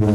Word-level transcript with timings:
Hello 0.00 0.12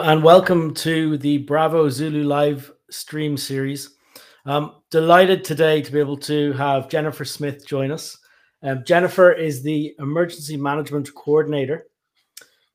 and 0.00 0.24
welcome 0.24 0.72
to 0.72 1.18
the 1.18 1.36
Bravo 1.46 1.90
Zulu 1.90 2.22
live 2.24 2.72
stream 2.90 3.36
series. 3.36 3.94
I'm 4.46 4.70
delighted 4.90 5.44
today 5.44 5.82
to 5.82 5.92
be 5.92 5.98
able 5.98 6.16
to 6.16 6.54
have 6.54 6.88
Jennifer 6.88 7.26
Smith 7.26 7.66
join 7.66 7.90
us. 7.90 8.23
Um, 8.64 8.82
Jennifer 8.82 9.30
is 9.30 9.62
the 9.62 9.94
Emergency 9.98 10.56
Management 10.56 11.14
Coordinator 11.14 11.86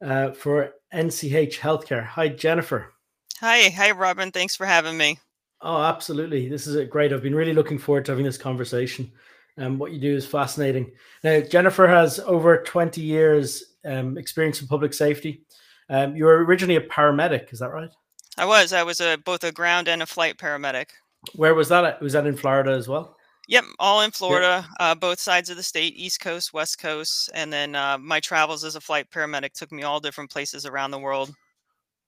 uh, 0.06 0.32
for 0.32 0.74
NCH 0.94 1.58
Healthcare. 1.58 2.06
Hi, 2.06 2.28
Jennifer. 2.28 2.94
Hi, 3.40 3.70
hi, 3.70 3.90
Robin. 3.92 4.32
Thanks 4.32 4.56
for 4.56 4.68
having 4.68 4.98
me. 4.98 5.18
Oh, 5.62 5.82
absolutely. 5.82 6.48
This 6.48 6.68
is 6.68 6.88
great. 6.90 7.12
I've 7.12 7.24
been 7.24 7.34
really 7.34 7.54
looking 7.54 7.80
forward 7.80 8.06
to 8.06 8.12
having 8.12 8.24
this 8.24 8.38
conversation. 8.38 9.12
Um, 9.58 9.80
what 9.80 9.92
you 9.92 10.00
do 10.00 10.16
is 10.16 10.28
fascinating. 10.28 10.92
Now, 11.24 11.42
Jennifer 11.42 11.88
has 11.88 12.20
over 12.20 12.62
20 12.64 13.02
years 13.02 13.76
um, 13.84 14.16
experience 14.18 14.62
in 14.62 14.68
public 14.68 14.94
safety. 14.94 15.44
Um, 15.90 16.16
you 16.16 16.26
were 16.26 16.46
originally 16.46 16.76
a 16.76 16.82
paramedic, 16.82 17.52
is 17.52 17.60
that 17.60 17.72
right? 17.72 17.90
I 18.38 18.46
was. 18.46 18.74
I 18.74 18.84
was 18.84 19.02
a 19.02 19.18
both 19.18 19.44
a 19.44 19.52
ground 19.52 19.88
and 19.88 20.04
a 20.04 20.06
flight 20.06 20.38
paramedic. 20.38 20.92
Where 21.34 21.56
was 21.56 21.68
that? 21.70 21.84
At? 21.84 22.02
Was 22.02 22.14
that 22.14 22.28
in 22.28 22.38
Florida 22.38 22.72
as 22.72 22.88
well? 22.88 23.18
Yep, 23.50 23.66
all 23.80 24.02
in 24.02 24.12
Florida, 24.12 24.64
uh, 24.80 24.94
both 24.94 25.20
sides 25.20 25.50
of 25.50 25.58
the 25.58 25.64
state, 25.64 25.96
East 25.96 26.20
Coast, 26.20 26.54
West 26.54 26.78
Coast, 26.78 27.32
and 27.34 27.52
then 27.52 27.74
uh, 27.74 27.98
my 27.98 28.20
travels 28.20 28.64
as 28.64 28.76
a 28.76 28.82
flight 28.82 29.10
paramedic 29.10 29.54
took 29.54 29.72
me 29.72 29.82
all 29.82 30.00
different 30.00 30.30
places 30.30 30.68
around 30.68 30.92
the 30.92 31.00
world. 31.00 31.34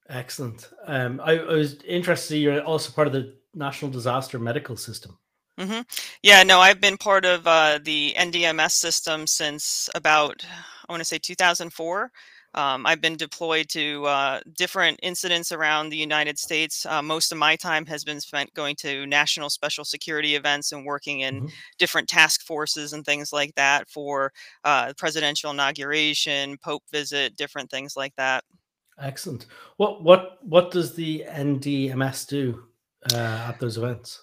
Excellent. 0.07 0.69
Um, 0.85 1.19
I, 1.23 1.39
I, 1.39 1.53
was 1.53 1.81
interested. 1.81 2.37
You're 2.37 2.61
also 2.61 2.91
part 2.91 3.07
of 3.07 3.13
the 3.13 3.33
National 3.55 3.89
Disaster 3.89 4.37
Medical 4.37 4.77
System. 4.77 5.17
Mm-hmm. 5.59 5.81
Yeah, 6.21 6.43
no, 6.43 6.59
I've 6.59 6.79
been 6.79 6.97
part 6.97 7.25
of 7.25 7.47
uh, 7.47 7.79
the 7.83 8.13
NDMS 8.19 8.73
system 8.73 9.25
since 9.25 9.89
about 9.95 10.45
I 10.87 10.93
want 10.93 11.01
to 11.01 11.05
say 11.05 11.17
2004. 11.17 12.11
Um, 12.53 12.85
I've 12.85 13.01
been 13.01 13.15
deployed 13.15 13.69
to 13.69 14.05
uh, 14.05 14.39
different 14.57 14.99
incidents 15.03 15.51
around 15.51 15.89
the 15.89 15.97
United 15.97 16.37
States. 16.37 16.85
Uh, 16.85 17.01
most 17.01 17.31
of 17.31 17.37
my 17.37 17.55
time 17.55 17.85
has 17.85 18.03
been 18.03 18.19
spent 18.19 18.53
going 18.53 18.75
to 18.77 19.05
national 19.05 19.49
special 19.49 19.85
security 19.85 20.35
events 20.35 20.71
and 20.71 20.85
working 20.85 21.21
in 21.21 21.35
mm-hmm. 21.35 21.47
different 21.77 22.09
task 22.09 22.41
forces 22.41 22.93
and 22.93 23.05
things 23.05 23.31
like 23.31 23.55
that 23.55 23.89
for 23.89 24.31
uh, 24.63 24.93
presidential 24.97 25.51
inauguration, 25.51 26.57
Pope 26.57 26.83
visit, 26.91 27.35
different 27.35 27.69
things 27.69 27.95
like 27.95 28.15
that. 28.17 28.43
Excellent. 28.99 29.47
What 29.77 30.03
what 30.03 30.37
what 30.43 30.71
does 30.71 30.93
the 30.93 31.25
NDMS 31.27 32.27
do 32.27 32.63
uh, 33.13 33.47
at 33.49 33.59
those 33.59 33.77
events? 33.77 34.21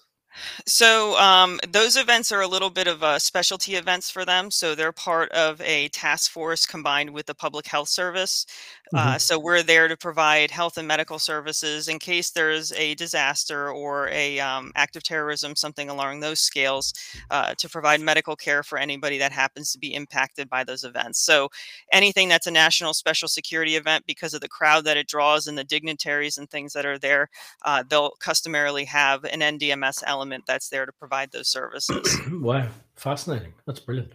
So 0.65 1.17
um, 1.17 1.59
those 1.67 1.97
events 1.97 2.31
are 2.31 2.41
a 2.41 2.47
little 2.47 2.69
bit 2.69 2.87
of 2.87 3.03
a 3.03 3.19
specialty 3.19 3.75
events 3.75 4.09
for 4.09 4.25
them. 4.25 4.51
So 4.51 4.75
they're 4.75 4.91
part 4.91 5.31
of 5.31 5.59
a 5.61 5.89
task 5.89 6.31
force 6.31 6.65
combined 6.65 7.09
with 7.11 7.25
the 7.25 7.35
public 7.35 7.67
health 7.67 7.89
service. 7.89 8.45
Uh, 8.93 9.09
mm-hmm. 9.09 9.17
so 9.19 9.37
we're 9.37 9.61
there 9.61 9.87
to 9.87 9.95
provide 9.95 10.49
health 10.49 10.77
and 10.77 10.87
medical 10.87 11.19
services 11.19 11.87
in 11.87 11.99
case 11.99 12.31
there's 12.31 12.71
a 12.73 12.95
disaster 12.95 13.71
or 13.71 14.07
a 14.09 14.39
um, 14.39 14.71
act 14.75 14.95
of 14.95 15.03
terrorism, 15.03 15.55
something 15.55 15.89
along 15.89 16.19
those 16.19 16.39
scales, 16.39 16.93
uh, 17.29 17.53
to 17.55 17.69
provide 17.69 18.01
medical 18.01 18.35
care 18.35 18.63
for 18.63 18.79
anybody 18.79 19.19
that 19.19 19.31
happens 19.31 19.71
to 19.71 19.77
be 19.77 19.93
impacted 19.93 20.49
by 20.49 20.63
those 20.63 20.83
events. 20.83 21.19
So 21.19 21.49
anything 21.91 22.29
that's 22.29 22.47
a 22.47 22.51
national 22.51 22.93
special 22.93 23.27
security 23.27 23.75
event, 23.75 24.05
because 24.07 24.33
of 24.33 24.41
the 24.41 24.47
crowd 24.47 24.85
that 24.85 24.97
it 24.97 25.07
draws 25.07 25.45
and 25.45 25.57
the 25.57 25.63
dignitaries 25.63 26.37
and 26.39 26.49
things 26.49 26.73
that 26.73 26.85
are 26.85 26.97
there, 26.97 27.29
uh, 27.65 27.83
they'll 27.87 28.11
customarily 28.19 28.85
have 28.85 29.23
an 29.25 29.41
NDMS 29.41 30.01
element 30.07 30.18
element 30.19 30.43
that's 30.45 30.67
there 30.67 30.85
to 30.85 30.91
provide 30.91 31.31
those 31.31 31.47
services. 31.47 32.19
wow, 32.31 32.67
fascinating. 32.95 33.53
That's 33.65 33.79
brilliant. 33.79 34.11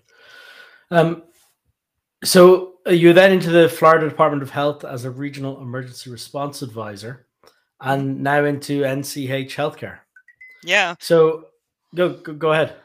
Um, 0.90 1.22
so 2.22 2.74
you 2.86 3.14
then 3.14 3.32
into 3.32 3.50
the 3.50 3.68
Florida 3.70 4.08
Department 4.08 4.42
of 4.42 4.50
Health 4.50 4.84
as 4.84 5.04
a 5.04 5.10
regional 5.10 5.60
emergency 5.62 6.10
response 6.10 6.60
advisor, 6.60 7.26
and 7.80 8.22
now 8.22 8.44
into 8.44 8.82
NCH 8.82 9.54
Healthcare. 9.54 10.00
Yeah. 10.62 10.94
So 11.00 11.46
go 11.94 12.10
go, 12.10 12.34
go 12.34 12.52
ahead. 12.52 12.76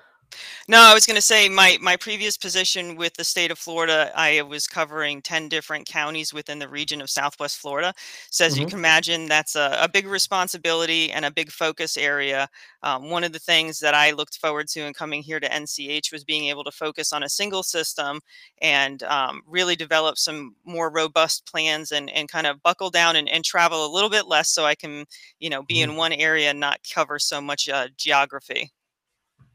No, 0.68 0.82
I 0.82 0.94
was 0.94 1.06
going 1.06 1.16
to 1.16 1.22
say 1.22 1.50
my 1.50 1.78
my 1.82 1.96
previous 1.96 2.38
position 2.38 2.96
with 2.96 3.14
the 3.16 3.24
state 3.24 3.52
of 3.52 3.58
Florida, 3.58 4.12
I 4.16 4.42
was 4.44 4.68
covering 4.68 5.22
ten 5.22 5.50
different 5.50 5.86
counties 5.88 6.34
within 6.34 6.60
the 6.60 6.70
region 6.70 7.02
of 7.02 7.10
Southwest 7.10 7.58
Florida. 7.58 7.94
So 8.30 8.46
as 8.46 8.54
mm-hmm. 8.54 8.62
you 8.62 8.68
can 8.68 8.80
imagine, 8.80 9.28
that's 9.28 9.56
a, 9.56 9.78
a, 9.82 9.90
big 9.90 10.06
responsibility 10.08 11.12
and 11.12 11.26
a 11.26 11.32
big 11.32 11.52
focus 11.52 11.98
area. 11.98 12.48
Um, 12.84 13.10
one 13.10 13.24
of 13.24 13.34
the 13.34 13.40
things 13.40 13.80
that 13.80 13.94
I 13.94 14.12
looked 14.12 14.38
forward 14.38 14.68
to 14.70 14.82
in 14.82 14.94
coming 14.94 15.22
here 15.24 15.40
to 15.40 15.50
NCH 15.50 16.12
was 16.12 16.24
being 16.24 16.48
able 16.48 16.64
to 16.64 16.72
focus 16.72 17.12
on 17.12 17.24
a 17.24 17.30
single 17.30 17.64
system 17.64 18.22
and 18.62 19.02
um, 19.04 19.42
really 19.48 19.76
develop 19.76 20.18
some 20.18 20.56
more 20.66 20.92
robust 20.92 21.46
plans 21.52 21.92
and 21.92 22.10
and 22.12 22.30
kind 22.30 22.48
of 22.48 22.62
buckle 22.64 22.90
down 22.90 23.16
and, 23.16 23.30
and 23.30 23.44
travel 23.44 23.86
a 23.86 23.94
little 23.94 24.10
bit 24.10 24.28
less, 24.28 24.50
so 24.50 24.66
I 24.66 24.76
can 24.76 25.06
you 25.40 25.50
know 25.50 25.64
be 25.64 25.76
mm-hmm. 25.76 25.92
in 25.92 25.98
one 25.98 26.14
area 26.14 26.52
and 26.52 26.60
not 26.60 26.80
cover 26.94 27.18
so 27.20 27.42
much 27.42 27.68
uh, 27.70 27.88
geography. 27.98 28.72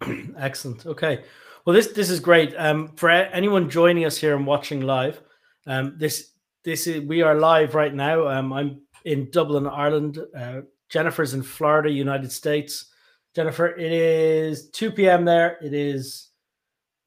Excellent. 0.39 0.87
Okay. 0.87 1.25
Well, 1.65 1.75
this 1.75 1.89
this 1.89 2.11
is 2.11 2.21
great. 2.21 2.55
Um, 2.57 2.89
for 2.97 3.11
anyone 3.11 3.71
joining 3.71 4.05
us 4.05 4.19
here 4.19 4.37
and 4.37 4.47
watching 4.47 4.83
live, 4.83 5.21
um, 5.67 5.95
this 5.97 6.33
this 6.65 6.87
is 6.87 7.03
we 7.03 7.23
are 7.23 7.35
live 7.35 7.75
right 7.75 7.95
now. 7.95 8.29
Um, 8.29 8.53
I'm 8.53 8.83
in 9.05 9.31
Dublin, 9.31 9.67
Ireland. 9.67 10.19
Uh, 10.37 10.63
Jennifer's 10.89 11.35
in 11.35 11.43
Florida, 11.43 11.91
United 11.91 12.31
States. 12.31 12.87
Jennifer, 13.35 13.67
it 13.67 13.91
is 13.91 14.71
2 14.71 14.93
p.m. 14.93 15.25
there. 15.25 15.59
It 15.61 15.75
is 15.75 16.29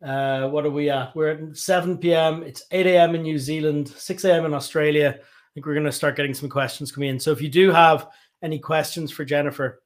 uh, 0.04 0.48
what 0.50 0.66
are 0.66 0.72
we 0.72 0.90
at? 0.90 1.16
We're 1.16 1.30
at 1.30 1.58
7 1.58 1.98
p.m. 1.98 2.44
It's 2.44 2.64
8 2.72 2.86
a.m. 2.86 3.16
in 3.16 3.24
New 3.24 3.40
Zealand, 3.40 3.88
6 3.90 4.26
a.m. 4.26 4.46
in 4.46 4.54
Australia. 4.54 5.16
I 5.18 5.50
think 5.54 5.66
we're 5.66 5.74
going 5.74 5.86
to 5.86 5.92
start 5.92 6.16
getting 6.16 6.34
some 6.34 6.50
questions 6.50 6.92
coming 6.92 7.10
in. 7.10 7.20
So 7.20 7.32
if 7.32 7.42
you 7.42 7.50
do 7.50 7.72
have 7.72 8.08
any 8.44 8.60
questions 8.60 9.12
for 9.12 9.26
Jennifer, 9.26 9.82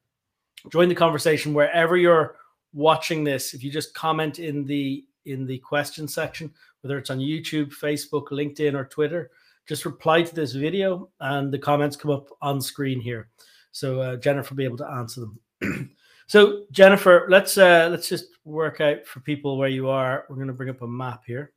join 0.69 0.89
the 0.89 0.95
conversation 0.95 1.53
wherever 1.53 1.95
you're 1.95 2.35
watching 2.73 3.23
this, 3.23 3.53
if 3.53 3.63
you 3.63 3.71
just 3.71 3.93
comment 3.93 4.39
in 4.39 4.65
the 4.65 5.05
in 5.25 5.45
the 5.45 5.59
question 5.59 6.07
section, 6.07 6.51
whether 6.81 6.97
it's 6.97 7.09
on 7.09 7.19
YouTube, 7.19 7.73
Facebook, 7.73 8.29
LinkedIn, 8.29 8.73
or 8.73 8.85
Twitter, 8.85 9.29
just 9.67 9.85
reply 9.85 10.23
to 10.23 10.33
this 10.33 10.53
video, 10.53 11.09
and 11.19 11.53
the 11.53 11.59
comments 11.59 11.95
come 11.95 12.11
up 12.11 12.27
on 12.41 12.59
screen 12.59 12.99
here. 12.99 13.29
So 13.71 14.01
uh, 14.01 14.15
Jennifer 14.17 14.53
will 14.53 14.57
be 14.57 14.65
able 14.65 14.77
to 14.77 14.89
answer 14.89 15.21
them. 15.21 15.95
so 16.27 16.63
Jennifer, 16.71 17.27
let's 17.29 17.57
uh, 17.57 17.87
let's 17.91 18.09
just 18.09 18.25
work 18.43 18.81
out 18.81 19.05
for 19.05 19.19
people 19.21 19.57
where 19.57 19.69
you 19.69 19.89
are. 19.89 20.25
We're 20.29 20.35
going 20.35 20.47
to 20.47 20.53
bring 20.53 20.69
up 20.69 20.81
a 20.81 20.87
map 20.87 21.23
here. 21.25 21.53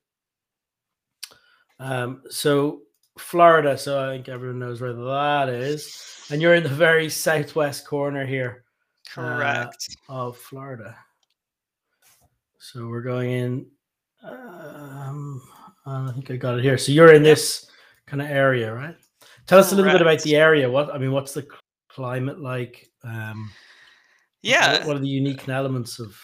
Um, 1.81 2.22
so 2.31 2.82
Florida. 3.19 3.76
So 3.78 4.04
I 4.04 4.14
think 4.14 4.28
everyone 4.28 4.58
knows 4.58 4.81
where 4.81 4.92
that 4.92 5.48
is, 5.48 6.26
and 6.31 6.41
you're 6.41 6.54
in 6.54 6.62
the 6.62 6.69
very 6.69 7.08
southwest 7.08 7.86
corner 7.86 8.26
here. 8.26 8.64
Correct. 9.10 9.96
Uh, 10.08 10.12
of 10.12 10.36
Florida. 10.36 10.96
So 12.72 12.88
we're 12.88 13.02
going 13.02 13.30
in. 13.30 13.66
Um, 14.22 15.42
I 15.84 16.10
think 16.12 16.30
I 16.30 16.36
got 16.36 16.58
it 16.58 16.62
here. 16.62 16.78
So 16.78 16.92
you're 16.92 17.12
in 17.12 17.22
this 17.22 17.69
kind 18.06 18.22
of 18.22 18.28
area, 18.28 18.72
right? 18.72 18.97
Tell 19.47 19.58
us 19.58 19.70
a 19.70 19.76
little 19.76 19.92
bit 19.92 20.00
about 20.00 20.22
the 20.22 20.34
area. 20.34 20.70
What 20.70 20.91
I 20.94 20.97
mean, 20.97 21.12
what's 21.12 21.34
the 21.34 21.47
climate 21.91 22.41
like? 22.41 22.91
Um, 23.02 23.50
yeah. 24.41 24.78
What, 24.78 24.86
what 24.86 24.97
are 24.97 25.00
the 25.00 25.08
unique 25.08 25.47
elements 25.47 25.98
of? 25.98 26.16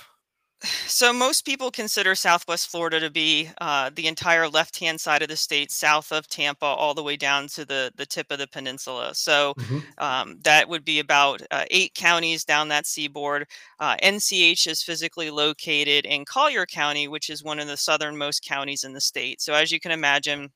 So 0.62 1.12
most 1.12 1.46
people 1.46 1.70
consider 1.70 2.14
Southwest 2.14 2.68
Florida 2.70 3.00
to 3.00 3.10
be 3.10 3.48
uh, 3.60 3.90
the 3.94 4.06
entire 4.06 4.46
left-hand 4.46 5.00
side 5.00 5.22
of 5.22 5.28
the 5.28 5.36
state, 5.36 5.70
south 5.70 6.12
of 6.12 6.28
Tampa, 6.28 6.66
all 6.66 6.92
the 6.92 7.02
way 7.02 7.16
down 7.16 7.46
to 7.48 7.64
the 7.64 7.92
the 7.96 8.04
tip 8.04 8.30
of 8.30 8.38
the 8.38 8.46
peninsula. 8.46 9.14
So 9.14 9.54
mm-hmm. 9.58 9.78
um, 9.98 10.38
that 10.42 10.68
would 10.68 10.84
be 10.84 10.98
about 10.98 11.40
uh, 11.50 11.64
eight 11.70 11.94
counties 11.94 12.44
down 12.44 12.68
that 12.68 12.86
seaboard. 12.86 13.46
Uh, 13.78 13.96
NCH 14.02 14.66
is 14.66 14.82
physically 14.82 15.30
located 15.30 16.04
in 16.04 16.24
Collier 16.26 16.66
County, 16.66 17.08
which 17.08 17.30
is 17.30 17.42
one 17.42 17.58
of 17.58 17.66
the 17.66 17.76
southernmost 17.76 18.44
counties 18.44 18.84
in 18.84 18.92
the 18.92 19.00
state. 19.00 19.40
So 19.40 19.54
as 19.54 19.72
you 19.72 19.80
can 19.80 19.92
imagine, 19.92 20.50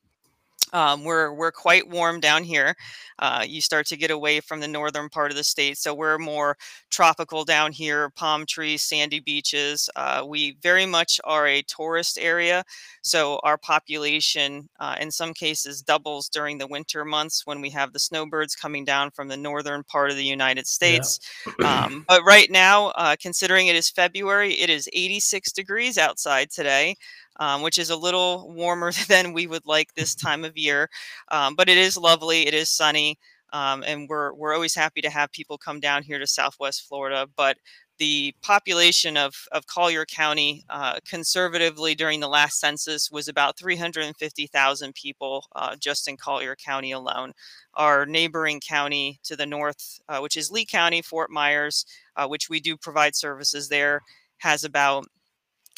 um, 0.74 1.04
we're 1.04 1.32
we're 1.32 1.52
quite 1.52 1.88
warm 1.88 2.20
down 2.20 2.44
here. 2.44 2.74
Uh, 3.20 3.44
you 3.46 3.60
start 3.60 3.86
to 3.86 3.96
get 3.96 4.10
away 4.10 4.40
from 4.40 4.60
the 4.60 4.68
northern 4.68 5.08
part 5.08 5.30
of 5.30 5.36
the 5.36 5.44
state, 5.44 5.78
so 5.78 5.94
we're 5.94 6.18
more 6.18 6.56
tropical 6.90 7.44
down 7.44 7.72
here. 7.72 8.10
Palm 8.10 8.44
trees, 8.44 8.82
sandy 8.82 9.20
beaches. 9.20 9.88
Uh, 9.96 10.24
we 10.26 10.56
very 10.62 10.84
much 10.84 11.20
are 11.24 11.46
a 11.46 11.62
tourist 11.62 12.18
area, 12.20 12.64
so 13.02 13.40
our 13.44 13.56
population, 13.56 14.68
uh, 14.80 14.96
in 15.00 15.10
some 15.10 15.32
cases, 15.32 15.80
doubles 15.82 16.28
during 16.28 16.58
the 16.58 16.66
winter 16.66 17.04
months 17.04 17.46
when 17.46 17.60
we 17.60 17.70
have 17.70 17.92
the 17.92 17.98
snowbirds 18.00 18.56
coming 18.56 18.84
down 18.84 19.10
from 19.12 19.28
the 19.28 19.36
northern 19.36 19.84
part 19.84 20.10
of 20.10 20.16
the 20.16 20.24
United 20.24 20.66
States. 20.66 21.20
Yeah. 21.58 21.84
um, 21.84 22.04
but 22.08 22.22
right 22.24 22.50
now, 22.50 22.88
uh, 22.88 23.16
considering 23.20 23.68
it 23.68 23.76
is 23.76 23.90
February, 23.90 24.54
it 24.54 24.70
is 24.70 24.88
86 24.92 25.52
degrees 25.52 25.98
outside 25.98 26.50
today. 26.50 26.96
Um, 27.40 27.62
which 27.62 27.78
is 27.78 27.90
a 27.90 27.96
little 27.96 28.52
warmer 28.52 28.92
than 29.08 29.32
we 29.32 29.46
would 29.46 29.66
like 29.66 29.94
this 29.94 30.14
time 30.14 30.44
of 30.44 30.56
year. 30.56 30.88
Um, 31.30 31.54
but 31.54 31.68
it 31.68 31.78
is 31.78 31.96
lovely. 31.96 32.46
It 32.46 32.54
is 32.54 32.70
sunny. 32.70 33.18
Um, 33.52 33.84
and 33.86 34.08
we're, 34.08 34.34
we're 34.34 34.54
always 34.54 34.74
happy 34.74 35.00
to 35.02 35.10
have 35.10 35.30
people 35.30 35.58
come 35.58 35.78
down 35.78 36.02
here 36.02 36.18
to 36.18 36.26
Southwest 36.26 36.88
Florida. 36.88 37.28
But 37.36 37.56
the 37.98 38.34
population 38.42 39.16
of, 39.16 39.34
of 39.52 39.66
Collier 39.66 40.04
County 40.04 40.64
uh, 40.68 40.98
conservatively 41.08 41.94
during 41.94 42.20
the 42.20 42.28
last 42.28 42.58
census 42.58 43.10
was 43.10 43.28
about 43.28 43.56
350,000 43.56 44.94
people 44.94 45.46
uh, 45.54 45.76
just 45.76 46.08
in 46.08 46.16
Collier 46.16 46.56
County 46.56 46.90
alone. 46.90 47.32
Our 47.74 48.06
neighboring 48.06 48.60
county 48.60 49.20
to 49.24 49.36
the 49.36 49.46
north, 49.46 50.00
uh, 50.08 50.18
which 50.18 50.36
is 50.36 50.50
Lee 50.50 50.66
County, 50.66 51.02
Fort 51.02 51.30
Myers, 51.30 51.86
uh, 52.16 52.26
which 52.26 52.48
we 52.48 52.58
do 52.60 52.76
provide 52.76 53.14
services 53.14 53.68
there, 53.68 54.00
has 54.38 54.64
about 54.64 55.06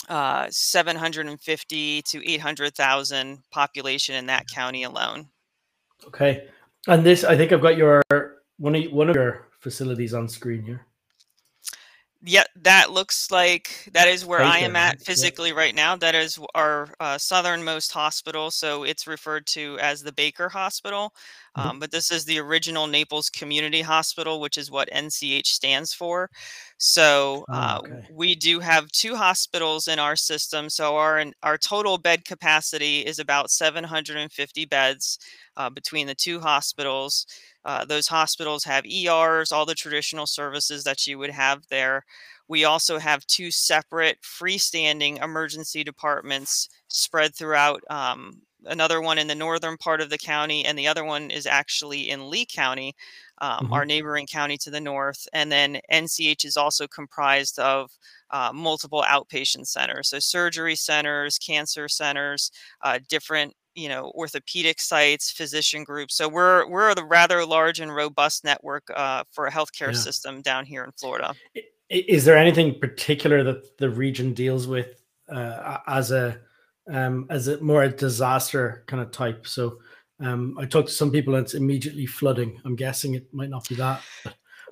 uh, 0.09 0.47
750 0.51 2.03
to 2.03 2.31
800,000 2.31 3.43
population 3.51 4.15
in 4.15 4.27
that 4.27 4.47
county 4.49 4.83
alone. 4.85 5.29
Okay. 6.07 6.49
And 6.87 7.05
this, 7.05 7.25
I 7.25 7.37
think 7.37 7.53
I've 7.53 7.63
got 7.63 7.77
your 7.77 8.03
one 8.59 8.75
of 8.75 8.93
one 8.93 9.11
of 9.11 9.17
your 9.17 9.49
facilities 9.59 10.15
on 10.15 10.29
screen 10.29 10.63
here 10.63 10.87
yeah, 12.27 12.43
that 12.63 12.91
looks 12.91 13.31
like 13.31 13.89
that 13.93 14.09
is 14.09 14.27
where 14.27 14.43
I 14.43 14.59
am 14.59 14.75
at 14.75 15.01
physically 15.01 15.53
right 15.53 15.75
now. 15.75 15.95
That 15.95 16.17
is 16.17 16.41
our 16.57 16.89
uh, 16.99 17.19
southernmost 17.19 17.93
hospital, 17.93 18.51
so 18.51 18.83
it's 18.83 19.07
referred 19.07 19.47
to 19.49 19.79
as 19.81 20.03
the 20.03 20.11
Baker 20.13 20.49
Hospital. 20.49 21.15
Mm-hmm. 21.57 21.69
Um, 21.69 21.79
but 21.79 21.93
this 21.93 22.11
is 22.11 22.25
the 22.25 22.41
original 22.41 22.89
Naples 22.89 23.31
Community 23.31 23.81
Hospital, 23.81 24.41
which 24.41 24.59
is 24.59 24.73
what 24.73 24.91
NCH 24.93 25.47
stands 25.47 25.95
for. 25.95 26.29
So 26.79 27.45
oh, 27.49 27.55
uh, 27.55 27.81
okay. 27.85 28.09
we 28.11 28.35
do 28.35 28.59
have 28.59 28.91
two 28.91 29.15
hospitals 29.15 29.87
in 29.87 30.01
our 30.01 30.17
system. 30.17 30.69
So 30.69 30.97
our 30.97 31.25
our 31.45 31.57
total 31.57 31.97
bed 31.97 32.25
capacity 32.25 33.01
is 33.01 33.21
about 33.21 33.53
750 33.53 34.65
beds 34.65 35.19
uh, 35.57 35.71
between 35.71 36.09
the 36.09 36.15
two 36.15 36.41
hospitals. 36.41 37.27
Uh, 37.67 37.85
those 37.85 38.07
hospitals 38.07 38.63
have 38.63 38.87
ERs, 38.87 39.51
all 39.51 39.67
the 39.67 39.75
traditional 39.75 40.25
services 40.25 40.85
that 40.85 41.05
you 41.05 41.19
would 41.19 41.31
have 41.31 41.67
there. 41.69 42.05
We 42.47 42.65
also 42.65 42.99
have 42.99 43.27
two 43.27 43.51
separate 43.51 44.19
freestanding 44.23 45.21
emergency 45.23 45.83
departments 45.83 46.69
spread 46.87 47.35
throughout. 47.35 47.83
Um, 47.91 48.41
another 48.67 49.01
one 49.01 49.19
in 49.19 49.27
the 49.27 49.35
northern 49.35 49.77
part 49.77 50.01
of 50.01 50.11
the 50.11 50.19
county, 50.19 50.65
and 50.65 50.79
the 50.79 50.87
other 50.87 51.05
one 51.05 51.33
is 51.33 51.45
actually 51.45 52.09
in 52.09 52.31
Lee 52.31 52.47
County, 52.47 52.95
um, 53.39 53.65
mm-hmm. 53.65 53.73
our 53.73 53.85
neighboring 53.85 54.29
county 54.29 54.57
to 54.59 54.71
the 54.71 54.81
north. 54.81 55.27
And 55.33 55.51
then 55.51 55.81
NCH 55.93 56.45
is 56.45 56.57
also 56.57 56.87
comprised 56.87 57.59
of 57.59 57.91
uh, 58.31 58.53
multiple 58.55 59.05
outpatient 59.09 59.67
centers, 59.67 60.11
so 60.11 60.21
surgery 60.21 60.77
centers, 60.77 61.37
cancer 61.37 61.89
centers, 61.89 62.53
uh, 62.83 63.01
different 63.09 63.55
you 63.77 63.89
know 63.89 64.11
orthopedic 64.15 64.81
sites 64.81 65.31
physician 65.31 65.85
groups 65.85 66.17
so 66.17 66.29
we're 66.29 66.67
we're 66.69 66.91
a 66.91 67.05
rather 67.05 67.45
large 67.45 67.79
and 67.79 67.95
robust 67.95 68.43
network 68.43 68.83
uh, 68.97 69.23
for 69.31 69.47
a 69.47 69.53
healthcare 69.53 69.93
yeah. 69.93 69.99
system 69.99 70.43
down 70.43 70.65
here 70.65 70.83
in 70.83 70.91
florida. 70.99 71.35
Is 71.89 72.25
there 72.25 72.37
anything 72.37 72.81
particular 72.81 73.45
that 73.45 73.79
the 73.79 73.89
region 73.89 74.35
deals 74.35 74.67
with 74.67 75.05
uh, 75.33 75.79
as 75.87 76.11
a 76.11 76.39
um, 76.91 77.27
as 77.31 77.47
a 77.47 77.61
more 77.61 77.85
a 77.85 77.89
disaster 77.89 78.83
kind 78.87 79.03
of 79.03 79.13
type? 79.13 79.47
So 79.47 79.79
um, 80.19 80.57
i 80.59 80.65
talked 80.65 80.89
to 80.89 80.95
some 80.95 81.13
people 81.13 81.35
and 81.35 81.45
it's 81.45 81.55
immediately 81.55 82.07
flooding. 82.07 82.61
I'm 82.65 82.75
guessing 82.75 83.15
it 83.15 83.33
might 83.33 83.51
not 83.51 83.69
be 83.69 83.77
that 83.77 84.03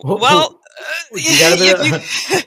well 0.03 0.61
uh, 0.81 2.41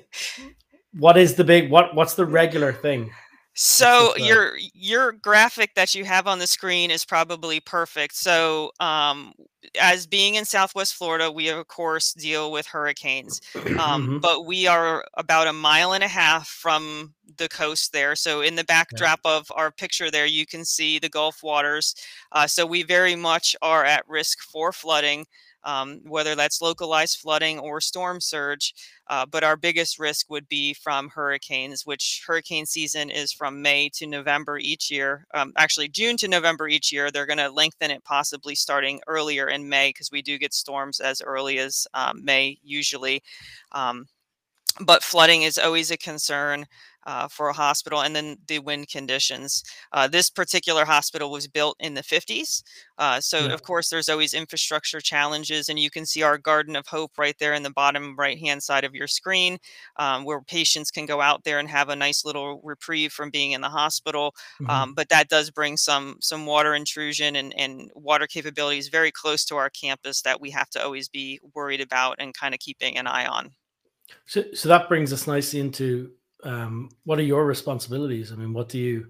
what 0.93 1.17
is 1.17 1.35
the 1.35 1.43
big 1.43 1.69
what 1.69 1.95
what's 1.95 2.15
the 2.15 2.25
regular 2.25 2.73
thing 2.73 3.11
so 3.59 4.15
your 4.17 4.55
your 4.75 5.13
graphic 5.13 5.73
that 5.73 5.95
you 5.95 6.05
have 6.05 6.27
on 6.27 6.37
the 6.37 6.45
screen 6.45 6.91
is 6.91 7.03
probably 7.03 7.59
perfect. 7.59 8.15
So 8.15 8.71
um, 8.79 9.33
as 9.81 10.05
being 10.05 10.35
in 10.35 10.45
Southwest 10.45 10.93
Florida, 10.93 11.31
we 11.31 11.49
of 11.49 11.67
course 11.67 12.13
deal 12.13 12.51
with 12.51 12.67
hurricanes, 12.67 13.41
um, 13.55 13.63
mm-hmm. 13.73 14.17
but 14.19 14.45
we 14.45 14.67
are 14.67 15.03
about 15.15 15.47
a 15.47 15.53
mile 15.53 15.93
and 15.93 16.03
a 16.03 16.07
half 16.07 16.47
from 16.47 17.15
the 17.37 17.49
coast 17.49 17.93
there. 17.93 18.15
So 18.15 18.41
in 18.41 18.53
the 18.53 18.63
backdrop 18.63 19.21
yeah. 19.25 19.37
of 19.37 19.51
our 19.55 19.71
picture 19.71 20.11
there, 20.11 20.27
you 20.27 20.45
can 20.45 20.63
see 20.63 20.99
the 20.99 21.09
Gulf 21.09 21.41
waters. 21.41 21.95
Uh, 22.31 22.45
so 22.45 22.63
we 22.63 22.83
very 22.83 23.15
much 23.15 23.55
are 23.63 23.83
at 23.83 24.07
risk 24.07 24.39
for 24.41 24.71
flooding 24.71 25.25
um, 25.67 25.99
whether 26.05 26.33
that's 26.33 26.61
localized 26.61 27.19
flooding 27.19 27.59
or 27.59 27.81
storm 27.81 28.21
surge. 28.21 28.73
Uh, 29.07 29.25
but 29.25 29.43
our 29.43 29.57
biggest 29.57 29.99
risk 29.99 30.29
would 30.29 30.47
be 30.47 30.73
from 30.73 31.09
hurricanes, 31.09 31.85
which 31.85 32.23
hurricane 32.25 32.65
season 32.65 33.09
is 33.09 33.31
from 33.31 33.61
May 33.61 33.89
to 33.89 34.07
November 34.07 34.57
each 34.57 34.89
year. 34.89 35.27
Um, 35.33 35.53
actually, 35.57 35.89
June 35.89 36.17
to 36.17 36.27
November 36.27 36.69
each 36.69 36.91
year. 36.91 37.11
They're 37.11 37.25
going 37.25 37.37
to 37.37 37.51
lengthen 37.51 37.91
it 37.91 38.03
possibly 38.05 38.55
starting 38.55 39.01
earlier 39.07 39.49
in 39.49 39.67
May 39.67 39.89
because 39.89 40.09
we 40.11 40.21
do 40.21 40.37
get 40.37 40.53
storms 40.53 41.01
as 41.01 41.21
early 41.21 41.59
as 41.59 41.85
um, 41.93 42.23
May 42.23 42.57
usually. 42.63 43.21
Um, 43.73 44.07
but 44.81 45.03
flooding 45.03 45.41
is 45.41 45.57
always 45.57 45.91
a 45.91 45.97
concern 45.97 46.65
uh, 47.07 47.27
for 47.29 47.47
a 47.47 47.53
hospital, 47.53 48.01
and 48.01 48.13
then 48.13 48.37
the 48.47 48.59
wind 48.59 48.89
conditions. 48.89 49.63
Uh, 49.93 50.07
this 50.07 50.29
particular 50.29 50.83
hospital 50.83 51.31
was 51.31 51.47
built 51.47 51.77
in 51.79 51.93
the 51.93 52.03
50s. 52.03 52.61
Uh, 52.97 53.21
so, 53.21 53.39
yeah. 53.39 53.53
of 53.53 53.63
course, 53.63 53.89
there's 53.89 54.09
always 54.09 54.33
infrastructure 54.33 54.99
challenges, 54.99 55.69
and 55.69 55.79
you 55.79 55.89
can 55.89 56.05
see 56.05 56.21
our 56.21 56.37
Garden 56.37 56.75
of 56.75 56.85
Hope 56.85 57.17
right 57.17 57.35
there 57.39 57.53
in 57.53 57.63
the 57.63 57.71
bottom 57.71 58.15
right 58.17 58.37
hand 58.37 58.61
side 58.61 58.83
of 58.83 58.93
your 58.93 59.07
screen, 59.07 59.57
um, 59.95 60.25
where 60.25 60.41
patients 60.41 60.91
can 60.91 61.05
go 61.05 61.21
out 61.21 61.45
there 61.45 61.59
and 61.59 61.69
have 61.69 61.87
a 61.87 61.95
nice 61.95 62.25
little 62.25 62.59
reprieve 62.61 63.13
from 63.13 63.29
being 63.29 63.53
in 63.53 63.61
the 63.61 63.69
hospital. 63.69 64.35
Mm-hmm. 64.61 64.69
Um, 64.69 64.93
but 64.93 65.07
that 65.07 65.29
does 65.29 65.49
bring 65.49 65.77
some 65.77 66.17
some 66.19 66.45
water 66.45 66.75
intrusion 66.75 67.37
and, 67.37 67.57
and 67.57 67.89
water 67.95 68.27
capabilities 68.27 68.89
very 68.89 69.11
close 69.11 69.45
to 69.45 69.55
our 69.55 69.69
campus 69.69 70.21
that 70.23 70.41
we 70.41 70.51
have 70.51 70.69
to 70.71 70.83
always 70.83 71.07
be 71.07 71.39
worried 71.55 71.79
about 71.79 72.17
and 72.19 72.33
kind 72.33 72.53
of 72.53 72.59
keeping 72.59 72.97
an 72.97 73.07
eye 73.07 73.25
on. 73.25 73.51
So, 74.25 74.43
so 74.53 74.67
that 74.69 74.89
brings 74.89 75.13
us 75.13 75.25
nicely 75.27 75.59
into 75.59 76.11
um, 76.43 76.89
what 77.03 77.19
are 77.19 77.23
your 77.23 77.45
responsibilities? 77.45 78.31
I 78.31 78.35
mean, 78.35 78.53
what 78.53 78.69
do 78.69 78.77
you 78.77 79.07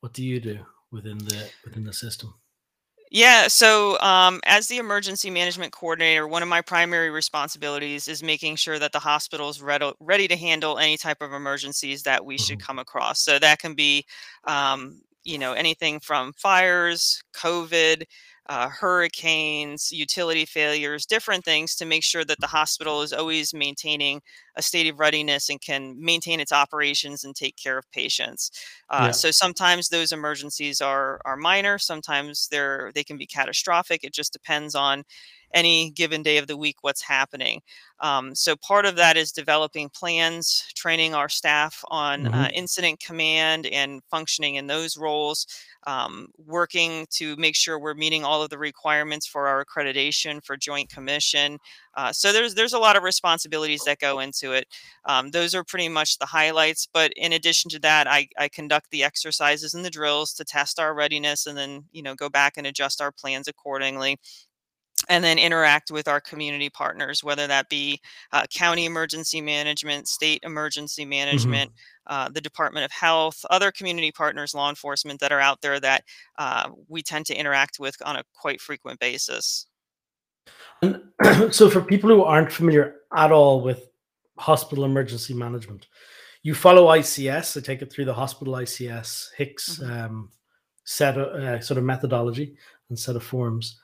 what 0.00 0.12
do 0.12 0.24
you 0.24 0.40
do 0.40 0.58
within 0.90 1.18
the 1.18 1.48
within 1.64 1.84
the 1.84 1.92
system? 1.92 2.34
Yeah, 3.12 3.48
so 3.48 3.98
um, 4.00 4.40
as 4.44 4.68
the 4.68 4.78
emergency 4.78 5.30
management 5.30 5.72
coordinator, 5.72 6.28
one 6.28 6.44
of 6.44 6.48
my 6.48 6.62
primary 6.62 7.10
responsibilities 7.10 8.06
is 8.06 8.22
making 8.22 8.54
sure 8.54 8.78
that 8.78 8.92
the 8.92 9.00
hospital 9.00 9.48
is 9.48 9.60
ready, 9.60 9.92
ready 9.98 10.28
to 10.28 10.36
handle 10.36 10.78
any 10.78 10.96
type 10.96 11.20
of 11.20 11.32
emergencies 11.32 12.04
that 12.04 12.24
we 12.24 12.36
mm-hmm. 12.36 12.44
should 12.44 12.60
come 12.60 12.78
across. 12.78 13.20
So 13.20 13.40
that 13.40 13.58
can 13.58 13.74
be, 13.74 14.04
um, 14.44 15.02
you 15.24 15.38
know, 15.38 15.54
anything 15.54 15.98
from 15.98 16.32
fires, 16.34 17.20
COVID, 17.34 18.04
uh, 18.48 18.68
hurricanes, 18.68 19.92
utility 19.92 20.44
failures, 20.44 21.06
different 21.06 21.44
things 21.44 21.76
to 21.76 21.84
make 21.84 22.02
sure 22.02 22.24
that 22.24 22.40
the 22.40 22.46
hospital 22.48 23.02
is 23.02 23.12
always 23.12 23.54
maintaining 23.54 24.20
a 24.56 24.62
state 24.62 24.88
of 24.88 24.98
readiness 24.98 25.48
and 25.48 25.60
can 25.60 25.94
maintain 26.02 26.40
its 26.40 26.50
operations 26.52 27.22
and 27.22 27.36
take 27.36 27.56
care 27.56 27.78
of 27.78 27.90
patients. 27.92 28.50
Uh, 28.88 29.12
yeah. 29.12 29.12
So 29.12 29.30
sometimes 29.30 29.88
those 29.88 30.12
emergencies 30.12 30.80
are 30.80 31.20
are 31.24 31.36
minor, 31.36 31.78
sometimes 31.78 32.48
they're 32.48 32.90
they 32.94 33.04
can 33.04 33.16
be 33.16 33.26
catastrophic. 33.26 34.02
It 34.04 34.12
just 34.12 34.32
depends 34.32 34.74
on 34.74 35.04
any 35.54 35.90
given 35.90 36.22
day 36.22 36.38
of 36.38 36.46
the 36.46 36.56
week 36.56 36.76
what's 36.82 37.02
happening. 37.02 37.60
Um, 38.00 38.34
so 38.34 38.56
part 38.56 38.86
of 38.86 38.96
that 38.96 39.16
is 39.16 39.30
developing 39.30 39.90
plans, 39.90 40.64
training 40.74 41.14
our 41.14 41.28
staff 41.28 41.84
on 41.88 42.26
uh, 42.26 42.30
mm-hmm. 42.30 42.40
uh, 42.40 42.48
incident 42.54 43.00
command 43.00 43.66
and 43.66 44.02
functioning 44.10 44.54
in 44.54 44.66
those 44.66 44.96
roles. 44.96 45.46
Um, 45.86 46.28
working 46.46 47.06
to 47.12 47.36
make 47.36 47.56
sure 47.56 47.78
we're 47.78 47.94
meeting 47.94 48.22
all 48.22 48.42
of 48.42 48.50
the 48.50 48.58
requirements 48.58 49.26
for 49.26 49.48
our 49.48 49.64
accreditation 49.64 50.44
for 50.44 50.56
Joint 50.56 50.90
Commission. 50.90 51.58
Uh, 51.94 52.12
so 52.12 52.32
there's 52.32 52.54
there's 52.54 52.74
a 52.74 52.78
lot 52.78 52.96
of 52.96 53.02
responsibilities 53.02 53.82
that 53.84 53.98
go 53.98 54.20
into 54.20 54.52
it. 54.52 54.66
Um, 55.06 55.30
those 55.30 55.54
are 55.54 55.64
pretty 55.64 55.88
much 55.88 56.18
the 56.18 56.26
highlights. 56.26 56.86
But 56.92 57.12
in 57.16 57.32
addition 57.32 57.70
to 57.70 57.78
that, 57.80 58.06
I, 58.06 58.28
I 58.38 58.48
conduct 58.48 58.90
the 58.90 59.04
exercises 59.04 59.72
and 59.74 59.84
the 59.84 59.90
drills 59.90 60.34
to 60.34 60.44
test 60.44 60.78
our 60.78 60.94
readiness, 60.94 61.46
and 61.46 61.56
then 61.56 61.84
you 61.92 62.02
know 62.02 62.14
go 62.14 62.28
back 62.28 62.54
and 62.56 62.66
adjust 62.66 63.00
our 63.00 63.12
plans 63.12 63.48
accordingly 63.48 64.18
and 65.10 65.24
then 65.24 65.38
interact 65.38 65.90
with 65.90 66.06
our 66.06 66.20
community 66.20 66.70
partners, 66.70 67.22
whether 67.24 67.48
that 67.48 67.68
be 67.68 68.00
uh, 68.32 68.46
county 68.54 68.86
emergency 68.86 69.40
management, 69.40 70.06
state 70.06 70.40
emergency 70.44 71.02
mm-hmm. 71.02 71.10
management, 71.10 71.70
mm-hmm. 71.72 72.14
uh, 72.14 72.28
the 72.28 72.40
Department 72.40 72.84
of 72.84 72.92
Health, 72.92 73.44
other 73.50 73.72
community 73.72 74.12
partners, 74.12 74.54
law 74.54 74.70
enforcement 74.70 75.18
that 75.20 75.32
are 75.32 75.40
out 75.40 75.60
there 75.62 75.80
that 75.80 76.04
uh, 76.38 76.70
we 76.88 77.02
tend 77.02 77.26
to 77.26 77.34
interact 77.34 77.80
with 77.80 77.96
on 78.06 78.16
a 78.16 78.24
quite 78.34 78.60
frequent 78.60 79.00
basis. 79.00 79.66
And 80.80 81.02
so, 81.50 81.68
for 81.68 81.82
people 81.82 82.08
who 82.08 82.22
aren't 82.22 82.52
familiar 82.52 82.94
at 83.14 83.32
all 83.32 83.62
with 83.62 83.88
hospital 84.38 84.84
emergency 84.84 85.34
management, 85.34 85.88
you 86.44 86.54
follow 86.54 86.86
ICS. 86.86 87.56
I 87.56 87.60
take 87.60 87.82
it 87.82 87.92
through 87.92 88.04
the 88.04 88.14
hospital 88.14 88.54
ICS 88.54 89.30
HICS 89.36 89.80
mm-hmm. 89.80 89.92
um, 89.92 90.30
set 90.84 91.18
of, 91.18 91.42
uh, 91.42 91.60
sort 91.60 91.78
of 91.78 91.84
methodology 91.84 92.56
and 92.88 92.98
set 92.98 93.16
of 93.16 93.24
forms 93.24 93.79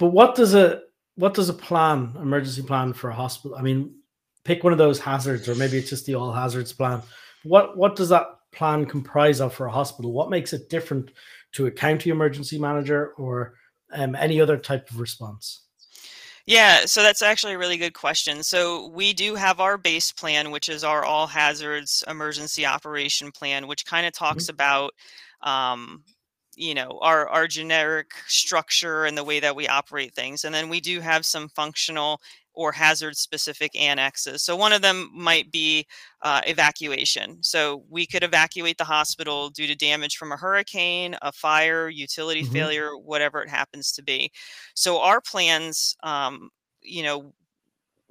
but 0.00 0.08
what 0.08 0.34
does 0.34 0.54
a 0.54 0.80
what 1.14 1.34
does 1.34 1.50
a 1.50 1.54
plan, 1.54 2.14
emergency 2.20 2.62
plan 2.62 2.94
for 2.94 3.10
a 3.10 3.14
hospital? 3.14 3.56
I 3.56 3.62
mean, 3.62 3.94
pick 4.44 4.64
one 4.64 4.72
of 4.72 4.78
those 4.78 4.98
hazards, 4.98 5.48
or 5.48 5.54
maybe 5.54 5.76
it's 5.76 5.90
just 5.90 6.06
the 6.06 6.14
all 6.14 6.32
hazards 6.32 6.72
plan. 6.72 7.02
What 7.44 7.76
what 7.76 7.94
does 7.94 8.08
that 8.08 8.26
plan 8.50 8.86
comprise 8.86 9.40
of 9.40 9.52
for 9.52 9.66
a 9.66 9.70
hospital? 9.70 10.12
What 10.12 10.30
makes 10.30 10.54
it 10.54 10.70
different 10.70 11.12
to 11.52 11.66
a 11.66 11.70
county 11.70 12.10
emergency 12.10 12.58
manager 12.58 13.12
or 13.18 13.54
um, 13.92 14.14
any 14.14 14.40
other 14.40 14.56
type 14.56 14.90
of 14.90 14.98
response? 14.98 15.66
Yeah, 16.46 16.86
so 16.86 17.02
that's 17.02 17.22
actually 17.22 17.52
a 17.52 17.58
really 17.58 17.76
good 17.76 17.92
question. 17.92 18.42
So 18.42 18.88
we 18.88 19.12
do 19.12 19.34
have 19.34 19.60
our 19.60 19.76
base 19.76 20.10
plan, 20.10 20.50
which 20.50 20.70
is 20.70 20.82
our 20.82 21.04
all 21.04 21.26
hazards 21.26 22.02
emergency 22.08 22.64
operation 22.64 23.30
plan, 23.30 23.66
which 23.66 23.84
kind 23.84 24.06
of 24.06 24.14
talks 24.14 24.44
mm-hmm. 24.44 24.54
about 24.54 24.94
um, 25.42 26.02
you 26.60 26.74
know 26.74 26.98
our 27.00 27.28
our 27.28 27.46
generic 27.46 28.10
structure 28.26 29.04
and 29.06 29.16
the 29.16 29.24
way 29.24 29.40
that 29.40 29.56
we 29.56 29.66
operate 29.66 30.14
things 30.14 30.44
and 30.44 30.54
then 30.54 30.68
we 30.68 30.80
do 30.80 31.00
have 31.00 31.24
some 31.24 31.48
functional 31.48 32.20
or 32.52 32.72
hazard 32.72 33.16
specific 33.16 33.74
annexes. 33.74 34.42
So 34.42 34.56
one 34.56 34.72
of 34.72 34.82
them 34.82 35.10
might 35.14 35.50
be 35.50 35.86
uh, 36.22 36.40
evacuation. 36.46 37.38
So 37.42 37.84
we 37.88 38.06
could 38.06 38.22
evacuate 38.22 38.76
the 38.76 38.84
hospital 38.84 39.50
due 39.50 39.66
to 39.66 39.74
damage 39.74 40.16
from 40.16 40.32
a 40.32 40.36
hurricane 40.36 41.16
a 41.22 41.32
fire 41.32 41.88
utility 41.88 42.42
mm-hmm. 42.42 42.52
failure 42.52 42.98
whatever 42.98 43.42
it 43.42 43.48
happens 43.48 43.92
to 43.92 44.02
be. 44.02 44.30
So 44.74 45.00
our 45.00 45.20
plans 45.20 45.96
um, 46.02 46.50
you 46.82 47.02
know 47.02 47.32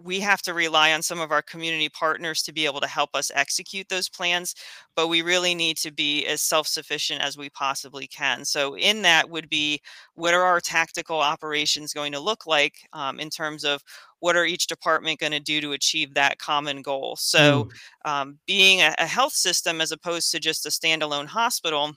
we 0.02 0.20
have 0.20 0.42
to 0.42 0.54
rely 0.54 0.94
on 0.94 1.02
some 1.02 1.20
of 1.20 1.32
our 1.32 1.42
community 1.42 1.90
partners 1.90 2.42
to 2.44 2.54
be 2.54 2.66
able 2.66 2.80
to 2.80 2.88
help 2.88 3.10
us 3.14 3.32
execute 3.36 3.88
those 3.90 4.10
plans 4.10 4.56
but 4.96 5.08
we 5.08 5.22
really 5.22 5.54
need 5.54 5.78
to 5.78 5.92
be 5.92 6.26
as 6.26 6.42
self-sufficient 6.42 7.22
as 7.22 7.38
we 7.38 7.50
possibly 7.50 8.08
can 8.08 8.46
so 8.46 8.76
in 8.78 9.02
that 9.02 9.30
would 9.30 9.50
be 9.50 9.80
what 10.16 10.34
are 10.34 10.44
our 10.44 10.60
tactical 10.60 11.20
operations 11.20 11.94
going 11.94 12.12
to 12.12 12.20
look 12.20 12.46
like 12.46 12.88
um, 12.94 13.20
in 13.20 13.30
terms 13.30 13.64
of 13.64 13.84
what 14.20 14.36
are 14.36 14.46
each 14.46 14.68
department 14.68 15.20
going 15.20 15.32
to 15.32 15.40
do 15.40 15.62
to 15.62 15.72
achieve 15.72 16.14
that 16.14 16.38
common 16.38 16.82
goal 16.82 17.16
so 17.16 17.66
mm. 18.06 18.10
um, 18.10 18.38
being 18.46 18.82
a, 18.82 18.94
a 18.98 19.06
health 19.06 19.34
system 19.34 19.82
as 19.82 19.92
opposed 19.92 20.32
to 20.32 20.40
just 20.40 20.66
a 20.66 20.70
standalone 20.70 21.28
hospital 21.28 21.94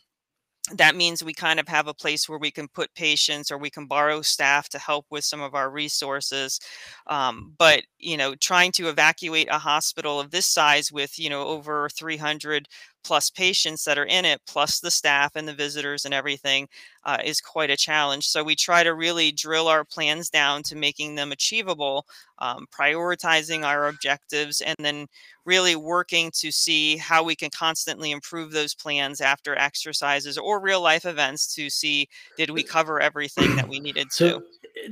that 0.76 0.95
means 0.95 1.25
we 1.25 1.35
kind 1.35 1.59
of 1.59 1.66
have 1.66 1.88
a 1.88 1.95
place 1.95 2.28
where 2.28 2.38
we 2.38 2.50
can 2.50 2.69
put 2.69 2.95
patients 2.95 3.50
or 3.50 3.59
we 3.59 3.69
can 3.69 3.87
borrow 3.87 4.23
staff 4.23 4.69
to 4.69 4.78
help 4.78 5.04
with 5.11 5.25
some 5.25 5.40
of 5.40 5.54
our 5.54 5.69
resources 5.71 6.61
um, 7.09 7.52
but 7.59 7.83
you 7.99 8.16
know 8.16 8.35
trying 8.37 8.71
to 8.73 8.88
evacuate 8.88 9.49
a 9.50 9.59
hospital 9.59 10.21
of 10.21 10.31
this 10.31 10.47
size 10.47 10.92
with 10.92 11.19
you 11.19 11.28
know 11.28 11.42
over 11.49 11.88
300 11.88 12.69
plus 13.04 13.30
patients 13.30 13.85
that 13.85 13.99
are 13.99 14.06
in 14.06 14.25
it, 14.25 14.40
plus 14.47 14.80
the 14.80 14.90
staff 14.90 15.37
and 15.37 15.47
the 15.47 15.54
visitors 15.54 16.04
and 16.04 16.14
everything, 16.14 16.68
uh, 17.04 17.18
is 17.25 17.40
quite 17.40 17.71
a 17.71 17.76
challenge. 17.76 18.26
So 18.26 18.44
we 18.44 18.54
try 18.54 18.82
to 18.82 18.94
really 18.94 19.32
drill 19.32 19.68
our 19.68 19.85
plans 19.85 20.30
down 20.30 20.62
to 20.64 20.76
making 20.76 21.14
them 21.14 21.32
achievable, 21.32 22.06
um, 22.38 22.66
prioritizing 22.73 23.64
our 23.64 23.88
objectives, 23.88 24.61
and 24.61 24.76
then 24.78 25.06
really 25.44 25.76
working 25.76 26.30
to 26.35 26.52
see 26.52 26.97
how 26.97 27.23
we 27.25 27.35
can 27.35 27.50
constantly 27.50 28.12
improve 28.12 28.52
those 28.52 28.75
plans 28.75 29.21
after 29.21 29.56
exercises 29.56 30.38
or 30.38 30.61
real 30.61 30.80
life 30.80 31.04
events 31.04 31.52
to 31.54 31.68
see 31.68 32.09
did 32.37 32.50
we 32.50 32.62
cover 32.62 33.00
everything 33.00 33.56
that 33.56 33.68
we 33.68 33.80
needed 33.80 34.11
to. 34.11 34.28
so. 34.28 34.42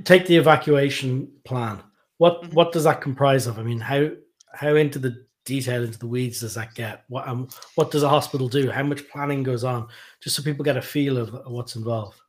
Take 0.05 0.27
the 0.27 0.37
evacuation 0.37 1.31
plan. 1.45 1.83
What 2.19 2.43
mm-hmm. 2.43 2.55
what 2.55 2.73
does 2.73 2.85
that 2.85 3.01
comprise 3.01 3.47
of? 3.47 3.59
I 3.59 3.63
mean, 3.63 3.81
how 3.81 4.11
how 4.53 4.75
into 4.75 4.99
the 4.99 5.25
detail 5.51 5.83
into 5.83 5.99
the 5.99 6.07
weeds 6.07 6.41
does 6.41 6.55
that 6.55 6.75
get? 6.75 7.05
What 7.09 7.27
um, 7.27 7.49
what 7.75 7.91
does 7.91 8.05
a 8.05 8.09
hospital 8.09 8.49
do? 8.49 8.71
How 8.71 8.85
much 8.85 9.09
planning 9.09 9.43
goes 9.43 9.65
on? 9.65 9.89
Just 10.23 10.37
so 10.37 10.43
people 10.43 10.65
get 10.65 10.77
a 10.77 10.83
feel 10.83 11.19
of 11.19 11.37
what's 11.47 11.75
involved. 11.75 12.21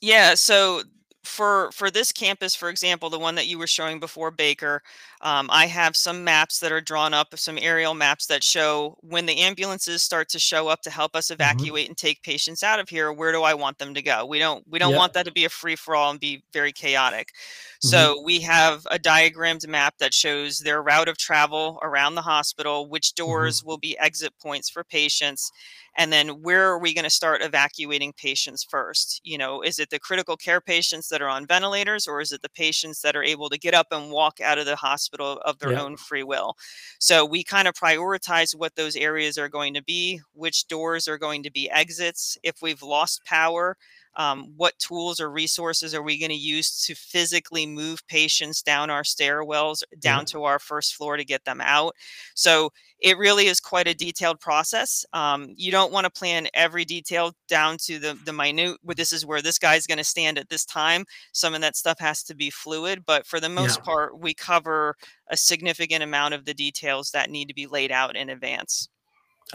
Yeah, 0.00 0.34
so 0.34 0.82
for 1.24 1.70
for 1.72 1.90
this 1.90 2.12
campus, 2.12 2.54
for 2.54 2.70
example, 2.70 3.10
the 3.10 3.18
one 3.18 3.34
that 3.34 3.48
you 3.48 3.58
were 3.58 3.66
showing 3.66 3.98
before 3.98 4.30
Baker, 4.30 4.82
um, 5.22 5.48
I 5.50 5.66
have 5.66 5.96
some 5.96 6.24
maps 6.24 6.60
that 6.60 6.72
are 6.72 6.80
drawn 6.80 7.12
up, 7.12 7.38
some 7.38 7.58
aerial 7.60 7.92
maps 7.92 8.26
that 8.26 8.42
show 8.42 8.96
when 9.00 9.26
the 9.26 9.38
ambulances 9.40 10.02
start 10.02 10.30
to 10.30 10.38
show 10.38 10.68
up 10.68 10.80
to 10.82 10.90
help 10.90 11.14
us 11.14 11.26
mm-hmm. 11.26 11.34
evacuate 11.34 11.84
mm-hmm. 11.84 11.90
and 11.90 11.98
take 11.98 12.22
patients 12.22 12.62
out 12.62 12.80
of 12.80 12.88
here. 12.88 13.12
Where 13.12 13.32
do 13.32 13.42
I 13.42 13.52
want 13.52 13.78
them 13.78 13.92
to 13.94 14.02
go? 14.02 14.24
We 14.24 14.38
don't 14.38 14.64
we 14.68 14.78
don't 14.78 14.94
want 14.94 15.12
that 15.12 15.26
to 15.26 15.32
be 15.32 15.44
a 15.44 15.50
free 15.50 15.76
for 15.76 15.94
all 15.94 16.10
and 16.10 16.20
be 16.20 16.42
very 16.52 16.72
chaotic. 16.72 17.28
Mm-hmm. 17.28 17.88
So 17.88 18.22
we 18.22 18.40
have 18.40 18.86
a 18.90 18.98
diagrammed 18.98 19.68
map 19.68 19.94
that 19.98 20.14
shows 20.14 20.60
their 20.60 20.82
route 20.82 21.08
of 21.08 21.18
travel 21.18 21.78
around 21.82 22.14
the 22.14 22.22
hospital, 22.22 22.88
which 22.88 23.08
mm-hmm. 23.08 23.26
doors 23.26 23.60
mm-hmm. 23.60 23.68
will 23.68 23.78
be 23.78 23.98
exit 23.98 24.32
points 24.40 24.70
for 24.70 24.84
patients, 24.84 25.52
and 25.96 26.12
then 26.12 26.28
where 26.42 26.68
are 26.68 26.78
we 26.78 26.94
going 26.94 27.04
to 27.04 27.10
start 27.10 27.42
evacuating 27.42 28.12
patients 28.12 28.64
first 28.64 29.20
you 29.24 29.36
know 29.36 29.60
is 29.60 29.78
it 29.78 29.90
the 29.90 29.98
critical 29.98 30.36
care 30.36 30.60
patients 30.60 31.08
that 31.08 31.20
are 31.20 31.28
on 31.28 31.46
ventilators 31.46 32.06
or 32.06 32.20
is 32.20 32.32
it 32.32 32.42
the 32.42 32.48
patients 32.50 33.02
that 33.02 33.16
are 33.16 33.24
able 33.24 33.48
to 33.48 33.58
get 33.58 33.74
up 33.74 33.88
and 33.90 34.12
walk 34.12 34.40
out 34.40 34.58
of 34.58 34.66
the 34.66 34.76
hospital 34.76 35.09
of 35.18 35.58
their 35.58 35.72
yeah. 35.72 35.82
own 35.82 35.96
free 35.96 36.22
will 36.22 36.56
so 36.98 37.24
we 37.24 37.42
kind 37.42 37.66
of 37.66 37.74
prioritize 37.74 38.54
what 38.54 38.76
those 38.76 38.96
areas 38.96 39.36
are 39.38 39.48
going 39.48 39.74
to 39.74 39.82
be 39.82 40.20
which 40.34 40.66
doors 40.68 41.08
are 41.08 41.18
going 41.18 41.42
to 41.42 41.50
be 41.50 41.68
exits 41.70 42.38
if 42.42 42.62
we've 42.62 42.82
lost 42.82 43.24
power 43.24 43.76
um, 44.20 44.52
what 44.58 44.78
tools 44.78 45.18
or 45.18 45.30
resources 45.30 45.94
are 45.94 46.02
we 46.02 46.18
going 46.18 46.30
to 46.30 46.36
use 46.36 46.84
to 46.84 46.94
physically 46.94 47.64
move 47.64 48.06
patients 48.06 48.60
down 48.60 48.90
our 48.90 49.02
stairwells 49.02 49.82
down 49.98 50.20
yeah. 50.20 50.24
to 50.26 50.44
our 50.44 50.58
first 50.58 50.94
floor 50.94 51.16
to 51.16 51.24
get 51.24 51.42
them 51.46 51.60
out 51.62 51.94
so 52.34 52.70
it 53.00 53.16
really 53.16 53.46
is 53.46 53.60
quite 53.60 53.88
a 53.88 53.94
detailed 53.94 54.38
process 54.38 55.06
um, 55.14 55.54
you 55.56 55.72
don't 55.72 55.90
want 55.90 56.04
to 56.04 56.10
plan 56.10 56.48
every 56.52 56.84
detail 56.84 57.32
down 57.48 57.78
to 57.78 57.98
the 57.98 58.18
the 58.26 58.32
minute 58.32 58.76
But 58.84 58.98
this 58.98 59.10
is 59.10 59.24
where 59.24 59.40
this 59.40 59.58
guy's 59.58 59.86
going 59.86 59.96
to 59.96 60.04
stand 60.04 60.36
at 60.36 60.50
this 60.50 60.66
time 60.66 61.06
some 61.32 61.54
of 61.54 61.62
that 61.62 61.76
stuff 61.76 61.98
has 62.00 62.22
to 62.24 62.34
be 62.34 62.50
fluid 62.50 63.04
but 63.06 63.26
for 63.26 63.40
the 63.40 63.48
most 63.48 63.78
yeah. 63.78 63.84
part 63.84 64.18
we 64.18 64.34
cover 64.34 64.96
a 65.28 65.36
significant 65.36 66.02
amount 66.02 66.34
of 66.34 66.44
the 66.44 66.54
details 66.54 67.10
that 67.12 67.30
need 67.30 67.48
to 67.48 67.54
be 67.54 67.66
laid 67.66 67.90
out 67.90 68.16
in 68.16 68.28
advance 68.28 68.90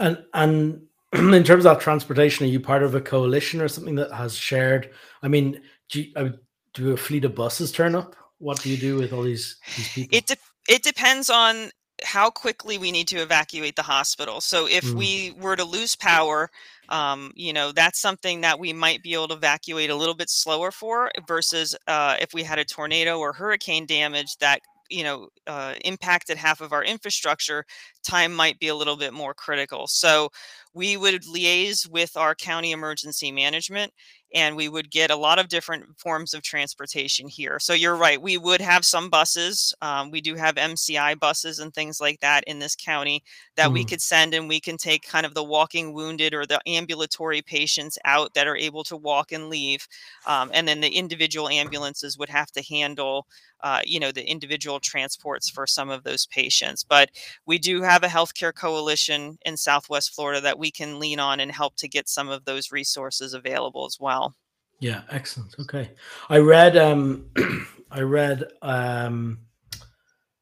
and 0.00 0.24
and 0.34 0.80
in 1.12 1.44
terms 1.44 1.66
of 1.66 1.78
transportation, 1.78 2.46
are 2.46 2.50
you 2.50 2.60
part 2.60 2.82
of 2.82 2.94
a 2.94 3.00
coalition 3.00 3.60
or 3.60 3.68
something 3.68 3.94
that 3.96 4.12
has 4.12 4.34
shared? 4.34 4.90
I 5.22 5.28
mean, 5.28 5.60
do 5.88 6.02
you, 6.02 6.12
uh, 6.16 6.28
do 6.74 6.92
a 6.92 6.96
fleet 6.96 7.24
of 7.24 7.34
buses 7.34 7.72
turn 7.72 7.94
up? 7.94 8.16
What 8.38 8.60
do 8.60 8.70
you 8.70 8.76
do 8.76 8.96
with 8.96 9.12
all 9.12 9.22
these, 9.22 9.56
these 9.76 9.88
people? 9.88 10.18
It 10.18 10.26
de- 10.26 10.72
it 10.74 10.82
depends 10.82 11.30
on 11.30 11.70
how 12.04 12.28
quickly 12.28 12.76
we 12.76 12.92
need 12.92 13.08
to 13.08 13.16
evacuate 13.16 13.76
the 13.76 13.82
hospital. 13.82 14.40
So 14.40 14.66
if 14.66 14.84
mm. 14.84 14.94
we 14.94 15.34
were 15.40 15.56
to 15.56 15.64
lose 15.64 15.96
power, 15.96 16.50
um, 16.88 17.32
you 17.34 17.52
know, 17.52 17.72
that's 17.72 17.98
something 17.98 18.42
that 18.42 18.58
we 18.58 18.72
might 18.72 19.02
be 19.02 19.14
able 19.14 19.28
to 19.28 19.34
evacuate 19.34 19.88
a 19.88 19.94
little 19.94 20.14
bit 20.14 20.28
slower 20.28 20.70
for 20.70 21.10
versus 21.26 21.74
uh, 21.86 22.16
if 22.20 22.34
we 22.34 22.42
had 22.42 22.58
a 22.58 22.64
tornado 22.64 23.18
or 23.18 23.32
hurricane 23.32 23.86
damage 23.86 24.36
that 24.38 24.60
you 24.88 25.02
know 25.02 25.28
uh, 25.46 25.74
impacted 25.84 26.36
half 26.36 26.60
of 26.60 26.72
our 26.72 26.84
infrastructure 26.84 27.64
time 28.04 28.32
might 28.32 28.58
be 28.60 28.68
a 28.68 28.74
little 28.74 28.96
bit 28.96 29.12
more 29.12 29.34
critical 29.34 29.88
so 29.88 30.30
we 30.76 30.98
would 30.98 31.22
liaise 31.22 31.88
with 31.88 32.18
our 32.18 32.34
county 32.34 32.70
emergency 32.70 33.32
management 33.32 33.90
and 34.34 34.56
we 34.56 34.68
would 34.68 34.90
get 34.90 35.10
a 35.10 35.16
lot 35.16 35.38
of 35.38 35.48
different 35.48 35.84
forms 35.98 36.34
of 36.34 36.42
transportation 36.42 37.28
here. 37.28 37.58
So 37.58 37.72
you're 37.72 37.96
right, 37.96 38.20
we 38.20 38.36
would 38.38 38.60
have 38.60 38.84
some 38.84 39.08
buses. 39.08 39.72
Um, 39.80 40.10
we 40.10 40.20
do 40.20 40.34
have 40.34 40.56
MCI 40.56 41.18
buses 41.18 41.58
and 41.58 41.72
things 41.72 42.00
like 42.00 42.20
that 42.20 42.44
in 42.44 42.58
this 42.58 42.76
county 42.76 43.22
that 43.56 43.70
mm. 43.70 43.74
we 43.74 43.84
could 43.84 44.02
send, 44.02 44.34
and 44.34 44.48
we 44.48 44.60
can 44.60 44.76
take 44.76 45.06
kind 45.06 45.24
of 45.24 45.34
the 45.34 45.44
walking 45.44 45.94
wounded 45.94 46.34
or 46.34 46.44
the 46.44 46.60
ambulatory 46.66 47.40
patients 47.40 47.98
out 48.04 48.34
that 48.34 48.46
are 48.46 48.56
able 48.56 48.84
to 48.84 48.96
walk 48.96 49.32
and 49.32 49.48
leave. 49.48 49.86
Um, 50.26 50.50
and 50.52 50.66
then 50.66 50.80
the 50.80 50.90
individual 50.90 51.48
ambulances 51.48 52.18
would 52.18 52.28
have 52.28 52.50
to 52.52 52.62
handle, 52.62 53.26
uh, 53.60 53.80
you 53.84 54.00
know, 54.00 54.12
the 54.12 54.28
individual 54.28 54.80
transports 54.80 55.48
for 55.48 55.66
some 55.66 55.88
of 55.88 56.02
those 56.02 56.26
patients. 56.26 56.84
But 56.84 57.10
we 57.46 57.58
do 57.58 57.80
have 57.80 58.02
a 58.02 58.08
healthcare 58.08 58.54
coalition 58.54 59.38
in 59.46 59.56
Southwest 59.56 60.14
Florida 60.14 60.40
that 60.40 60.58
we 60.58 60.65
can 60.70 60.98
lean 60.98 61.20
on 61.20 61.40
and 61.40 61.50
help 61.52 61.76
to 61.76 61.88
get 61.88 62.08
some 62.08 62.28
of 62.28 62.44
those 62.44 62.72
resources 62.72 63.34
available 63.34 63.86
as 63.86 63.98
well. 64.00 64.36
Yeah, 64.80 65.02
excellent. 65.10 65.54
Okay. 65.58 65.90
I 66.28 66.38
read 66.38 66.76
um 66.76 67.30
I 67.90 68.00
read 68.00 68.44
um 68.62 69.38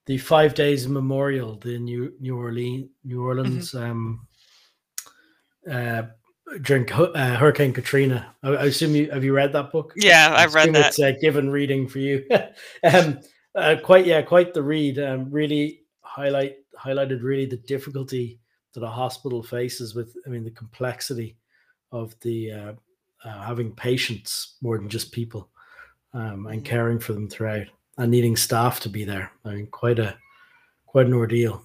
the 0.07 0.19
five 0.19 0.54
days 0.54 0.88
memorial, 0.88 1.57
the 1.57 1.78
New 1.78 2.12
New 2.21 2.37
Orleans 2.37 2.88
New 3.04 3.16
mm-hmm. 3.16 3.25
Orleans 3.25 3.73
mm-hmm. 3.73 3.90
um 3.90 4.26
uh 5.71 6.02
during 6.62 6.90
uh, 6.93 7.37
Hurricane 7.37 7.73
Katrina. 7.73 8.35
I, 8.43 8.50
I, 8.50 8.64
assume 8.64 8.95
you 8.95 9.11
have 9.11 9.25
you 9.25 9.33
read 9.33 9.52
that 9.54 9.73
book? 9.73 9.93
Yeah, 9.97 10.35
I've 10.37 10.54
read 10.54 10.75
that. 10.75 10.88
It's 10.88 10.99
a 10.99 11.12
given 11.12 11.50
reading 11.50 11.88
for 11.88 11.99
you. 12.00 12.26
um, 12.85 13.21
uh, 13.54 13.76
quite 13.83 14.07
yeah, 14.07 14.23
quite 14.23 14.52
the 14.52 14.62
read. 14.62 14.99
Um, 14.99 15.31
really 15.31 15.81
highlight 16.02 16.57
highlighted 16.78 17.23
really 17.23 17.47
the 17.47 17.57
difficulty 17.57 18.40
that 18.75 18.83
a 18.83 18.88
hospital 18.88 19.43
faces 19.43 19.95
with. 19.95 20.16
I 20.26 20.31
mean, 20.31 20.45
the 20.45 20.50
complexity 20.50 21.37
of 21.93 22.19
the 22.21 22.52
uh, 22.52 22.73
uh, 23.25 23.43
having 23.43 23.73
patients 23.73 24.57
more 24.61 24.76
than 24.78 24.88
just 24.88 25.12
people 25.12 25.49
um, 26.12 26.47
and 26.47 26.61
mm-hmm. 26.61 26.64
caring 26.64 26.99
for 26.99 27.12
them 27.12 27.28
throughout 27.28 27.66
and 27.99 28.11
needing 28.11 28.37
staff 28.37 28.81
to 28.81 28.88
be 28.88 29.04
there. 29.04 29.31
I 29.45 29.50
mean, 29.50 29.66
quite 29.69 29.99
a 29.99 30.16
quite 30.87 31.07
an 31.07 31.14
ordeal. 31.14 31.64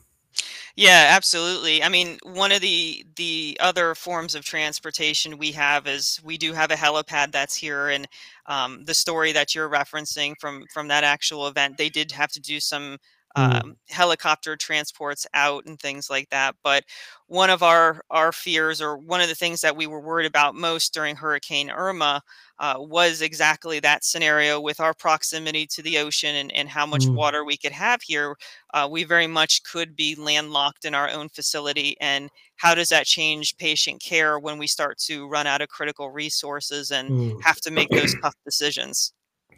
Yeah, 0.76 1.08
absolutely. 1.10 1.84
I 1.84 1.90
mean, 1.90 2.18
one 2.24 2.54
of 2.54 2.62
the 2.62 3.06
the 3.18 3.58
other 3.60 3.96
forms 3.96 4.34
of 4.34 4.46
transportation 4.46 5.38
we 5.38 5.52
have 5.52 5.88
is 5.88 6.22
we 6.24 6.38
do 6.38 6.54
have 6.54 6.72
a 6.72 6.76
helipad 6.76 7.32
that's 7.32 7.56
here, 7.56 7.90
and 7.90 8.08
um, 8.46 8.86
the 8.86 8.94
story 8.94 9.34
that 9.34 9.54
you're 9.54 9.70
referencing 9.70 10.36
from 10.40 10.66
from 10.74 10.88
that 10.88 11.04
actual 11.04 11.48
event, 11.48 11.78
they 11.78 11.90
did 11.90 12.12
have 12.12 12.32
to 12.32 12.40
do 12.40 12.60
some 12.60 12.98
mm. 13.38 13.64
um, 13.64 13.78
helicopter 13.90 14.56
transports 14.56 15.26
out 15.34 15.66
and 15.66 15.80
things 15.80 16.10
like 16.10 16.30
that. 16.30 16.56
But 16.64 16.84
one 17.28 17.50
of 17.50 17.64
our 17.64 18.04
our 18.10 18.32
fears, 18.32 18.82
or 18.82 18.98
one 18.98 19.22
of 19.22 19.30
the 19.30 19.36
things 19.36 19.62
that 19.62 19.76
we 19.76 19.88
were 19.88 20.02
worried 20.02 20.26
about 20.26 20.56
most 20.56 20.94
during 20.94 21.16
Hurricane 21.16 21.70
Irma, 21.70 22.22
uh, 22.60 22.76
was 22.78 23.22
exactly 23.22 23.80
that 23.80 24.04
scenario 24.04 24.60
with 24.60 24.80
our 24.80 24.94
proximity 24.94 25.66
to 25.68 25.82
the 25.82 25.98
ocean 25.98 26.36
and, 26.36 26.52
and 26.54 26.68
how 26.68 26.86
much 26.86 27.04
mm. 27.04 27.16
water 27.16 27.46
we 27.46 27.58
could 27.58 27.72
have 27.72 28.02
here. 28.02 28.36
Uh, 28.74 28.88
we 28.90 29.04
very 29.04 29.28
much 29.28 29.64
could 29.64 29.96
be 29.96 30.16
landlocked 30.16 30.86
in 30.86 30.94
our 30.94 31.10
own 31.10 31.30
facility. 31.30 31.96
And 32.02 32.30
how 32.58 32.76
does 32.76 32.90
that 32.90 33.06
change 33.06 33.56
patient 33.58 34.02
care 34.02 34.40
when 34.40 34.58
we 34.58 34.68
start 34.68 34.98
to 35.00 35.28
run 35.28 35.48
out 35.48 35.62
of 35.62 35.70
critical 35.70 36.10
resources 36.10 36.92
and 36.92 37.10
mm. 37.10 37.42
have 37.44 37.62
to 37.62 37.72
make 37.72 37.90
those 37.90 38.14
tough 38.22 38.36
decisions? 38.44 39.14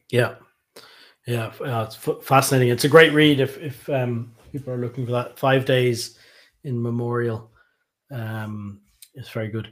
Yeah. 0.10 0.36
Yeah, 1.28 1.52
uh, 1.62 1.86
it's 1.88 2.08
f- 2.08 2.24
fascinating. 2.24 2.70
It's 2.70 2.84
a 2.84 2.90
great 2.90 3.14
read 3.14 3.40
if 3.40 3.58
if 3.58 3.90
um, 3.90 4.34
people 4.52 4.74
are 4.74 4.78
looking 4.78 5.06
for 5.06 5.12
that. 5.12 5.38
Five 5.38 5.66
days 5.66 6.18
in 6.64 6.82
memorial, 6.82 7.52
um, 8.12 8.82
it's 9.14 9.30
very 9.30 9.50
good. 9.50 9.72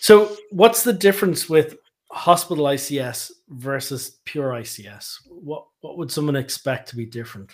So, 0.00 0.36
what's 0.50 0.84
the 0.84 0.92
difference 0.92 1.48
with 1.48 1.76
hospital 2.10 2.66
ICS 2.66 3.32
versus 3.48 4.18
pure 4.24 4.50
ICS? 4.50 5.18
What 5.28 5.66
what 5.80 5.98
would 5.98 6.12
someone 6.12 6.36
expect 6.36 6.88
to 6.90 6.96
be 6.96 7.06
different? 7.06 7.50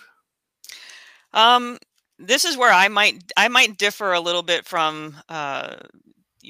Um, 1.33 1.79
this 2.19 2.45
is 2.45 2.57
where 2.57 2.71
I 2.71 2.87
might 2.87 3.31
I 3.35 3.47
might 3.47 3.77
differ 3.77 4.13
a 4.13 4.19
little 4.19 4.43
bit 4.43 4.65
from 4.65 5.15
uh, 5.27 5.75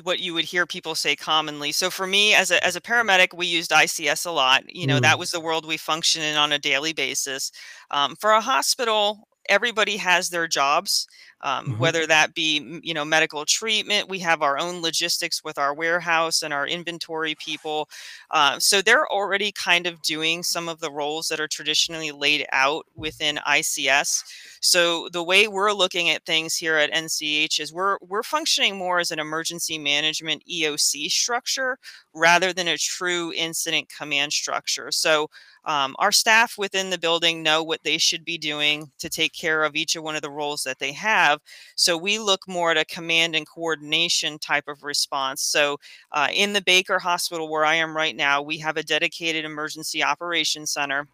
what 0.03 0.19
you 0.19 0.33
would 0.33 0.45
hear 0.45 0.65
people 0.65 0.95
say 0.95 1.15
commonly. 1.15 1.71
So 1.71 1.89
for 1.89 2.07
me 2.07 2.33
as 2.33 2.51
a 2.51 2.63
as 2.65 2.75
a 2.75 2.81
paramedic, 2.81 3.35
we 3.35 3.45
used 3.45 3.71
ICS 3.71 4.25
a 4.25 4.31
lot. 4.31 4.63
You 4.73 4.87
know, 4.87 4.97
mm. 4.97 5.01
that 5.01 5.19
was 5.19 5.31
the 5.31 5.39
world 5.39 5.65
we 5.65 5.77
function 5.77 6.21
in 6.21 6.37
on 6.37 6.51
a 6.51 6.59
daily 6.59 6.93
basis. 6.93 7.51
Um, 7.91 8.15
for 8.15 8.31
a 8.31 8.41
hospital, 8.41 9.27
everybody 9.49 9.97
has 9.97 10.29
their 10.29 10.47
jobs 10.47 11.07
um, 11.43 11.65
mm-hmm. 11.65 11.79
whether 11.79 12.05
that 12.07 12.33
be 12.33 12.79
you 12.83 12.93
know 12.93 13.05
medical 13.05 13.45
treatment 13.45 14.09
we 14.09 14.19
have 14.19 14.41
our 14.41 14.57
own 14.57 14.81
logistics 14.81 15.43
with 15.43 15.57
our 15.57 15.73
warehouse 15.73 16.41
and 16.41 16.53
our 16.53 16.67
inventory 16.67 17.35
people 17.35 17.89
uh, 18.31 18.59
so 18.59 18.81
they're 18.81 19.07
already 19.11 19.51
kind 19.51 19.87
of 19.87 20.01
doing 20.01 20.43
some 20.43 20.69
of 20.69 20.79
the 20.79 20.91
roles 20.91 21.27
that 21.27 21.39
are 21.39 21.47
traditionally 21.47 22.11
laid 22.11 22.45
out 22.51 22.85
within 22.95 23.39
ics 23.49 24.23
so 24.61 25.09
the 25.09 25.23
way 25.23 25.47
we're 25.47 25.73
looking 25.73 26.09
at 26.09 26.25
things 26.25 26.55
here 26.55 26.77
at 26.77 26.91
nch 26.91 27.59
is 27.59 27.73
we're 27.73 27.97
we're 28.01 28.23
functioning 28.23 28.77
more 28.77 28.99
as 28.99 29.11
an 29.11 29.19
emergency 29.19 29.77
management 29.77 30.43
eoc 30.51 31.09
structure 31.11 31.77
rather 32.13 32.53
than 32.53 32.67
a 32.67 32.77
true 32.77 33.33
incident 33.33 33.87
command 33.95 34.31
structure 34.31 34.91
so 34.91 35.27
um, 35.65 35.95
our 35.99 36.11
staff 36.11 36.57
within 36.57 36.89
the 36.89 36.97
building 36.97 37.43
know 37.43 37.63
what 37.63 37.83
they 37.83 37.97
should 37.97 38.25
be 38.25 38.37
doing 38.37 38.91
to 38.99 39.09
take 39.09 39.33
care 39.33 39.63
of 39.63 39.75
each 39.75 39.95
of 39.95 40.03
one 40.03 40.15
of 40.15 40.21
the 40.21 40.31
roles 40.31 40.63
that 40.63 40.79
they 40.79 40.91
have. 40.93 41.30
So 41.75 41.97
we 41.97 42.19
look 42.19 42.47
more 42.47 42.71
at 42.71 42.77
a 42.77 42.85
command 42.85 43.35
and 43.35 43.47
coordination 43.47 44.39
type 44.39 44.67
of 44.67 44.83
response. 44.83 45.41
So 45.41 45.77
uh, 46.11 46.29
in 46.33 46.53
the 46.53 46.61
Baker 46.61 46.99
Hospital, 46.99 47.49
where 47.49 47.65
I 47.65 47.75
am 47.75 47.95
right 47.95 48.15
now, 48.15 48.41
we 48.41 48.57
have 48.59 48.77
a 48.77 48.83
dedicated 48.83 49.45
emergency 49.45 50.03
operations 50.03 50.71
center. 50.71 51.07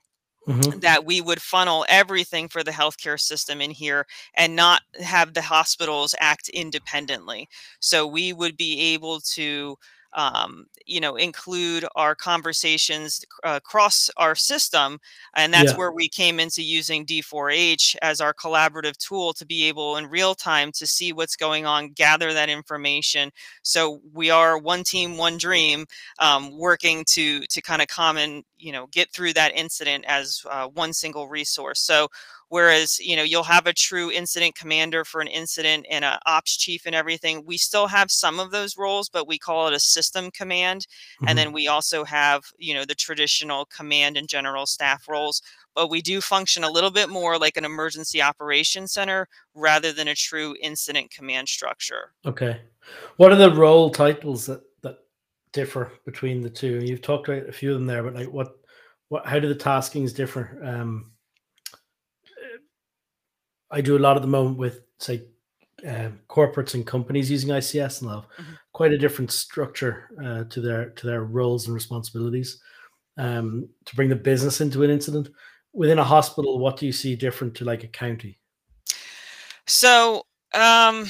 Mm-hmm. 0.47 0.79
That 0.79 1.03
we 1.03 1.19
would 1.19 1.41
funnel 1.41 1.85
everything 1.89 2.47
for 2.47 2.63
the 2.63 2.71
healthcare 2.71 3.19
system 3.19 3.59
in 3.59 3.69
here 3.69 4.05
and 4.33 4.55
not 4.55 4.81
have 5.03 5.33
the 5.33 5.41
hospitals 5.41 6.15
act 6.21 6.47
independently. 6.47 7.49
So 7.81 8.07
we 8.07 8.31
would 8.31 8.55
be 8.55 8.93
able 8.93 9.19
to 9.33 9.77
um, 10.13 10.65
you 10.85 10.99
know 10.99 11.15
include 11.15 11.85
our 11.95 12.15
conversations 12.15 13.23
uh, 13.43 13.59
across 13.63 14.09
our 14.17 14.35
system 14.35 14.99
and 15.35 15.53
that's 15.53 15.71
yeah. 15.71 15.77
where 15.77 15.91
we 15.91 16.07
came 16.07 16.39
into 16.39 16.63
using 16.63 17.05
d4h 17.05 17.95
as 18.01 18.21
our 18.21 18.33
collaborative 18.33 18.97
tool 18.97 19.33
to 19.33 19.45
be 19.45 19.65
able 19.65 19.97
in 19.97 20.07
real 20.07 20.33
time 20.33 20.71
to 20.71 20.87
see 20.87 21.13
what's 21.13 21.35
going 21.35 21.65
on 21.65 21.89
gather 21.89 22.33
that 22.33 22.49
information 22.49 23.29
so 23.63 23.99
we 24.13 24.29
are 24.29 24.57
one 24.57 24.83
team 24.83 25.17
one 25.17 25.37
dream 25.37 25.85
um, 26.19 26.57
working 26.57 27.03
to 27.05 27.41
to 27.47 27.61
kind 27.61 27.81
of 27.81 27.87
common 27.87 28.43
you 28.57 28.71
know 28.71 28.87
get 28.87 29.11
through 29.11 29.33
that 29.33 29.53
incident 29.55 30.05
as 30.07 30.43
uh, 30.49 30.67
one 30.67 30.93
single 30.93 31.27
resource 31.27 31.81
so 31.81 32.07
whereas 32.49 32.99
you 32.99 33.15
know 33.15 33.23
you'll 33.23 33.43
have 33.43 33.67
a 33.67 33.73
true 33.73 34.11
incident 34.11 34.55
commander 34.55 35.03
for 35.03 35.21
an 35.21 35.27
incident 35.27 35.85
and 35.89 36.05
a 36.05 36.19
ops 36.25 36.57
chief 36.57 36.85
and 36.85 36.95
everything 36.95 37.43
we 37.45 37.57
still 37.57 37.87
have 37.87 38.11
some 38.11 38.39
of 38.39 38.51
those 38.51 38.77
roles 38.77 39.09
but 39.09 39.27
we 39.27 39.37
call 39.37 39.67
it 39.67 39.73
a 39.73 39.79
system 39.79 40.31
command 40.31 40.81
mm-hmm. 40.81 41.27
and 41.27 41.37
then 41.37 41.51
we 41.51 41.67
also 41.67 42.03
have 42.03 42.43
you 42.57 42.73
know 42.73 42.85
the 42.85 42.95
traditional 42.95 43.65
command 43.65 44.17
and 44.17 44.27
general 44.27 44.65
staff 44.65 45.07
roles 45.07 45.41
but 45.77 45.91
we 45.91 46.01
do 46.01 46.21
function 46.21 46.63
a 46.63 46.71
little 46.71 46.89
bit 46.89 47.07
more 47.07 47.37
like 47.37 47.55
an 47.55 47.63
emergency 47.63 48.19
operations 48.19 48.93
center 48.93 49.27
rather 49.53 49.93
than 49.93 50.07
a 50.07 50.15
true 50.15 50.55
incident 50.59 51.11
command 51.11 51.47
structure. 51.47 52.13
Okay. 52.25 52.59
What 53.17 53.31
are 53.31 53.35
the 53.35 53.53
role 53.53 53.91
titles 53.91 54.47
that 54.47 54.63
that 54.81 54.97
differ 55.53 55.91
between 56.03 56.41
the 56.41 56.49
two? 56.49 56.83
You've 56.83 57.03
talked 57.03 57.29
about 57.29 57.47
a 57.47 57.51
few 57.51 57.73
of 57.73 57.77
them 57.77 57.85
there 57.85 58.01
but 58.01 58.15
like 58.15 58.31
what 58.31 58.55
what 59.09 59.25
how 59.27 59.37
do 59.37 59.47
the 59.47 59.55
taskings 59.55 60.15
differ 60.15 60.59
um 60.63 61.11
I 63.71 63.81
do 63.81 63.97
a 63.97 63.99
lot 63.99 64.15
at 64.15 64.21
the 64.21 64.27
moment 64.27 64.57
with 64.57 64.81
say 64.99 65.23
um, 65.85 66.19
corporates 66.29 66.73
and 66.73 66.85
companies 66.85 67.29
using 67.29 67.49
ICS 67.49 68.01
and 68.01 68.09
have 68.09 68.23
mm-hmm. 68.23 68.53
quite 68.73 68.93
a 68.93 68.97
different 68.97 69.31
structure 69.31 70.09
uh, 70.23 70.43
to 70.45 70.61
their 70.61 70.89
to 70.91 71.05
their 71.05 71.23
roles 71.23 71.67
and 71.67 71.75
responsibilities 71.75 72.59
um, 73.17 73.69
to 73.85 73.95
bring 73.95 74.09
the 74.09 74.15
business 74.15 74.61
into 74.61 74.83
an 74.83 74.89
incident. 74.89 75.29
Within 75.73 75.99
a 75.99 76.03
hospital, 76.03 76.57
what 76.57 76.77
do 76.77 76.85
you 76.85 76.91
see 76.91 77.15
different 77.15 77.53
to 77.55 77.65
like 77.65 77.83
a 77.83 77.87
county? 77.87 78.39
So 79.67 80.23
um, 80.53 81.07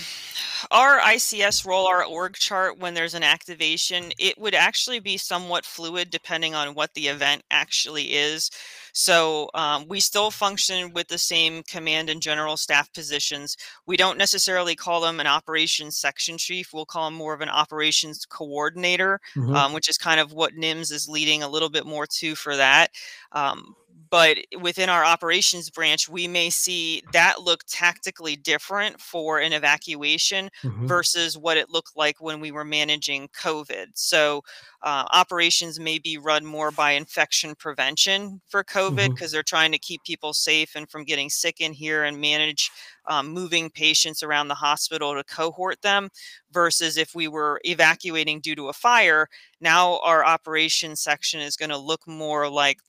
our 0.72 1.00
ICS 1.00 1.66
role, 1.66 1.88
our 1.88 2.04
org 2.04 2.34
chart, 2.34 2.80
when 2.80 2.94
there's 2.94 3.14
an 3.14 3.24
activation, 3.24 4.12
it 4.20 4.38
would 4.38 4.56
actually 4.56 5.00
be 5.00 5.18
somewhat 5.18 5.66
fluid 5.66 6.10
depending 6.10 6.56
on 6.56 6.74
what 6.74 6.94
the 6.94 7.08
event 7.08 7.44
actually 7.52 8.14
is. 8.14 8.50
So 8.94 9.50
um, 9.54 9.86
we 9.88 10.00
still 10.00 10.32
function 10.32 10.92
with 10.94 11.08
the 11.08 11.18
same 11.18 11.62
command 11.64 12.10
and 12.10 12.22
general 12.22 12.58
staff 12.58 12.92
positions. 12.94 13.56
We 13.86 13.96
don't 13.96 14.18
necessarily 14.18 14.76
call 14.76 15.02
them 15.02 15.20
an 15.20 15.28
operations 15.28 15.98
section 15.98 16.38
chief. 16.38 16.74
We'll 16.74 16.86
call 16.86 17.06
them 17.06 17.14
more 17.14 17.34
of 17.34 17.42
an 17.42 17.50
operations 17.50 18.26
coordinator, 18.26 19.22
mm-hmm. 19.36 19.56
um, 19.56 19.74
which 19.74 19.88
is 19.88 19.98
kind 19.98 20.20
of 20.20 20.34
what 20.34 20.56
NIMS 20.56 20.92
is 20.92 21.08
leading 21.08 21.44
a 21.44 21.50
little 21.50 21.70
bit 21.70 21.86
more 21.86 22.08
to 22.08 22.34
for 22.34 22.56
that. 22.56 22.90
Um, 23.34 23.76
but 24.10 24.38
within 24.62 24.90
our 24.90 25.04
operations 25.04 25.70
branch 25.70 26.08
we 26.10 26.28
may 26.28 26.50
see 26.50 27.02
that 27.14 27.42
look 27.42 27.64
tactically 27.68 28.36
different 28.36 29.00
for 29.00 29.40
an 29.40 29.54
evacuation 29.54 30.50
mm-hmm. 30.64 30.88
versus 30.88 31.38
what 31.38 31.58
it 31.58 31.70
looked 31.70 31.96
like 31.96 32.22
when 32.22 32.40
we 32.40 32.52
were 32.52 32.64
managing 32.64 33.28
covid 33.30 33.88
so 33.94 34.44
uh, 34.84 35.06
operations 35.12 35.80
may 35.80 35.98
be 35.98 36.18
run 36.18 36.46
more 36.46 36.72
by 36.72 36.92
infection 36.92 37.56
prevention 37.56 38.42
for 38.48 38.64
covid 38.64 39.10
because 39.10 39.30
mm-hmm. 39.30 39.36
they're 39.36 39.44
trying 39.44 39.72
to 39.72 39.80
keep 39.80 40.04
people 40.04 40.34
safe 40.34 40.76
and 40.76 40.90
from 40.90 41.04
getting 41.04 41.30
sick 41.30 41.60
in 41.60 41.74
here 41.74 42.04
and 42.04 42.20
manage 42.20 42.70
um, 43.08 43.30
moving 43.30 43.70
patients 43.70 44.22
around 44.22 44.50
the 44.50 44.56
hospital 44.56 45.16
to 45.16 45.24
cohort 45.24 45.82
them 45.82 46.10
versus 46.52 46.98
if 46.98 47.16
we 47.16 47.28
were 47.28 47.62
evacuating 47.64 48.40
due 48.40 48.56
to 48.56 48.70
a 48.70 48.74
fire 48.74 49.28
now 49.62 50.00
our 50.00 50.26
operations 50.26 51.02
section 51.02 51.40
is 51.40 51.56
going 51.56 51.70
to 51.70 51.78
look 51.78 52.06
more 52.08 52.50
like 52.50 52.80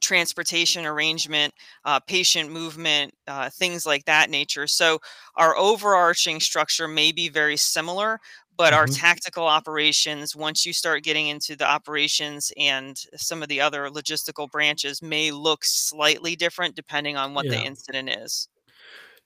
transportation 0.00 0.86
arrangement, 0.86 1.52
uh, 1.84 2.00
patient 2.00 2.50
movement, 2.50 3.14
uh, 3.26 3.50
things 3.50 3.86
like 3.86 4.04
that 4.04 4.30
nature. 4.30 4.66
So 4.66 5.00
our 5.36 5.56
overarching 5.56 6.40
structure 6.40 6.88
may 6.88 7.12
be 7.12 7.28
very 7.28 7.56
similar, 7.56 8.20
but 8.56 8.72
mm-hmm. 8.72 8.80
our 8.80 8.86
tactical 8.86 9.46
operations, 9.46 10.36
once 10.36 10.66
you 10.66 10.72
start 10.72 11.02
getting 11.02 11.28
into 11.28 11.56
the 11.56 11.66
operations 11.66 12.52
and 12.56 12.98
some 13.16 13.42
of 13.42 13.48
the 13.48 13.60
other 13.60 13.88
logistical 13.88 14.50
branches, 14.50 15.02
may 15.02 15.30
look 15.30 15.64
slightly 15.64 16.36
different 16.36 16.74
depending 16.74 17.16
on 17.16 17.34
what 17.34 17.46
yeah. 17.46 17.52
the 17.52 17.62
incident 17.64 18.10
is. 18.10 18.48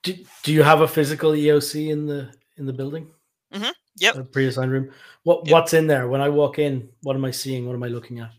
Do, 0.02 0.14
do 0.42 0.52
you 0.52 0.62
have 0.62 0.82
a 0.82 0.88
physical 0.88 1.32
EOC 1.32 1.90
in 1.90 2.06
the 2.06 2.30
in 2.56 2.66
the 2.66 2.72
building? 2.72 3.10
Mm-hmm. 3.52 3.70
Yep. 3.98 4.16
A 4.16 4.24
pre-assigned 4.24 4.70
room. 4.70 4.90
What 5.24 5.46
yep. 5.46 5.52
what's 5.52 5.74
in 5.74 5.86
there? 5.86 6.08
When 6.08 6.20
I 6.20 6.28
walk 6.28 6.58
in, 6.58 6.88
what 7.02 7.16
am 7.16 7.24
I 7.24 7.30
seeing? 7.30 7.66
What 7.66 7.74
am 7.74 7.82
I 7.82 7.88
looking 7.88 8.20
at? 8.20 8.30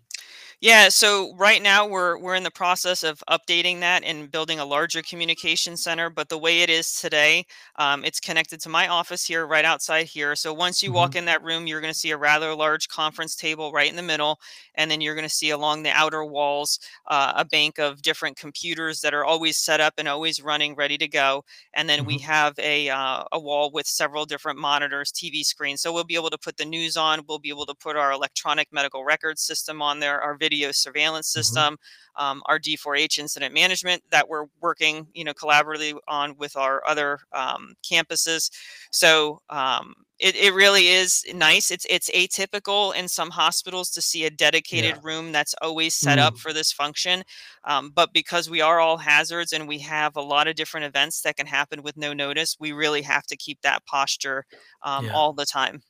Yeah, 0.59 0.89
so 0.89 1.35
right 1.35 1.61
now 1.61 1.85
we're 1.85 2.17
we're 2.17 2.33
in 2.33 2.41
the 2.41 2.49
process 2.49 3.03
of 3.03 3.23
updating 3.29 3.79
that 3.81 4.03
and 4.03 4.31
building 4.31 4.59
a 4.59 4.65
larger 4.65 5.03
communication 5.03 5.77
center. 5.77 6.09
But 6.09 6.29
the 6.29 6.37
way 6.39 6.61
it 6.63 6.69
is 6.71 6.93
today, 6.99 7.45
um, 7.75 8.03
it's 8.03 8.19
connected 8.19 8.59
to 8.61 8.69
my 8.69 8.87
office 8.87 9.23
here, 9.23 9.45
right 9.45 9.65
outside 9.65 10.07
here. 10.07 10.35
So 10.35 10.51
once 10.55 10.81
you 10.81 10.89
mm-hmm. 10.89 10.95
walk 10.95 11.15
in 11.15 11.25
that 11.25 11.43
room, 11.43 11.67
you're 11.67 11.79
going 11.79 11.93
to 11.93 11.99
see 11.99 12.09
a 12.09 12.17
rather 12.17 12.55
large 12.55 12.87
conference 12.87 13.35
table 13.35 13.71
right 13.71 13.87
in 13.87 13.95
the 13.95 14.01
middle, 14.01 14.39
and 14.73 14.89
then 14.89 14.99
you're 14.99 15.13
going 15.13 15.27
to 15.27 15.29
see 15.29 15.51
along 15.51 15.83
the 15.83 15.91
outer 15.91 16.25
walls 16.25 16.79
uh, 17.05 17.33
a 17.35 17.45
bank 17.45 17.77
of 17.77 18.01
different 18.01 18.35
computers 18.35 18.99
that 19.01 19.13
are 19.13 19.25
always 19.25 19.57
set 19.59 19.79
up 19.79 19.93
and 19.99 20.07
always 20.07 20.41
running, 20.41 20.73
ready 20.73 20.97
to 20.97 21.07
go. 21.07 21.43
And 21.75 21.87
then 21.87 21.99
mm-hmm. 21.99 22.07
we 22.07 22.17
have 22.19 22.57
a 22.57 22.89
uh, 22.89 23.25
a 23.31 23.39
wall 23.39 23.69
with 23.71 23.85
several 23.85 24.25
different 24.25 24.57
monitors, 24.57 25.11
TV 25.11 25.43
screens. 25.43 25.83
So 25.83 25.93
we'll 25.93 26.03
be 26.03 26.15
able 26.15 26.31
to 26.31 26.37
put 26.39 26.57
the 26.57 26.65
news 26.65 26.97
on. 26.97 27.21
We'll 27.27 27.37
be 27.37 27.49
able 27.49 27.67
to 27.67 27.75
put 27.75 27.95
our 27.95 28.11
electronic 28.11 28.69
medical 28.71 29.03
record 29.05 29.37
system 29.37 29.83
on 29.83 29.99
there, 29.99 30.19
our 30.19 30.35
video 30.47 30.71
surveillance 30.71 31.29
mm-hmm. 31.29 31.39
system, 31.39 31.73
mm-hmm. 31.73 32.23
um, 32.23 32.41
our 32.45 32.59
D4H 32.59 33.19
incident 33.19 33.53
management 33.53 34.01
that 34.11 34.27
we're 34.27 34.45
working, 34.61 35.07
you 35.13 35.23
know, 35.23 35.33
collaboratively 35.33 35.97
on 36.07 36.37
with 36.37 36.55
our 36.55 36.81
other 36.87 37.19
um, 37.33 37.73
campuses. 37.83 38.49
So 38.91 39.41
um, 39.49 39.93
it, 40.19 40.35
it 40.35 40.53
really 40.53 40.87
is 40.87 41.25
nice. 41.33 41.69
It's 41.69 41.85
it's 41.89 42.09
atypical 42.11 42.95
in 42.95 43.07
some 43.07 43.29
hospitals 43.29 43.91
to 43.91 44.01
see 44.01 44.25
a 44.25 44.29
dedicated 44.29 44.95
yeah. 44.95 45.01
room 45.03 45.31
that's 45.31 45.53
always 45.61 45.93
set 45.93 46.17
mm. 46.17 46.23
up 46.23 46.37
for 46.37 46.53
this 46.53 46.71
function. 46.71 47.23
Um, 47.65 47.91
but 47.93 48.13
because 48.13 48.49
we 48.49 48.61
are 48.61 48.79
all 48.79 48.97
hazards 48.97 49.53
and 49.53 49.67
we 49.67 49.79
have 49.79 50.15
a 50.15 50.21
lot 50.21 50.47
of 50.47 50.55
different 50.55 50.85
events 50.85 51.21
that 51.21 51.35
can 51.35 51.45
happen 51.45 51.83
with 51.83 51.97
no 51.97 52.13
notice, 52.13 52.57
we 52.59 52.71
really 52.71 53.03
have 53.03 53.25
to 53.27 53.37
keep 53.37 53.61
that 53.61 53.85
posture 53.85 54.45
um, 54.81 55.05
yeah. 55.05 55.13
all 55.13 55.33
the 55.33 55.45
time. 55.45 55.81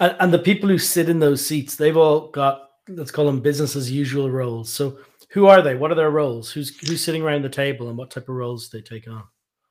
And, 0.00 0.16
and 0.18 0.34
the 0.34 0.38
people 0.38 0.68
who 0.68 0.78
sit 0.78 1.08
in 1.08 1.20
those 1.20 1.44
seats, 1.46 1.76
they've 1.76 1.96
all 1.96 2.28
got 2.28 2.67
let's 2.88 3.10
call 3.10 3.26
them 3.26 3.40
business 3.40 3.76
as 3.76 3.90
usual 3.90 4.30
roles. 4.30 4.72
So 4.72 4.98
who 5.30 5.46
are 5.46 5.62
they? 5.62 5.74
What 5.74 5.90
are 5.90 5.96
their 5.96 6.10
roles? 6.10 6.50
Who's 6.50 6.78
who's 6.78 7.02
sitting 7.04 7.22
around 7.22 7.42
the 7.42 7.48
table 7.48 7.88
and 7.88 7.98
what 7.98 8.10
type 8.10 8.28
of 8.28 8.34
roles 8.34 8.70
they 8.70 8.80
take 8.80 9.08
on? 9.08 9.24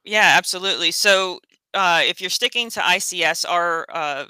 Yeah, 0.03 0.35
absolutely. 0.37 0.91
So 0.91 1.39
uh, 1.73 2.01
if 2.03 2.21
you're 2.21 2.29
sticking 2.29 2.69
to 2.71 2.79
ICS, 2.79 3.45
our 3.49 3.85
uh, 3.89 4.25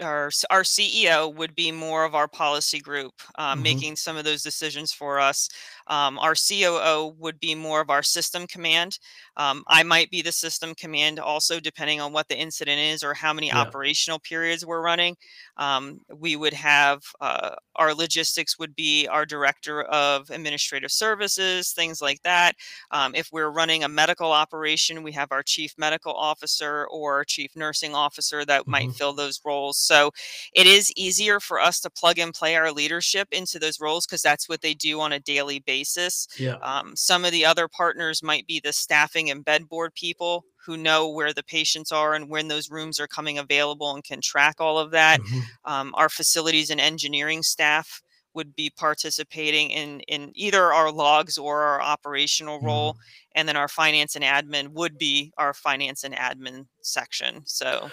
our 0.00 0.30
our 0.50 0.62
CEO 0.62 1.34
would 1.34 1.54
be 1.54 1.70
more 1.70 2.04
of 2.04 2.14
our 2.14 2.28
policy 2.28 2.80
group, 2.80 3.12
uh, 3.36 3.52
mm-hmm. 3.52 3.62
making 3.62 3.96
some 3.96 4.16
of 4.16 4.24
those 4.24 4.42
decisions 4.42 4.92
for 4.92 5.20
us. 5.20 5.48
Um, 5.86 6.18
our 6.18 6.34
COO 6.34 7.14
would 7.18 7.38
be 7.40 7.54
more 7.54 7.80
of 7.80 7.90
our 7.90 8.02
system 8.02 8.46
command. 8.46 8.98
Um, 9.36 9.64
I 9.68 9.82
might 9.82 10.10
be 10.10 10.22
the 10.22 10.32
system 10.32 10.74
command 10.74 11.18
also, 11.18 11.60
depending 11.60 12.00
on 12.00 12.12
what 12.12 12.28
the 12.28 12.38
incident 12.38 12.80
is 12.80 13.02
or 13.02 13.14
how 13.14 13.32
many 13.32 13.48
yeah. 13.48 13.58
operational 13.58 14.18
periods 14.18 14.64
we're 14.64 14.82
running. 14.82 15.16
Um, 15.56 16.00
we 16.14 16.36
would 16.36 16.52
have 16.52 17.02
uh, 17.20 17.56
our 17.76 17.94
logistics 17.94 18.58
would 18.58 18.74
be 18.74 19.06
our 19.08 19.24
director 19.24 19.82
of 19.82 20.30
administrative 20.30 20.90
services, 20.90 21.72
things 21.72 22.02
like 22.02 22.22
that. 22.22 22.52
Um, 22.90 23.14
if 23.14 23.30
we're 23.32 23.50
running 23.50 23.84
a 23.84 23.88
medical 23.88 24.32
operation, 24.32 25.02
we 25.02 25.12
have 25.12 25.32
our 25.32 25.42
chief 25.42 25.74
medical 25.78 26.12
officer 26.12 26.86
or 26.90 27.24
chief 27.24 27.56
nursing 27.56 27.94
officer 27.94 28.44
that 28.44 28.62
mm-hmm. 28.62 28.70
might 28.70 28.92
fill 28.92 29.12
those 29.12 29.40
roles. 29.44 29.78
So 29.78 30.10
it 30.52 30.66
is 30.66 30.92
easier 30.96 31.40
for 31.40 31.60
us 31.60 31.80
to 31.80 31.90
plug 31.90 32.18
and 32.18 32.34
play 32.34 32.56
our 32.56 32.72
leadership 32.72 33.28
into 33.32 33.58
those 33.58 33.80
roles 33.80 34.06
because 34.06 34.22
that's 34.22 34.48
what 34.48 34.60
they 34.60 34.74
do 34.74 35.00
on 35.00 35.12
a 35.12 35.20
daily 35.20 35.60
basis. 35.60 36.28
Yeah. 36.38 36.56
Um, 36.62 36.94
some 36.96 37.24
of 37.24 37.32
the 37.32 37.44
other 37.44 37.68
partners 37.68 38.22
might 38.22 38.46
be 38.46 38.60
the 38.60 38.72
staffing 38.72 39.21
and 39.30 39.44
bed 39.44 39.68
board 39.68 39.94
people 39.94 40.44
who 40.64 40.76
know 40.76 41.08
where 41.08 41.32
the 41.32 41.42
patients 41.42 41.90
are 41.90 42.14
and 42.14 42.28
when 42.28 42.48
those 42.48 42.70
rooms 42.70 43.00
are 43.00 43.08
coming 43.08 43.38
available 43.38 43.92
and 43.92 44.04
can 44.04 44.20
track 44.20 44.56
all 44.60 44.78
of 44.78 44.92
that. 44.92 45.20
Mm-hmm. 45.20 45.40
Um, 45.64 45.94
our 45.96 46.08
facilities 46.08 46.70
and 46.70 46.80
engineering 46.80 47.42
staff 47.42 48.02
would 48.34 48.54
be 48.54 48.70
participating 48.76 49.70
in 49.70 50.00
in 50.00 50.32
either 50.34 50.72
our 50.72 50.90
logs 50.90 51.36
or 51.36 51.62
our 51.62 51.82
operational 51.82 52.60
role 52.60 52.94
mm. 52.94 52.98
and 53.34 53.48
then 53.48 53.56
our 53.56 53.68
finance 53.68 54.16
and 54.16 54.24
admin 54.24 54.68
would 54.68 54.96
be 54.98 55.32
our 55.36 55.52
finance 55.52 56.04
and 56.04 56.14
admin 56.14 56.66
section 56.80 57.42
so 57.44 57.90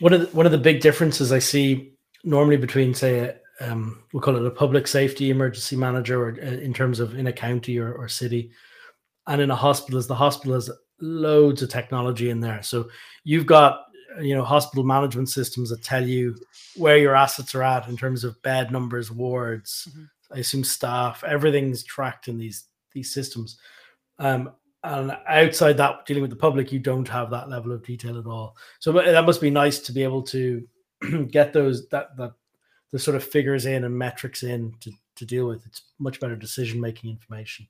one 0.00 0.12
of 0.12 0.20
the, 0.20 0.26
one 0.36 0.46
of 0.46 0.52
the 0.52 0.58
big 0.58 0.80
differences 0.80 1.32
I 1.32 1.38
see 1.38 1.92
normally 2.24 2.56
between 2.56 2.94
say 2.94 3.34
um, 3.60 4.02
we'll 4.12 4.22
call 4.22 4.36
it 4.36 4.46
a 4.46 4.50
public 4.50 4.86
safety 4.86 5.30
emergency 5.30 5.76
manager 5.76 6.22
or 6.22 6.38
uh, 6.40 6.46
in 6.46 6.72
terms 6.72 7.00
of 7.00 7.14
in 7.18 7.26
a 7.26 7.32
county 7.32 7.78
or, 7.78 7.92
or 7.92 8.08
city 8.08 8.50
and 9.28 9.40
in 9.40 9.50
a 9.50 9.56
hospital 9.56 9.98
is 9.98 10.06
the 10.06 10.14
hospital 10.14 10.54
has 10.54 10.70
loads 11.00 11.62
of 11.62 11.68
technology 11.68 12.30
in 12.30 12.40
there. 12.40 12.62
So 12.62 12.88
you've 13.24 13.46
got 13.46 13.84
you 14.20 14.34
know 14.34 14.42
hospital 14.42 14.82
management 14.82 15.28
systems 15.28 15.70
that 15.70 15.82
tell 15.82 16.04
you 16.04 16.34
where 16.76 16.96
your 16.96 17.14
assets 17.14 17.54
are 17.54 17.62
at 17.62 17.88
in 17.88 17.96
terms 17.96 18.24
of 18.24 18.40
bed 18.42 18.72
numbers 18.72 19.12
wards 19.12 19.86
mm-hmm. 19.90 20.04
i 20.34 20.38
assume 20.38 20.64
staff 20.64 21.22
everything's 21.24 21.84
tracked 21.84 22.26
in 22.26 22.38
these 22.38 22.68
these 22.92 23.12
systems. 23.12 23.58
Um, 24.18 24.52
and 24.84 25.16
outside 25.28 25.76
that 25.76 26.06
dealing 26.06 26.22
with 26.22 26.30
the 26.30 26.36
public 26.36 26.70
you 26.70 26.78
don't 26.78 27.08
have 27.08 27.30
that 27.30 27.48
level 27.48 27.72
of 27.72 27.84
detail 27.84 28.18
at 28.18 28.26
all. 28.26 28.56
So 28.78 28.92
that 28.92 29.26
must 29.26 29.40
be 29.40 29.50
nice 29.50 29.78
to 29.80 29.92
be 29.92 30.02
able 30.02 30.22
to 30.24 30.66
get 31.30 31.52
those 31.52 31.88
that 31.88 32.16
that 32.16 32.32
the 32.92 32.98
sort 32.98 33.16
of 33.16 33.24
figures 33.24 33.66
in 33.66 33.84
and 33.84 33.96
metrics 33.96 34.42
in 34.42 34.72
to, 34.80 34.90
to 35.16 35.26
deal 35.26 35.46
with. 35.46 35.66
It's 35.66 35.82
much 35.98 36.20
better 36.20 36.36
decision 36.36 36.80
making 36.80 37.10
information 37.10 37.66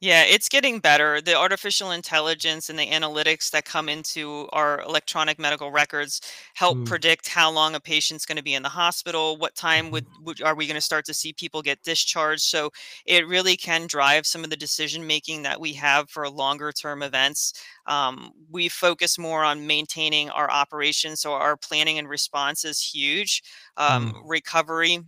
yeah, 0.00 0.22
it's 0.22 0.48
getting 0.48 0.78
better. 0.78 1.20
The 1.20 1.36
artificial 1.36 1.90
intelligence 1.90 2.70
and 2.70 2.78
the 2.78 2.86
analytics 2.86 3.50
that 3.50 3.66
come 3.66 3.86
into 3.90 4.48
our 4.50 4.80
electronic 4.80 5.38
medical 5.38 5.70
records 5.70 6.22
help 6.54 6.78
mm. 6.78 6.86
predict 6.86 7.28
how 7.28 7.50
long 7.50 7.74
a 7.74 7.80
patient's 7.80 8.24
going 8.24 8.38
to 8.38 8.42
be 8.42 8.54
in 8.54 8.62
the 8.62 8.70
hospital, 8.70 9.36
what 9.36 9.54
time 9.54 9.90
would, 9.90 10.06
mm-hmm. 10.06 10.24
would 10.24 10.42
are 10.42 10.54
we 10.54 10.66
going 10.66 10.76
to 10.76 10.80
start 10.80 11.04
to 11.04 11.12
see 11.12 11.34
people 11.34 11.60
get 11.60 11.82
discharged. 11.82 12.42
So 12.42 12.70
it 13.04 13.28
really 13.28 13.58
can 13.58 13.86
drive 13.86 14.26
some 14.26 14.42
of 14.42 14.48
the 14.48 14.56
decision 14.56 15.06
making 15.06 15.42
that 15.42 15.60
we 15.60 15.74
have 15.74 16.08
for 16.08 16.26
longer 16.30 16.72
term 16.72 17.02
events. 17.02 17.52
Um, 17.86 18.32
we 18.50 18.70
focus 18.70 19.18
more 19.18 19.44
on 19.44 19.66
maintaining 19.66 20.30
our 20.30 20.50
operations, 20.50 21.20
so 21.20 21.34
our 21.34 21.58
planning 21.58 21.98
and 21.98 22.08
response 22.08 22.64
is 22.64 22.80
huge. 22.80 23.42
Um, 23.76 24.12
mm. 24.12 24.22
Recovery 24.24 25.00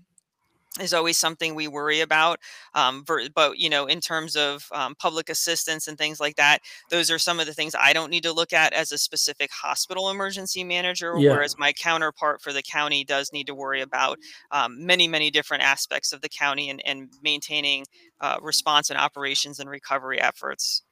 is 0.81 0.95
always 0.95 1.19
something 1.19 1.55
we 1.55 1.69
worry 1.69 2.01
about. 2.01 2.39
Um, 2.75 3.05
but 3.07 3.59
you 3.59 3.69
know, 3.69 3.87
in 3.87 4.01
terms 4.01 4.37
of 4.37 4.67
um, 4.73 4.95
public 4.95 5.29
assistance 5.29 5.89
and 5.89 5.99
things 5.99 6.21
like 6.21 6.37
that, 6.37 6.61
those 6.91 7.11
are 7.11 7.19
some 7.19 7.41
of 7.41 7.47
the 7.47 7.55
things 7.55 7.75
I 7.79 7.93
don't 7.93 8.11
need 8.11 8.23
to 8.23 8.33
look 8.33 8.53
at 8.53 8.73
as 8.73 8.93
a 8.93 8.99
specific 8.99 9.51
hospital 9.51 10.11
emergency 10.11 10.65
manager, 10.65 11.15
yeah. 11.19 11.31
whereas 11.31 11.59
my 11.59 11.73
counterpart 11.73 12.41
for 12.41 12.53
the 12.53 12.63
county 12.63 13.05
does 13.05 13.33
need 13.33 13.47
to 13.49 13.55
worry 13.55 13.83
about 13.83 14.19
um, 14.51 14.85
many, 14.85 15.07
many 15.07 15.31
different 15.31 15.63
aspects 15.63 16.13
of 16.13 16.21
the 16.21 16.29
county 16.29 16.71
and, 16.71 16.81
and 16.87 17.11
maintaining 17.23 17.85
uh, 18.21 18.39
response 18.41 18.91
and 18.91 18.99
operations 18.99 19.59
and 19.59 19.69
recovery 19.69 20.21
efforts. 20.21 20.83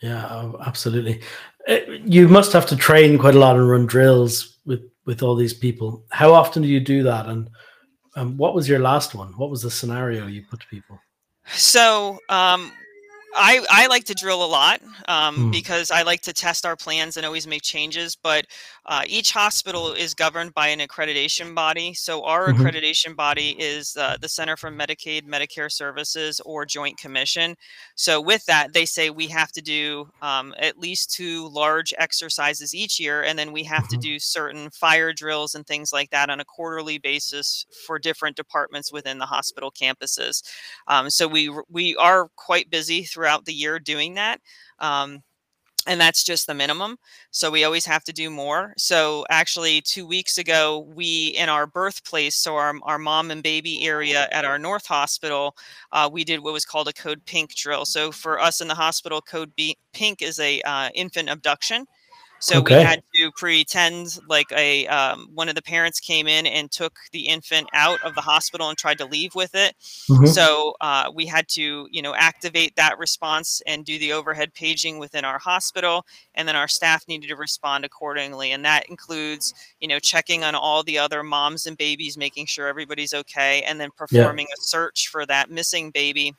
Yeah, 0.00 0.28
oh, 0.30 0.58
absolutely. 0.64 1.22
Eh, 1.66 1.98
you 2.04 2.28
must 2.28 2.52
have 2.52 2.66
to 2.66 2.76
train 2.76 3.18
quite 3.18 3.34
a 3.34 3.38
lot 3.38 3.56
and 3.56 3.68
run 3.68 3.86
drills 3.86 4.58
with 4.64 4.82
with 5.06 5.22
all 5.22 5.34
these 5.34 5.54
people. 5.54 6.04
How 6.10 6.32
often 6.34 6.62
do 6.62 6.68
you 6.68 6.80
do 6.80 7.02
that? 7.02 7.26
And 7.26 7.48
um, 8.18 8.36
what 8.36 8.54
was 8.54 8.68
your 8.68 8.80
last 8.80 9.14
one? 9.14 9.28
What 9.36 9.48
was 9.50 9.62
the 9.62 9.70
scenario 9.70 10.26
you 10.26 10.42
put 10.50 10.60
to 10.60 10.66
people? 10.66 10.98
So 11.46 12.18
um, 12.28 12.72
I, 13.38 13.64
I 13.70 13.86
like 13.86 14.04
to 14.04 14.14
drill 14.14 14.44
a 14.44 14.46
lot 14.46 14.80
um, 15.06 15.36
mm. 15.36 15.52
because 15.52 15.90
I 15.90 16.02
like 16.02 16.20
to 16.22 16.32
test 16.32 16.66
our 16.66 16.76
plans 16.76 17.16
and 17.16 17.24
always 17.24 17.46
make 17.46 17.62
changes. 17.62 18.16
But 18.16 18.46
uh, 18.86 19.02
each 19.06 19.32
hospital 19.32 19.92
is 19.92 20.14
governed 20.14 20.54
by 20.54 20.68
an 20.68 20.80
accreditation 20.80 21.54
body. 21.54 21.94
So 21.94 22.24
our 22.24 22.48
mm-hmm. 22.48 22.62
accreditation 22.62 23.14
body 23.14 23.50
is 23.58 23.96
uh, 23.96 24.16
the 24.20 24.28
Center 24.28 24.56
for 24.56 24.70
Medicaid, 24.70 25.26
Medicare 25.26 25.70
Services, 25.70 26.40
or 26.44 26.64
Joint 26.64 26.98
Commission. 26.98 27.54
So 27.94 28.20
with 28.20 28.44
that, 28.46 28.72
they 28.72 28.84
say 28.84 29.10
we 29.10 29.28
have 29.28 29.52
to 29.52 29.62
do 29.62 30.08
um, 30.22 30.54
at 30.58 30.78
least 30.78 31.12
two 31.12 31.48
large 31.48 31.94
exercises 31.98 32.74
each 32.74 32.98
year, 32.98 33.22
and 33.22 33.38
then 33.38 33.52
we 33.52 33.62
have 33.64 33.84
mm-hmm. 33.84 34.00
to 34.00 34.08
do 34.08 34.18
certain 34.18 34.70
fire 34.70 35.12
drills 35.12 35.54
and 35.54 35.66
things 35.66 35.92
like 35.92 36.10
that 36.10 36.30
on 36.30 36.40
a 36.40 36.44
quarterly 36.44 36.98
basis 36.98 37.66
for 37.86 37.98
different 37.98 38.36
departments 38.36 38.92
within 38.92 39.18
the 39.18 39.26
hospital 39.26 39.70
campuses. 39.70 40.42
Um, 40.86 41.10
so 41.10 41.28
we 41.28 41.50
we 41.68 41.94
are 41.96 42.28
quite 42.36 42.70
busy 42.70 43.04
throughout 43.28 43.44
the 43.44 43.52
year 43.52 43.78
doing 43.78 44.14
that. 44.14 44.40
Um, 44.78 45.22
and 45.86 46.00
that's 46.00 46.22
just 46.22 46.46
the 46.46 46.54
minimum. 46.54 46.98
So 47.30 47.50
we 47.50 47.64
always 47.64 47.86
have 47.86 48.04
to 48.04 48.12
do 48.12 48.28
more. 48.28 48.74
So 48.76 49.24
actually, 49.30 49.80
two 49.80 50.06
weeks 50.06 50.36
ago, 50.36 50.86
we 50.94 51.28
in 51.28 51.48
our 51.48 51.66
birthplace, 51.66 52.34
so 52.34 52.56
our, 52.56 52.74
our 52.82 52.98
mom 52.98 53.30
and 53.30 53.42
baby 53.42 53.86
area 53.86 54.28
at 54.30 54.44
our 54.44 54.58
North 54.58 54.86
Hospital, 54.86 55.56
uh, 55.92 56.08
we 56.12 56.24
did 56.24 56.40
what 56.40 56.52
was 56.52 56.66
called 56.66 56.88
a 56.88 56.92
Code 56.92 57.24
Pink 57.24 57.54
drill. 57.54 57.86
So 57.86 58.12
for 58.12 58.38
us 58.38 58.60
in 58.60 58.68
the 58.68 58.74
hospital, 58.74 59.22
Code 59.22 59.52
B- 59.56 59.78
Pink 59.94 60.20
is 60.20 60.38
a 60.38 60.60
uh, 60.62 60.90
infant 60.94 61.30
abduction. 61.30 61.86
So 62.40 62.60
okay. 62.60 62.78
we 62.78 62.84
had 62.84 63.02
to 63.14 63.30
pretend 63.36 64.18
like 64.28 64.50
a 64.52 64.86
um, 64.86 65.28
one 65.34 65.48
of 65.48 65.54
the 65.54 65.62
parents 65.62 66.00
came 66.00 66.26
in 66.28 66.46
and 66.46 66.70
took 66.70 66.98
the 67.12 67.26
infant 67.26 67.68
out 67.72 68.00
of 68.02 68.14
the 68.14 68.20
hospital 68.20 68.68
and 68.68 68.78
tried 68.78 68.98
to 68.98 69.04
leave 69.04 69.34
with 69.34 69.54
it. 69.54 69.74
Mm-hmm. 70.08 70.26
So 70.26 70.74
uh, 70.80 71.10
we 71.12 71.26
had 71.26 71.48
to, 71.48 71.88
you 71.90 72.02
know, 72.02 72.14
activate 72.14 72.76
that 72.76 72.98
response 72.98 73.60
and 73.66 73.84
do 73.84 73.98
the 73.98 74.12
overhead 74.12 74.54
paging 74.54 74.98
within 74.98 75.24
our 75.24 75.38
hospital, 75.38 76.06
and 76.34 76.46
then 76.46 76.56
our 76.56 76.68
staff 76.68 77.06
needed 77.08 77.28
to 77.28 77.36
respond 77.36 77.84
accordingly. 77.84 78.52
And 78.52 78.64
that 78.64 78.88
includes, 78.88 79.54
you 79.80 79.88
know, 79.88 79.98
checking 79.98 80.44
on 80.44 80.54
all 80.54 80.82
the 80.82 80.98
other 80.98 81.22
moms 81.22 81.66
and 81.66 81.76
babies, 81.76 82.16
making 82.16 82.46
sure 82.46 82.68
everybody's 82.68 83.14
okay, 83.14 83.62
and 83.62 83.80
then 83.80 83.90
performing 83.96 84.46
yeah. 84.48 84.54
a 84.58 84.62
search 84.62 85.08
for 85.08 85.26
that 85.26 85.50
missing 85.50 85.90
baby 85.90 86.34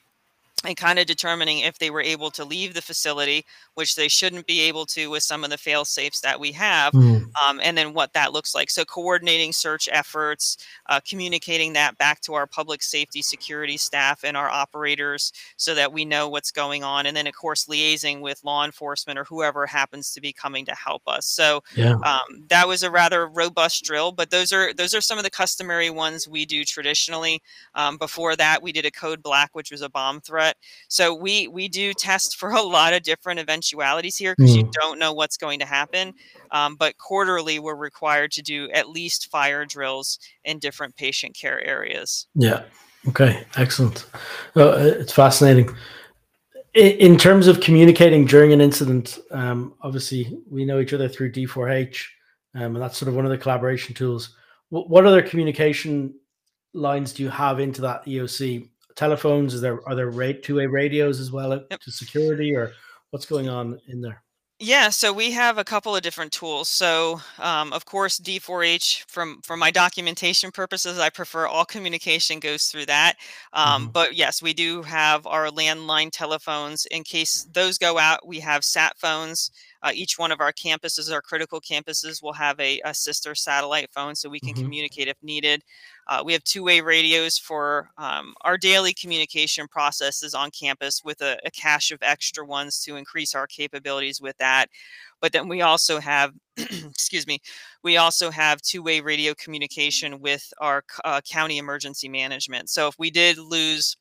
and 0.66 0.76
kind 0.76 1.00
of 1.00 1.06
determining 1.06 1.60
if 1.60 1.78
they 1.78 1.90
were 1.90 2.02
able 2.02 2.30
to 2.32 2.44
leave 2.44 2.74
the 2.74 2.82
facility, 2.82 3.46
which 3.76 3.96
they 3.96 4.08
shouldn't 4.08 4.46
be 4.46 4.62
able 4.62 4.86
to 4.86 5.10
with 5.10 5.24
some 5.24 5.44
of 5.44 5.50
the 5.50 5.58
fail 5.58 5.86
safes 5.86 6.20
that 6.22 6.40
we 6.40 6.52
have, 6.52 6.92
mm. 6.94 7.26
um, 7.42 7.62
and 7.64 7.78
then 7.78 7.94
what 7.94 8.14
that 8.14 8.34
looks 8.34 8.54
like. 8.54 8.70
So, 8.70 8.84
coordinating 8.84 9.54
search 9.54 9.88
efforts, 9.92 10.58
uh, 10.88 11.00
communicating 11.08 11.74
that 11.74 11.98
back 11.98 12.20
to 12.22 12.34
our 12.34 12.46
public 12.46 12.84
safety 12.84 13.22
security 13.22 13.78
staff 13.78 14.24
and 14.24 14.36
our 14.36 14.50
operators 14.50 15.32
so 15.56 15.74
that 15.76 15.94
we 15.94 16.04
know 16.04 16.28
what's 16.28 16.52
going 16.52 16.84
on, 16.84 17.06
and 17.06 17.16
then, 17.16 17.28
of 17.28 17.36
course, 17.36 17.66
liaising 17.66 18.20
with 18.20 18.44
law 18.44 18.66
enforcement 18.66 19.18
or 19.18 19.24
whoever 19.24 19.66
happens 19.66 20.14
to 20.14 20.22
be 20.22 20.34
coming 20.34 20.66
to 20.66 20.76
help 20.76 21.04
us. 21.08 21.26
So, 21.26 21.64
yeah. 21.76 21.96
um, 22.04 22.44
that 22.50 22.68
was 22.68 22.84
a 22.84 22.92
rather 22.92 23.28
robust 23.28 23.86
drill, 23.86 24.12
but 24.12 24.30
those 24.30 24.52
are 24.52 24.74
those 24.74 24.94
are 24.94 25.02
some 25.02 25.18
of 25.18 25.24
the 25.24 25.30
customary 25.30 25.90
ones 25.90 26.28
we 26.28 26.46
do 26.46 26.66
traditionally. 26.66 27.42
Um, 27.76 27.98
before 27.98 28.36
that, 28.36 28.62
we 28.62 28.74
did 28.74 28.86
a 28.86 28.92
code 28.92 29.24
black, 29.24 29.52
which 29.54 29.72
was 29.72 29.82
a 29.82 29.90
bomb 29.90 30.20
threat 30.20 30.49
so 30.88 31.14
we 31.14 31.48
we 31.48 31.68
do 31.68 31.94
test 31.94 32.38
for 32.38 32.52
a 32.52 32.62
lot 32.62 32.94
of 32.94 33.04
different 33.04 33.40
eventualities 33.40 34.18
here 34.18 34.36
because 34.38 34.54
mm. 34.54 34.58
you 34.58 34.72
don't 34.74 35.00
know 35.00 35.14
what's 35.14 35.38
going 35.38 35.60
to 35.60 35.66
happen. 35.66 36.14
Um, 36.52 36.76
but 36.76 36.98
quarterly, 36.98 37.60
we're 37.60 37.76
required 37.76 38.32
to 38.34 38.42
do 38.42 38.70
at 38.72 38.90
least 38.90 39.30
fire 39.30 39.66
drills 39.66 40.20
in 40.44 40.60
different 40.60 40.96
patient 40.96 41.36
care 41.36 41.64
areas. 41.66 42.28
Yeah. 42.36 42.64
Okay. 43.08 43.46
Excellent. 43.56 44.06
Well, 44.56 44.74
it's 44.74 45.14
fascinating. 45.14 45.76
In, 46.76 47.18
terms 47.18 47.48
of 47.48 47.62
communicating 47.62 48.26
during 48.26 48.54
an 48.54 48.62
incident, 48.62 49.18
um, 49.32 49.74
obviously 49.82 50.38
we 50.50 50.66
know 50.66 50.80
each 50.80 50.94
other 50.94 51.10
through 51.10 51.32
D4H, 51.32 52.06
um, 52.56 52.76
and 52.76 52.78
that's 52.78 52.98
sort 52.98 53.10
of 53.10 53.16
one 53.16 53.26
of 53.26 53.32
the 53.32 53.38
collaboration 53.38 53.96
tools. 53.96 54.36
What, 54.70 54.90
what 54.90 55.06
other 55.06 55.22
communication 55.22 56.14
lines 56.74 57.14
do 57.14 57.24
you 57.24 57.30
have 57.30 57.60
into 57.60 57.82
that 57.82 58.06
EOC 58.06 58.70
telephones? 59.00 59.54
Is 59.54 59.62
there 59.62 59.80
are 59.88 59.96
there 59.96 60.10
rate 60.10 60.44
two 60.44 60.56
way 60.56 60.66
radios 60.66 61.20
as 61.20 61.32
well 61.32 61.60
yep. 61.72 61.80
to 61.80 61.92
security, 61.92 62.56
or 62.56 62.74
what's 63.12 63.26
going 63.26 63.50
on 63.50 63.80
in 63.88 64.02
there? 64.02 64.22
Yeah, 64.62 64.90
so 64.90 65.14
we 65.14 65.32
have 65.32 65.58
a 65.58 65.64
couple 65.64 65.96
of 65.96 66.02
different 66.02 66.34
tools. 66.34 66.68
So, 66.68 67.22
um, 67.38 67.72
of 67.72 67.86
course, 67.86 68.20
D4H 68.20 69.06
from 69.08 69.40
for 69.42 69.56
my 69.56 69.72
documentation 69.72 70.52
purposes, 70.52 71.00
I 71.00 71.10
prefer 71.10 71.48
all 71.48 71.64
communication 71.64 72.42
goes 72.42 72.66
through 72.66 72.88
that. 72.88 73.16
Um, 73.54 73.84
mm-hmm. 73.84 73.92
But 73.94 74.16
yes, 74.18 74.42
we 74.42 74.54
do 74.54 74.82
have 74.82 75.26
our 75.26 75.48
landline 75.48 76.10
telephones. 76.12 76.86
In 76.88 77.04
case 77.06 77.48
those 77.54 77.78
go 77.78 77.98
out, 77.98 78.28
we 78.28 78.42
have 78.42 78.66
sat 78.66 78.98
phones. 78.98 79.50
Uh, 79.82 79.92
each 79.94 80.18
one 80.18 80.32
of 80.32 80.42
our 80.42 80.52
campuses, 80.52 81.12
our 81.12 81.22
critical 81.22 81.62
campuses, 81.62 82.22
will 82.22 82.34
have 82.34 82.60
a, 82.60 82.82
a 82.86 82.94
sister 82.94 83.34
satellite 83.36 83.90
phone 83.92 84.16
so 84.16 84.30
we 84.30 84.40
can 84.40 84.54
mm-hmm. 84.54 84.64
communicate 84.64 85.08
if 85.08 85.18
needed. 85.22 85.64
Uh, 86.08 86.24
we 86.26 86.34
have 86.34 86.44
two-way 86.44 86.82
radios 86.82 87.38
for 87.38 87.90
um, 87.98 88.34
our 88.42 88.58
daily 88.58 88.94
communication 88.94 89.68
processes 89.68 90.34
on 90.34 90.50
campus 90.52 91.04
with 91.04 91.22
a, 91.22 91.38
a, 91.46 91.52
cache 91.52 91.92
of 91.92 92.00
extra 92.02 92.44
ones 92.44 92.82
to 92.84 92.96
increase 92.96 93.36
our 93.36 93.46
capabilities 93.46 94.20
with 94.20 94.36
that. 94.38 94.68
But 95.22 95.34
then 95.34 95.48
we 95.48 95.62
also 95.62 96.00
have, 96.00 96.34
excuse 96.58 97.28
me, 97.28 97.40
we 97.84 97.98
also 97.98 98.32
have 98.32 98.62
two-way 98.62 99.02
radio 99.02 99.34
communication 99.36 100.20
with 100.20 100.52
our 100.60 100.84
uh, 101.06 101.22
county 101.22 101.58
emergency 101.58 102.10
management. 102.10 102.70
So 102.70 102.88
if 102.88 102.96
we 102.98 103.12
did 103.12 103.38
lose 103.38 103.96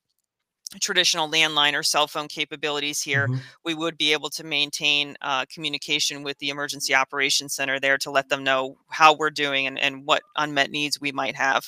traditional 0.80 1.30
landline 1.30 1.74
or 1.74 1.82
cell 1.82 2.06
phone 2.06 2.28
capabilities 2.28 3.00
here, 3.00 3.26
mm-hmm. 3.26 3.38
we 3.64 3.74
would 3.74 3.96
be 3.96 4.12
able 4.12 4.30
to 4.30 4.44
maintain 4.44 5.16
uh, 5.22 5.44
communication 5.52 6.22
with 6.22 6.38
the 6.38 6.50
emergency 6.50 6.94
operations 6.94 7.54
center 7.54 7.80
there 7.80 7.98
to 7.98 8.10
let 8.10 8.28
them 8.28 8.44
know 8.44 8.76
how 8.90 9.14
we're 9.14 9.30
doing 9.30 9.66
and, 9.66 9.78
and 9.78 10.04
what 10.04 10.22
unmet 10.36 10.70
needs 10.70 11.00
we 11.00 11.12
might 11.12 11.34
have. 11.34 11.64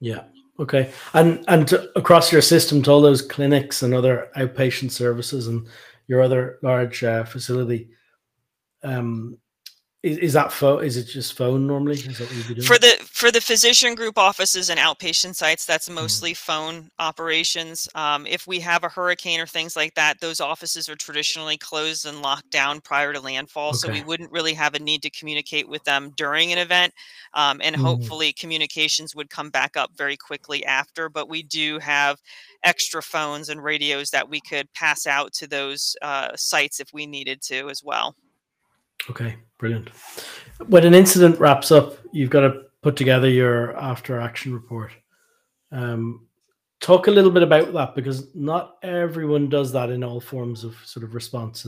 Yeah. 0.00 0.24
Okay. 0.60 0.92
And 1.14 1.44
and 1.48 1.66
to, 1.68 1.90
across 1.98 2.30
your 2.30 2.42
system 2.42 2.82
to 2.82 2.90
all 2.90 3.00
those 3.00 3.22
clinics 3.22 3.82
and 3.82 3.92
other 3.92 4.28
outpatient 4.36 4.92
services 4.92 5.48
and 5.48 5.66
your 6.06 6.22
other 6.22 6.58
large 6.62 7.02
uh, 7.02 7.24
facility, 7.24 7.88
um, 8.84 9.38
is, 10.04 10.18
is 10.18 10.32
that 10.34 10.52
phone? 10.52 10.84
Is 10.84 10.98
it 10.98 11.04
just 11.04 11.32
phone 11.32 11.66
normally? 11.66 11.94
Is 11.94 12.18
that 12.18 12.28
what 12.28 12.36
you'd 12.36 12.48
be 12.48 12.54
doing? 12.54 12.66
For 12.66 12.78
the 12.78 12.92
for 13.06 13.30
the 13.30 13.40
physician 13.40 13.94
group 13.94 14.18
offices 14.18 14.68
and 14.68 14.78
outpatient 14.78 15.34
sites, 15.34 15.64
that's 15.64 15.86
mm-hmm. 15.86 15.94
mostly 15.94 16.32
mm. 16.32 16.36
phone 16.36 16.90
operations. 16.98 17.88
Um, 17.94 18.26
if 18.26 18.46
we 18.46 18.60
have 18.60 18.84
a 18.84 18.88
hurricane 18.90 19.40
or 19.40 19.46
things 19.46 19.76
like 19.76 19.94
that, 19.94 20.20
those 20.20 20.40
offices 20.40 20.90
are 20.90 20.94
traditionally 20.94 21.56
closed 21.56 22.04
and 22.04 22.20
locked 22.20 22.50
down 22.50 22.82
prior 22.82 23.14
to 23.14 23.20
landfall, 23.20 23.70
okay. 23.70 23.78
so 23.78 23.90
we 23.90 24.02
wouldn't 24.02 24.30
really 24.30 24.52
have 24.52 24.74
a 24.74 24.78
need 24.78 25.00
to 25.02 25.10
communicate 25.10 25.68
with 25.68 25.82
them 25.84 26.12
during 26.18 26.52
an 26.52 26.58
event. 26.58 26.92
Um, 27.32 27.62
and 27.64 27.74
mm. 27.74 27.80
hopefully, 27.80 28.34
communications 28.34 29.16
would 29.16 29.30
come 29.30 29.48
back 29.48 29.74
up 29.74 29.90
very 29.96 30.18
quickly 30.18 30.66
after. 30.66 31.08
But 31.08 31.30
we 31.30 31.42
do 31.42 31.78
have 31.78 32.20
extra 32.62 33.02
phones 33.02 33.48
and 33.48 33.64
radios 33.64 34.10
that 34.10 34.28
we 34.28 34.42
could 34.42 34.70
pass 34.74 35.06
out 35.06 35.32
to 35.32 35.46
those 35.46 35.96
uh, 36.02 36.28
sites 36.36 36.78
if 36.78 36.92
we 36.92 37.06
needed 37.06 37.40
to 37.42 37.70
as 37.70 37.82
well. 37.82 38.14
Okay, 39.10 39.36
brilliant. 39.58 39.88
When 40.66 40.84
an 40.84 40.94
incident 40.94 41.38
wraps 41.38 41.70
up, 41.70 41.98
you've 42.12 42.30
got 42.30 42.40
to 42.40 42.62
put 42.82 42.96
together 42.96 43.28
your 43.28 43.76
after 43.76 44.20
action 44.20 44.54
report. 44.54 44.92
Um, 45.72 46.26
talk 46.80 47.06
a 47.06 47.10
little 47.10 47.30
bit 47.30 47.42
about 47.42 47.72
that 47.72 47.94
because 47.94 48.34
not 48.34 48.76
everyone 48.82 49.48
does 49.48 49.72
that 49.72 49.90
in 49.90 50.04
all 50.04 50.20
forms 50.20 50.64
of 50.64 50.76
sort 50.84 51.04
of 51.04 51.14
response. 51.14 51.66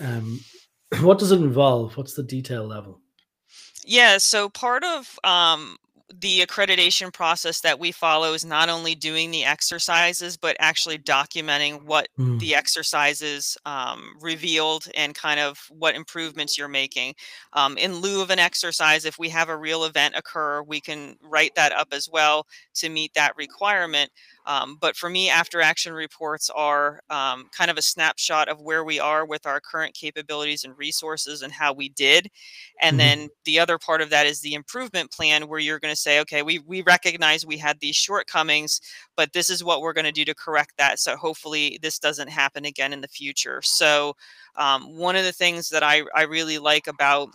Um, 0.00 0.40
what 1.00 1.18
does 1.18 1.32
it 1.32 1.40
involve? 1.40 1.96
What's 1.96 2.14
the 2.14 2.22
detail 2.22 2.66
level? 2.66 3.00
Yeah, 3.84 4.18
so 4.18 4.48
part 4.48 4.84
of 4.84 5.18
um, 5.24 5.76
the 6.20 6.40
accreditation 6.40 7.12
process 7.12 7.60
that 7.60 7.78
we 7.78 7.92
follow 7.92 8.32
is 8.32 8.44
not 8.44 8.68
only 8.68 8.94
doing 8.94 9.30
the 9.30 9.44
exercises 9.44 10.36
but 10.36 10.56
actually 10.60 10.98
documenting 10.98 11.82
what 11.84 12.08
mm. 12.18 12.38
the 12.38 12.54
exercises 12.54 13.56
um, 13.64 14.14
revealed 14.20 14.86
and 14.94 15.14
kind 15.14 15.40
of 15.40 15.58
what 15.70 15.94
improvements 15.94 16.58
you're 16.58 16.68
making 16.68 17.14
um, 17.52 17.76
in 17.78 17.96
lieu 17.96 18.22
of 18.22 18.30
an 18.30 18.38
exercise 18.38 19.04
if 19.04 19.18
we 19.18 19.28
have 19.28 19.48
a 19.48 19.56
real 19.56 19.84
event 19.84 20.14
occur 20.16 20.62
we 20.62 20.80
can 20.80 21.16
write 21.22 21.54
that 21.54 21.72
up 21.72 21.88
as 21.92 22.08
well 22.10 22.46
to 22.74 22.88
meet 22.88 23.12
that 23.14 23.36
requirement 23.36 24.10
um, 24.46 24.76
but 24.80 24.96
for 24.96 25.08
me, 25.08 25.30
after 25.30 25.60
action 25.60 25.92
reports 25.92 26.50
are 26.50 27.00
um, 27.10 27.48
kind 27.56 27.70
of 27.70 27.78
a 27.78 27.82
snapshot 27.82 28.48
of 28.48 28.60
where 28.60 28.84
we 28.84 28.98
are 28.98 29.24
with 29.24 29.46
our 29.46 29.60
current 29.60 29.94
capabilities 29.94 30.64
and 30.64 30.76
resources 30.76 31.42
and 31.42 31.52
how 31.52 31.72
we 31.72 31.90
did. 31.90 32.28
And 32.80 32.98
mm-hmm. 32.98 33.20
then 33.20 33.28
the 33.44 33.60
other 33.60 33.78
part 33.78 34.00
of 34.00 34.10
that 34.10 34.26
is 34.26 34.40
the 34.40 34.54
improvement 34.54 35.12
plan 35.12 35.48
where 35.48 35.60
you're 35.60 35.78
going 35.78 35.94
to 35.94 36.00
say, 36.00 36.20
okay, 36.20 36.42
we, 36.42 36.58
we 36.60 36.82
recognize 36.82 37.46
we 37.46 37.56
had 37.56 37.78
these 37.78 37.96
shortcomings, 37.96 38.80
but 39.16 39.32
this 39.32 39.48
is 39.48 39.62
what 39.62 39.80
we're 39.80 39.92
going 39.92 40.04
to 40.04 40.12
do 40.12 40.24
to 40.24 40.34
correct 40.34 40.72
that. 40.78 40.98
So 40.98 41.16
hopefully 41.16 41.78
this 41.80 41.98
doesn't 41.98 42.28
happen 42.28 42.64
again 42.64 42.92
in 42.92 43.00
the 43.00 43.08
future. 43.08 43.62
So 43.62 44.14
um, 44.56 44.96
one 44.96 45.14
of 45.14 45.24
the 45.24 45.32
things 45.32 45.68
that 45.68 45.84
I, 45.84 46.02
I 46.14 46.22
really 46.22 46.58
like 46.58 46.88
about 46.88 47.28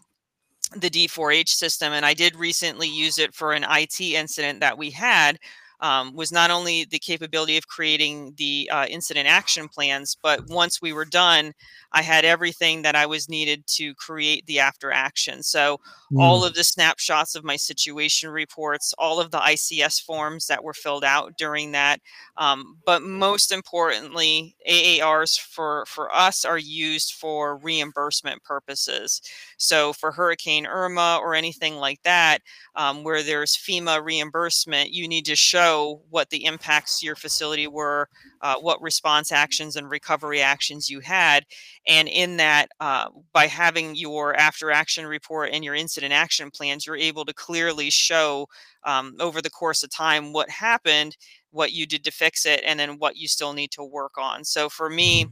the 0.75 0.89
D4H 0.89 1.47
system, 1.47 1.93
and 1.93 2.05
I 2.05 2.13
did 2.13 2.35
recently 2.35 2.89
use 2.89 3.17
it 3.17 3.33
for 3.33 3.53
an 3.53 3.65
IT 3.69 4.01
incident 4.01 4.59
that 4.59 4.77
we 4.77 4.91
had 4.91 5.39
um, 5.79 6.15
was 6.15 6.31
not 6.31 6.51
only 6.51 6.85
the 6.85 6.99
capability 6.99 7.57
of 7.57 7.67
creating 7.67 8.33
the 8.37 8.69
uh, 8.71 8.85
incident 8.89 9.27
action 9.27 9.67
plans, 9.67 10.17
but 10.21 10.47
once 10.49 10.81
we 10.81 10.93
were 10.93 11.05
done, 11.05 11.53
I 11.91 12.01
had 12.01 12.25
everything 12.25 12.81
that 12.81 12.95
I 12.95 13.05
was 13.05 13.29
needed 13.29 13.65
to 13.67 13.93
create 13.95 14.45
the 14.45 14.59
after 14.59 14.91
action. 14.91 15.43
So 15.43 15.79
mm. 16.11 16.21
all 16.21 16.43
of 16.43 16.53
the 16.53 16.63
snapshots 16.63 17.35
of 17.35 17.43
my 17.43 17.55
situation 17.55 18.29
reports, 18.29 18.93
all 18.97 19.19
of 19.19 19.31
the 19.31 19.39
ICS 19.39 20.03
forms 20.03 20.47
that 20.47 20.63
were 20.63 20.73
filled 20.73 21.03
out 21.03 21.37
during 21.37 21.71
that, 21.73 22.01
um, 22.37 22.77
but 22.85 23.01
most 23.03 23.51
importantly, 23.51 24.55
AARs 24.69 25.39
for 25.39 25.85
for 25.87 26.13
us 26.13 26.43
are 26.43 26.57
used 26.57 27.13
for 27.13 27.57
reimbursement 27.57 28.43
purposes. 28.43 29.21
So 29.57 29.93
for 29.93 30.11
Hurricane 30.11 30.65
Irma 30.65 31.19
or 31.21 31.35
anything 31.35 31.75
like 31.75 32.01
that, 32.03 32.39
um, 32.75 33.03
where 33.03 33.23
there's 33.23 33.55
FEMA 33.55 34.03
reimbursement, 34.03 34.91
you 34.91 35.07
need 35.07 35.25
to 35.25 35.35
show 35.35 35.66
what 36.09 36.29
the 36.29 36.45
impacts 36.45 36.99
to 36.99 37.05
your 37.05 37.15
facility 37.15 37.67
were, 37.67 38.09
uh, 38.41 38.55
what 38.55 38.81
response 38.81 39.31
actions 39.31 39.75
and 39.75 39.89
recovery 39.89 40.41
actions 40.41 40.89
you 40.89 40.99
had. 40.99 41.45
And 41.87 42.07
in 42.07 42.37
that, 42.37 42.67
uh, 42.79 43.09
by 43.33 43.47
having 43.47 43.95
your 43.95 44.35
after 44.35 44.71
action 44.71 45.05
report 45.05 45.49
and 45.51 45.63
your 45.63 45.75
incident 45.75 46.13
action 46.13 46.51
plans, 46.51 46.85
you're 46.85 46.97
able 46.97 47.25
to 47.25 47.33
clearly 47.33 47.89
show 47.89 48.47
um, 48.83 49.15
over 49.19 49.41
the 49.41 49.49
course 49.49 49.83
of 49.83 49.89
time 49.89 50.33
what 50.33 50.49
happened, 50.49 51.17
what 51.51 51.73
you 51.73 51.85
did 51.85 52.03
to 52.05 52.11
fix 52.11 52.45
it, 52.45 52.61
and 52.65 52.79
then 52.79 52.97
what 52.97 53.17
you 53.17 53.27
still 53.27 53.53
need 53.53 53.71
to 53.71 53.83
work 53.83 54.17
on. 54.17 54.43
So 54.43 54.69
for 54.69 54.89
me, 54.89 55.27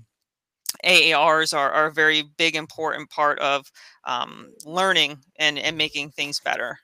AARs 0.83 1.55
are, 1.55 1.71
are 1.71 1.87
a 1.87 1.93
very 1.93 2.23
big, 2.37 2.55
important 2.55 3.09
part 3.09 3.39
of 3.39 3.71
um, 4.05 4.49
learning 4.65 5.19
and, 5.37 5.57
and 5.57 5.77
making 5.77 6.11
things 6.11 6.39
better. 6.39 6.79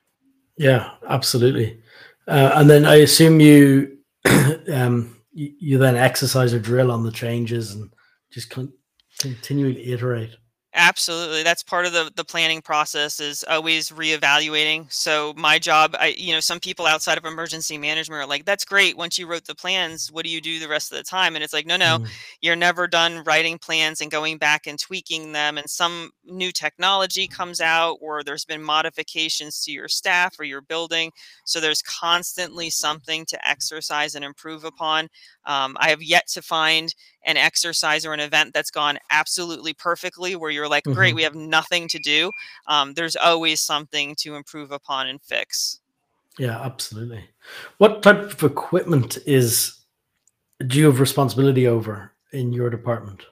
Yeah, 0.56 0.90
absolutely. 1.08 1.82
Uh, 2.26 2.52
and 2.54 2.70
then 2.70 2.84
I 2.84 2.96
assume 2.96 3.40
you, 3.40 3.98
um, 4.72 5.16
you, 5.32 5.52
you 5.58 5.78
then 5.78 5.96
exercise 5.96 6.54
or 6.54 6.60
drill 6.60 6.90
on 6.90 7.02
the 7.02 7.12
changes 7.12 7.74
and 7.74 7.92
just 8.30 8.50
con- 8.50 8.72
continually 9.18 9.92
iterate. 9.92 10.36
Absolutely. 10.74 11.42
That's 11.42 11.62
part 11.62 11.84
of 11.84 11.92
the 11.92 12.10
the 12.16 12.24
planning 12.24 12.62
process 12.62 13.20
is 13.20 13.44
always 13.46 13.90
reevaluating. 13.90 14.90
So 14.90 15.34
my 15.36 15.58
job, 15.58 15.94
I 15.98 16.14
you 16.16 16.32
know, 16.32 16.40
some 16.40 16.60
people 16.60 16.86
outside 16.86 17.18
of 17.18 17.26
emergency 17.26 17.76
management 17.76 18.22
are 18.22 18.26
like, 18.26 18.46
that's 18.46 18.64
great. 18.64 18.96
Once 18.96 19.18
you 19.18 19.26
wrote 19.26 19.44
the 19.44 19.54
plans, 19.54 20.10
what 20.10 20.24
do 20.24 20.30
you 20.30 20.40
do 20.40 20.58
the 20.58 20.68
rest 20.68 20.90
of 20.90 20.96
the 20.96 21.04
time? 21.04 21.34
And 21.34 21.44
it's 21.44 21.52
like, 21.52 21.66
no, 21.66 21.76
no, 21.76 21.98
mm. 21.98 22.08
you're 22.40 22.56
never 22.56 22.88
done 22.88 23.22
writing 23.24 23.58
plans 23.58 24.00
and 24.00 24.10
going 24.10 24.38
back 24.38 24.66
and 24.66 24.78
tweaking 24.78 25.32
them. 25.32 25.58
And 25.58 25.68
some 25.68 26.10
new 26.24 26.50
technology 26.52 27.28
comes 27.28 27.60
out 27.60 27.98
or 28.00 28.22
there's 28.22 28.46
been 28.46 28.62
modifications 28.62 29.62
to 29.64 29.72
your 29.72 29.88
staff 29.88 30.40
or 30.40 30.44
your 30.44 30.62
building. 30.62 31.12
So 31.44 31.60
there's 31.60 31.82
constantly 31.82 32.70
something 32.70 33.26
to 33.26 33.48
exercise 33.48 34.14
and 34.14 34.24
improve 34.24 34.64
upon. 34.64 35.08
Um, 35.44 35.76
I 35.80 35.90
have 35.90 36.02
yet 36.02 36.28
to 36.28 36.40
find 36.42 36.94
an 37.24 37.36
exercise 37.36 38.04
or 38.04 38.12
an 38.12 38.20
event 38.20 38.52
that's 38.52 38.70
gone 38.70 38.98
absolutely 39.10 39.74
perfectly 39.74 40.36
where 40.36 40.50
you're 40.50 40.68
like, 40.68 40.84
great, 40.84 41.10
mm-hmm. 41.10 41.16
we 41.16 41.22
have 41.22 41.34
nothing 41.34 41.88
to 41.88 41.98
do. 41.98 42.30
Um, 42.66 42.94
there's 42.94 43.16
always 43.16 43.60
something 43.60 44.14
to 44.16 44.34
improve 44.34 44.72
upon 44.72 45.06
and 45.06 45.20
fix. 45.22 45.80
Yeah, 46.38 46.60
absolutely. 46.60 47.24
What 47.78 48.02
type 48.02 48.20
of 48.20 48.42
equipment 48.42 49.18
is 49.26 49.78
do 50.66 50.78
you 50.78 50.86
have 50.86 51.00
responsibility 51.00 51.66
over 51.66 52.12
in 52.32 52.52
your 52.52 52.70
department? 52.70 53.22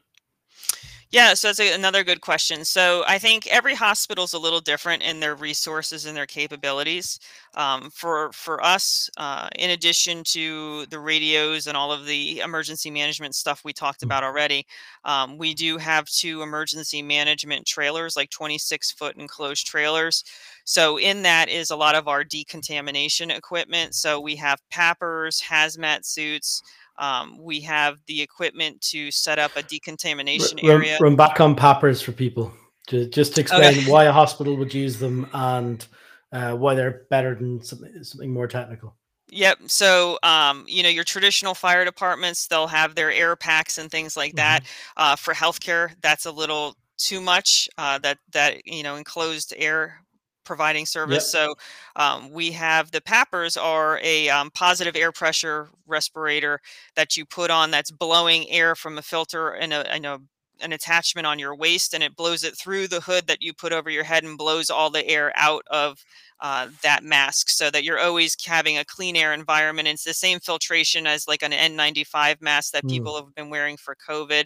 Yeah, 1.13 1.35
so 1.35 1.49
that's 1.49 1.59
a, 1.59 1.73
another 1.75 2.05
good 2.05 2.21
question. 2.21 2.65
So 2.65 3.03
I 3.05 3.19
think 3.19 3.49
every 3.49 3.75
hospital 3.75 4.23
is 4.25 4.33
a 4.33 4.39
little 4.39 4.61
different 4.61 5.03
in 5.03 5.19
their 5.19 5.35
resources 5.35 6.07
and 6.07 6.17
their 6.17 6.27
capabilities. 6.27 7.19
Um, 7.57 7.91
for 7.91 8.31
for 8.33 8.63
us, 8.65 9.11
uh, 9.17 9.49
in 9.59 9.71
addition 9.71 10.23
to 10.25 10.87
the 10.87 11.01
radios 11.01 11.67
and 11.67 11.77
all 11.77 11.91
of 11.91 12.07
the 12.07 12.39
emergency 12.41 12.93
management 12.93 13.35
stuff 13.35 13.63
we 13.65 13.73
talked 13.73 14.03
mm. 14.03 14.05
about 14.05 14.23
already, 14.23 14.67
um, 15.05 15.37
we 15.37 15.53
do 15.53 15.79
have 15.79 16.07
two 16.07 16.43
emergency 16.43 17.03
management 17.03 17.67
trailers, 17.67 18.17
like 18.17 18.31
26 18.31 18.93
foot 18.93 19.17
enclosed 19.17 19.67
trailers. 19.67 20.23
So 20.65 20.97
in 20.97 21.23
that 21.23 21.49
is 21.49 21.71
a 21.71 21.77
lot 21.77 21.97
of 21.97 22.07
our 22.07 22.23
decontamination 22.23 23.33
equipment. 23.33 23.97
So 23.97 24.21
we 24.21 24.37
have 24.37 24.61
PAPRs, 24.73 25.43
hazmat 25.43 26.05
suits. 26.05 26.63
Um, 26.99 27.39
we 27.39 27.61
have 27.61 27.99
the 28.07 28.21
equipment 28.21 28.81
to 28.83 29.11
set 29.11 29.39
up 29.39 29.57
a 29.57 29.63
decontamination 29.63 30.59
run, 30.63 30.73
area. 30.73 30.99
Run 31.01 31.17
back 31.17 31.41
on 31.41 31.57
PAPRs 31.57 32.03
for 32.03 32.13
people, 32.13 32.53
just, 32.89 33.11
just 33.11 33.35
to 33.37 33.41
explain 33.41 33.79
okay. 33.79 33.91
why 33.91 34.05
a 34.05 34.13
hospital 34.13 34.57
would 34.57 34.75
use 34.75 34.99
them 34.99 35.27
and 35.33 35.87
uh, 36.33 36.53
why 36.53 36.75
they're 36.75 37.07
better 37.11 37.35
than 37.35 37.63
something, 37.63 38.05
something 38.05 38.33
more 38.33 38.47
technical. 38.47 38.97
Yep. 39.33 39.59
So, 39.67 40.19
um, 40.23 40.65
you 40.67 40.83
know, 40.83 40.89
your 40.89 41.05
traditional 41.05 41.55
fire 41.55 41.85
departments, 41.85 42.49
they'll 42.49 42.67
have 42.67 42.95
their 42.95 43.13
air 43.13 43.37
packs 43.37 43.79
and 43.79 43.91
things 43.91 44.17
like 44.17 44.35
that. 44.35 44.63
Mm-hmm. 44.63 45.03
Uh, 45.03 45.17
for 45.17 45.35
healthcare, 45.35 45.93
that's 46.03 46.27
a 46.27 46.33
little 46.33 46.75
too 46.99 47.21
much. 47.21 47.69
Uh, 47.79 47.99
that 47.99 48.19
that 48.33 48.67
you 48.67 48.83
know, 48.83 48.97
enclosed 48.97 49.55
air 49.57 50.03
providing 50.51 50.85
service. 50.85 51.33
Yep. 51.33 51.45
So 51.45 51.55
um, 51.95 52.29
we 52.33 52.51
have 52.51 52.91
the 52.91 53.01
PAPRs 53.01 53.57
are 53.57 54.01
a 54.03 54.29
um, 54.31 54.51
positive 54.51 54.97
air 54.97 55.13
pressure 55.13 55.69
respirator 55.87 56.61
that 56.97 57.17
you 57.17 57.25
put 57.25 57.53
on 57.53 57.71
that's 57.71 57.93
blowing 57.93 58.51
air 58.51 58.75
from 58.75 58.99
a 58.99 59.03
filter 59.03 59.51
and 59.51 59.73
a, 59.73 59.89
and 59.93 60.05
a 60.05 60.21
an 60.61 60.73
attachment 60.73 61.27
on 61.27 61.39
your 61.39 61.55
waist 61.55 61.95
and 61.95 62.03
it 62.03 62.17
blows 62.17 62.45
it 62.45 62.55
through 62.59 62.87
the 62.87 63.01
hood 63.01 63.27
that 63.27 63.41
you 63.41 63.55
put 63.55 63.73
over 63.73 63.89
your 63.89 64.05
head 64.05 64.25
and 64.25 64.37
blows 64.37 64.69
all 64.69 64.91
the 64.91 65.07
air 65.09 65.33
out 65.37 65.63
of 65.71 66.05
uh, 66.41 66.69
that 66.83 67.05
mask 67.05 67.49
so 67.49 67.71
that 67.71 67.85
you're 67.85 67.99
always 67.99 68.37
having 68.45 68.79
a 68.79 68.85
clean 68.85 69.17
air 69.17 69.33
environment. 69.33 69.89
It's 69.89 70.05
the 70.05 70.15
same 70.15 70.41
filtration 70.41 71.07
as 71.07 71.29
like 71.29 71.43
an 71.43 71.53
N95 71.53 72.41
mask 72.41 72.73
that 72.73 72.85
mm. 72.85 72.91
people 72.91 73.17
have 73.17 73.35
been 73.35 73.51
wearing 73.51 73.77
for 73.77 73.95
COVID. 74.09 74.45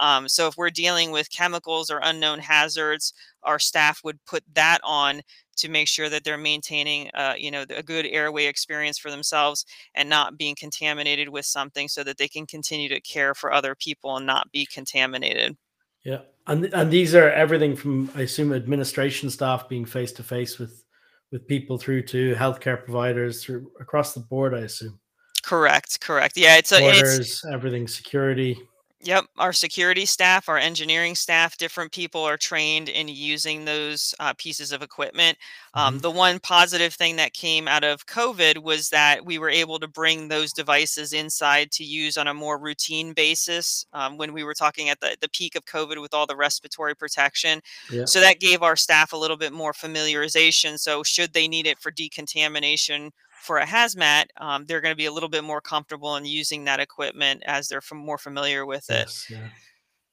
Um, 0.00 0.28
so 0.28 0.46
if 0.46 0.56
we're 0.56 0.70
dealing 0.70 1.10
with 1.10 1.30
chemicals 1.30 1.90
or 1.90 2.00
unknown 2.02 2.40
hazards, 2.40 3.14
our 3.42 3.58
staff 3.58 4.00
would 4.04 4.24
put 4.24 4.42
that 4.54 4.80
on 4.84 5.22
to 5.56 5.68
make 5.68 5.88
sure 5.88 6.08
that 6.08 6.24
they're 6.24 6.38
maintaining, 6.38 7.10
uh, 7.14 7.34
you 7.36 7.50
know, 7.50 7.64
a 7.70 7.82
good 7.82 8.06
airway 8.06 8.46
experience 8.46 8.98
for 8.98 9.10
themselves 9.10 9.66
and 9.94 10.08
not 10.08 10.38
being 10.38 10.54
contaminated 10.54 11.28
with 11.28 11.44
something, 11.44 11.88
so 11.88 12.02
that 12.02 12.16
they 12.16 12.28
can 12.28 12.46
continue 12.46 12.88
to 12.88 13.00
care 13.00 13.34
for 13.34 13.52
other 13.52 13.74
people 13.74 14.16
and 14.16 14.26
not 14.26 14.50
be 14.52 14.66
contaminated. 14.66 15.56
Yeah, 16.04 16.20
and 16.46 16.64
and 16.66 16.90
these 16.90 17.14
are 17.14 17.30
everything 17.30 17.76
from 17.76 18.10
I 18.14 18.22
assume 18.22 18.52
administration 18.52 19.28
staff 19.30 19.68
being 19.68 19.84
face 19.84 20.12
to 20.12 20.22
face 20.22 20.58
with 20.58 20.82
with 21.30 21.46
people 21.46 21.78
through 21.78 22.02
to 22.02 22.34
healthcare 22.34 22.82
providers 22.82 23.44
through 23.44 23.70
across 23.80 24.14
the 24.14 24.20
board. 24.20 24.54
I 24.54 24.60
assume. 24.60 24.98
Correct. 25.42 26.00
Correct. 26.00 26.36
Yeah, 26.36 26.56
it's 26.56 26.72
a 26.72 26.80
Borders, 26.80 27.18
it's, 27.18 27.44
everything 27.46 27.88
security. 27.88 28.58
Yep, 29.02 29.24
our 29.38 29.54
security 29.54 30.04
staff, 30.04 30.46
our 30.50 30.58
engineering 30.58 31.14
staff, 31.14 31.56
different 31.56 31.90
people 31.90 32.22
are 32.22 32.36
trained 32.36 32.90
in 32.90 33.08
using 33.08 33.64
those 33.64 34.14
uh, 34.20 34.34
pieces 34.36 34.72
of 34.72 34.82
equipment. 34.82 35.38
Um, 35.72 35.94
mm-hmm. 35.94 36.02
The 36.02 36.10
one 36.10 36.38
positive 36.38 36.92
thing 36.92 37.16
that 37.16 37.32
came 37.32 37.66
out 37.66 37.82
of 37.82 38.04
COVID 38.06 38.58
was 38.58 38.90
that 38.90 39.24
we 39.24 39.38
were 39.38 39.48
able 39.48 39.78
to 39.78 39.88
bring 39.88 40.28
those 40.28 40.52
devices 40.52 41.14
inside 41.14 41.70
to 41.72 41.84
use 41.84 42.18
on 42.18 42.28
a 42.28 42.34
more 42.34 42.58
routine 42.58 43.14
basis 43.14 43.86
um, 43.94 44.18
when 44.18 44.34
we 44.34 44.44
were 44.44 44.52
talking 44.52 44.90
at 44.90 45.00
the, 45.00 45.16
the 45.22 45.30
peak 45.30 45.56
of 45.56 45.64
COVID 45.64 45.98
with 45.98 46.12
all 46.12 46.26
the 46.26 46.36
respiratory 46.36 46.94
protection. 46.94 47.62
Yeah. 47.90 48.04
So 48.04 48.20
that 48.20 48.38
gave 48.38 48.62
our 48.62 48.76
staff 48.76 49.14
a 49.14 49.16
little 49.16 49.38
bit 49.38 49.54
more 49.54 49.72
familiarization. 49.72 50.78
So, 50.78 51.02
should 51.02 51.32
they 51.32 51.48
need 51.48 51.66
it 51.66 51.78
for 51.78 51.90
decontamination 51.90 53.12
for 53.40 53.58
a 53.58 53.66
hazmat, 53.66 54.26
um, 54.36 54.66
they're 54.66 54.80
going 54.80 54.92
to 54.92 54.96
be 54.96 55.06
a 55.06 55.12
little 55.12 55.28
bit 55.28 55.44
more 55.44 55.60
comfortable 55.60 56.16
in 56.16 56.24
using 56.24 56.64
that 56.64 56.80
equipment 56.80 57.42
as 57.46 57.68
they're 57.68 57.78
f- 57.78 57.92
more 57.92 58.18
familiar 58.18 58.66
with 58.66 58.88
it. 58.90 59.06
Yes, 59.06 59.26
yeah. 59.30 59.48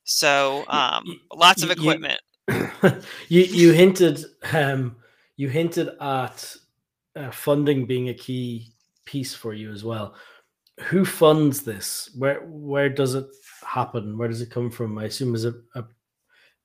So 0.04 0.64
um, 0.70 1.04
you, 1.06 1.18
lots 1.36 1.64
of 1.64 1.72
equipment. 1.72 2.20
You, 3.28 3.42
you, 3.42 3.74
hinted 3.74 4.24
um, 4.54 4.96
you 5.36 5.50
hinted 5.50 5.90
at 6.00 6.56
uh, 7.18 7.30
funding 7.32 7.86
being 7.86 8.08
a 8.08 8.14
key 8.14 8.72
piece 9.04 9.34
for 9.34 9.54
you 9.54 9.74
as 9.74 9.84
well. 9.84 10.16
Who 10.86 11.04
funds 11.04 11.64
this? 11.64 12.10
Where 12.18 12.40
where 12.46 12.88
does 12.88 13.16
it 13.16 13.26
happen? 13.66 14.18
Where 14.18 14.30
does 14.30 14.40
it 14.40 14.50
come 14.50 14.72
from? 14.72 14.98
I 14.98 15.06
assume 15.06 15.36
is 15.36 15.44
it 15.44 15.56
a, 15.76 15.84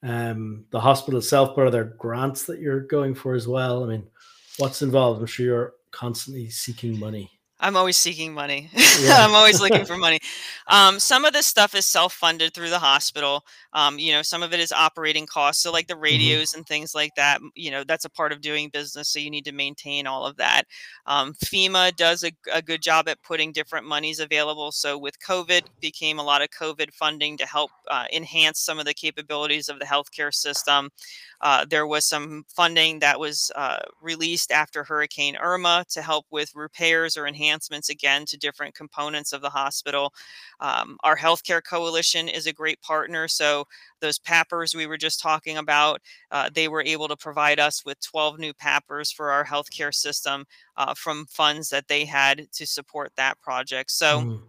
um, 0.05 0.67
the 0.71 0.79
hospital 0.79 1.19
itself, 1.19 1.57
but 1.57 1.63
are 1.63 1.71
there 1.71 1.97
grants 1.99 2.45
that 2.45 2.61
you're 2.61 2.83
going 2.83 3.15
for 3.17 3.35
as 3.35 3.49
well? 3.49 3.83
I 3.83 3.89
mean, 3.89 4.07
what's 4.59 4.83
involved? 4.83 5.21
I'm 5.21 5.27
sure 5.27 5.47
you're 5.47 5.73
constantly 5.93 6.51
seeking 6.51 6.99
money? 6.99 7.42
I'm 7.63 7.77
always 7.77 7.97
seeking 7.97 8.35
money. 8.35 8.69
Yeah. 9.01 9.25
I'm 9.25 9.35
always 9.35 9.61
looking 9.61 9.87
for 9.87 9.97
money. 9.99 10.21
Um, 10.67 11.01
some 11.01 11.25
of 11.25 11.33
this 11.33 11.47
stuff 11.47 11.75
is 11.75 11.87
self-funded 11.87 12.53
through 12.53 12.69
the 12.69 12.79
hospital. 12.79 13.45
Um, 13.73 13.99
you 13.99 14.13
know, 14.13 14.21
some 14.21 14.43
of 14.43 14.53
it 14.53 14.61
is 14.61 14.71
operating 14.71 15.27
costs. 15.27 15.63
So 15.63 15.73
like 15.73 15.87
the 15.87 15.95
mm-hmm. 15.95 16.03
radios 16.03 16.51
mm-hmm. 16.51 16.59
and 16.59 16.67
things 16.67 16.95
like 16.95 17.15
that, 17.17 17.41
you 17.55 17.71
know, 17.71 17.85
that's 17.85 18.05
a 18.05 18.11
part 18.11 18.33
of 18.33 18.43
doing 18.43 18.69
business. 18.69 19.09
So 19.09 19.19
you 19.19 19.31
need 19.31 19.47
to 19.47 19.53
maintain 19.53 20.07
all 20.07 20.27
of 20.27 20.37
that. 20.37 20.65
Um, 21.07 21.33
FEMA 21.33 21.97
does 21.97 22.23
a, 22.23 22.33
a, 22.53 22.61
good 22.61 22.83
job 22.83 23.09
at 23.09 23.23
putting 23.23 23.51
different 23.51 23.87
monies 23.87 24.21
available. 24.21 24.73
So 24.73 24.99
with 24.99 25.19
COVID 25.21 25.63
became 25.81 26.19
a 26.19 26.23
lot 26.23 26.43
of 26.43 26.51
COVID 26.51 26.93
funding 26.93 27.37
to 27.39 27.47
help 27.47 27.71
uh, 27.91 28.05
enhance 28.13 28.61
some 28.61 28.79
of 28.79 28.85
the 28.85 28.95
capabilities 28.95 29.69
of 29.69 29.79
the 29.79 29.87
healthcare 29.87 30.33
system. 30.33 30.91
Uh, 31.41 31.65
there 31.69 31.87
was 31.87 32.05
some 32.05 32.45
funding 32.49 33.01
that 33.01 33.19
was 33.19 33.51
uh, 33.57 33.81
released 34.01 34.53
after 34.53 34.85
Hurricane 34.85 35.37
Irma 35.37 35.85
to 35.91 36.03
help 36.03 36.25
with 36.31 36.55
repairs 36.55 37.17
or 37.17 37.27
enhancements 37.53 37.91
again 37.91 38.25
to 38.27 38.37
different 38.37 38.75
components 38.75 39.33
of 39.33 39.43
the 39.43 39.51
hospital. 39.51 40.13
Um, 40.61 40.97
our 41.05 41.17
healthcare 41.17 41.63
coalition 41.63 42.29
is 42.29 42.47
a 42.47 42.53
great 42.53 42.81
partner. 42.81 43.29
So 43.29 43.67
those 44.01 44.19
PAPRs 44.19 44.75
we 44.75 44.87
were 44.87 44.97
just 44.97 45.21
talking 45.21 45.59
about, 45.59 46.01
uh, 46.31 46.51
they 46.53 46.69
were 46.69 46.83
able 46.83 47.09
to 47.09 47.17
provide 47.17 47.61
us 47.61 47.85
with 47.85 48.01
12 48.01 48.39
new 48.39 48.53
PAPRs 48.55 49.15
for 49.15 49.31
our 49.31 49.45
healthcare 49.45 49.95
system 49.95 50.45
uh, 50.77 50.95
from 50.95 51.27
funds 51.27 51.69
that 51.71 51.89
they 51.89 52.05
had 52.05 52.51
to 52.53 52.67
support 52.67 53.13
that 53.17 53.41
project. 53.41 53.91
So. 53.91 54.21
Mm 54.21 54.43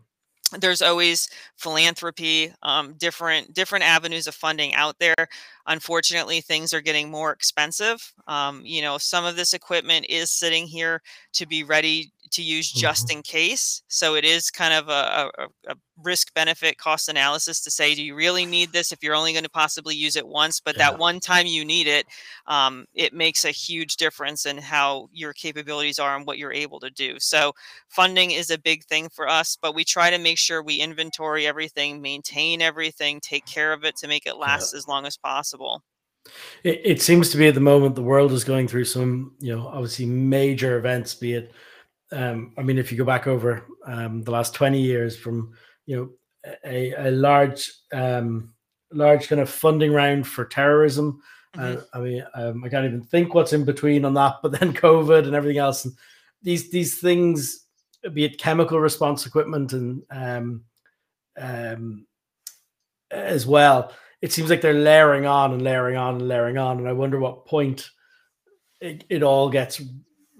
there's 0.59 0.81
always 0.81 1.29
philanthropy 1.57 2.51
um, 2.61 2.93
different 2.93 3.53
different 3.53 3.83
avenues 3.83 4.27
of 4.27 4.35
funding 4.35 4.73
out 4.75 4.97
there 4.99 5.27
unfortunately 5.67 6.41
things 6.41 6.73
are 6.73 6.81
getting 6.81 7.09
more 7.09 7.31
expensive 7.31 8.13
um, 8.27 8.61
you 8.63 8.81
know 8.81 8.97
some 8.97 9.25
of 9.25 9.35
this 9.35 9.53
equipment 9.53 10.05
is 10.09 10.29
sitting 10.29 10.67
here 10.67 11.01
to 11.31 11.45
be 11.45 11.63
ready 11.63 12.11
to 12.33 12.41
use 12.41 12.71
just 12.71 13.07
mm-hmm. 13.07 13.17
in 13.17 13.23
case. 13.23 13.83
So 13.87 14.15
it 14.15 14.25
is 14.25 14.49
kind 14.49 14.73
of 14.73 14.89
a, 14.89 15.31
a, 15.37 15.47
a, 15.71 15.75
risk 16.03 16.33
benefit 16.33 16.77
cost 16.79 17.07
analysis 17.07 17.61
to 17.61 17.69
say, 17.69 17.93
do 17.93 18.03
you 18.03 18.15
really 18.15 18.45
need 18.45 18.73
this 18.73 18.91
if 18.91 19.03
you're 19.03 19.15
only 19.15 19.31
going 19.31 19.43
to 19.43 19.49
possibly 19.49 19.95
use 19.95 20.15
it 20.15 20.27
once? 20.27 20.59
But 20.59 20.75
yeah. 20.75 20.89
that 20.89 20.99
one 20.99 21.19
time 21.19 21.45
you 21.45 21.63
need 21.63 21.85
it, 21.85 22.07
um, 22.47 22.85
it 22.95 23.13
makes 23.13 23.45
a 23.45 23.51
huge 23.51 23.97
difference 23.97 24.47
in 24.47 24.57
how 24.57 25.09
your 25.13 25.33
capabilities 25.33 25.99
are 25.99 26.15
and 26.17 26.25
what 26.25 26.39
you're 26.39 26.51
able 26.51 26.79
to 26.79 26.89
do. 26.89 27.19
So 27.19 27.53
funding 27.89 28.31
is 28.31 28.49
a 28.49 28.57
big 28.57 28.83
thing 28.85 29.07
for 29.09 29.27
us, 29.27 29.55
but 29.61 29.75
we 29.75 29.83
try 29.83 30.09
to 30.09 30.17
make 30.17 30.39
sure 30.39 30.63
we 30.63 30.77
inventory 30.77 31.45
everything, 31.45 32.01
maintain 32.01 32.61
everything, 32.61 33.19
take 33.21 33.45
care 33.45 33.71
of 33.71 33.83
it 33.83 33.95
to 33.97 34.07
make 34.07 34.25
it 34.25 34.37
last 34.37 34.73
yeah. 34.73 34.79
as 34.79 34.87
long 34.87 35.05
as 35.05 35.15
possible. 35.15 35.83
It, 36.63 36.81
it 36.83 37.01
seems 37.01 37.29
to 37.31 37.37
be 37.37 37.47
at 37.47 37.53
the 37.53 37.59
moment 37.59 37.95
the 37.95 38.01
world 38.01 38.31
is 38.31 38.43
going 38.43 38.67
through 38.67 38.85
some, 38.85 39.33
you 39.39 39.55
know, 39.55 39.67
obviously 39.67 40.05
major 40.05 40.77
events, 40.77 41.13
be 41.13 41.33
it 41.33 41.51
um, 42.13 42.53
I 42.57 42.61
mean, 42.61 42.77
if 42.77 42.91
you 42.91 42.97
go 42.97 43.05
back 43.05 43.27
over 43.27 43.65
um, 43.85 44.21
the 44.21 44.31
last 44.31 44.53
20 44.53 44.79
years 44.79 45.17
from, 45.17 45.53
you 45.85 45.95
know, 45.95 46.09
a, 46.65 46.93
a 47.07 47.11
large, 47.11 47.71
um, 47.91 48.53
large 48.91 49.27
kind 49.27 49.41
of 49.41 49.49
funding 49.49 49.91
round 49.91 50.27
for 50.27 50.45
terrorism. 50.45 51.21
Mm-hmm. 51.55 51.79
Uh, 51.79 51.81
I 51.93 51.99
mean, 51.99 52.25
um, 52.35 52.63
I 52.63 52.69
can't 52.69 52.85
even 52.85 53.01
think 53.03 53.33
what's 53.33 53.53
in 53.53 53.65
between 53.65 54.05
on 54.05 54.13
that. 54.15 54.35
But 54.41 54.59
then 54.59 54.73
COVID 54.73 55.25
and 55.25 55.35
everything 55.35 55.59
else, 55.59 55.85
and 55.85 55.93
these 56.41 56.69
these 56.69 56.99
things, 56.99 57.65
be 58.13 58.25
it 58.25 58.39
chemical 58.39 58.79
response 58.79 59.25
equipment 59.25 59.73
and 59.73 60.03
um, 60.11 60.63
um, 61.37 62.05
as 63.11 63.45
well, 63.45 63.93
it 64.21 64.31
seems 64.31 64.49
like 64.49 64.61
they're 64.61 64.73
layering 64.73 65.25
on 65.25 65.53
and 65.53 65.61
layering 65.61 65.97
on 65.97 66.15
and 66.15 66.27
layering 66.27 66.57
on. 66.57 66.79
And 66.79 66.87
I 66.87 66.93
wonder 66.93 67.19
what 67.19 67.45
point 67.45 67.89
it, 68.81 69.05
it 69.09 69.23
all 69.23 69.49
gets, 69.49 69.79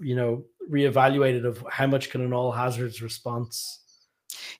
you 0.00 0.16
know, 0.16 0.44
reevaluated 0.70 1.44
of 1.44 1.64
how 1.70 1.86
much 1.86 2.10
can 2.10 2.20
an 2.22 2.32
all 2.32 2.52
hazards 2.52 3.02
response 3.02 3.80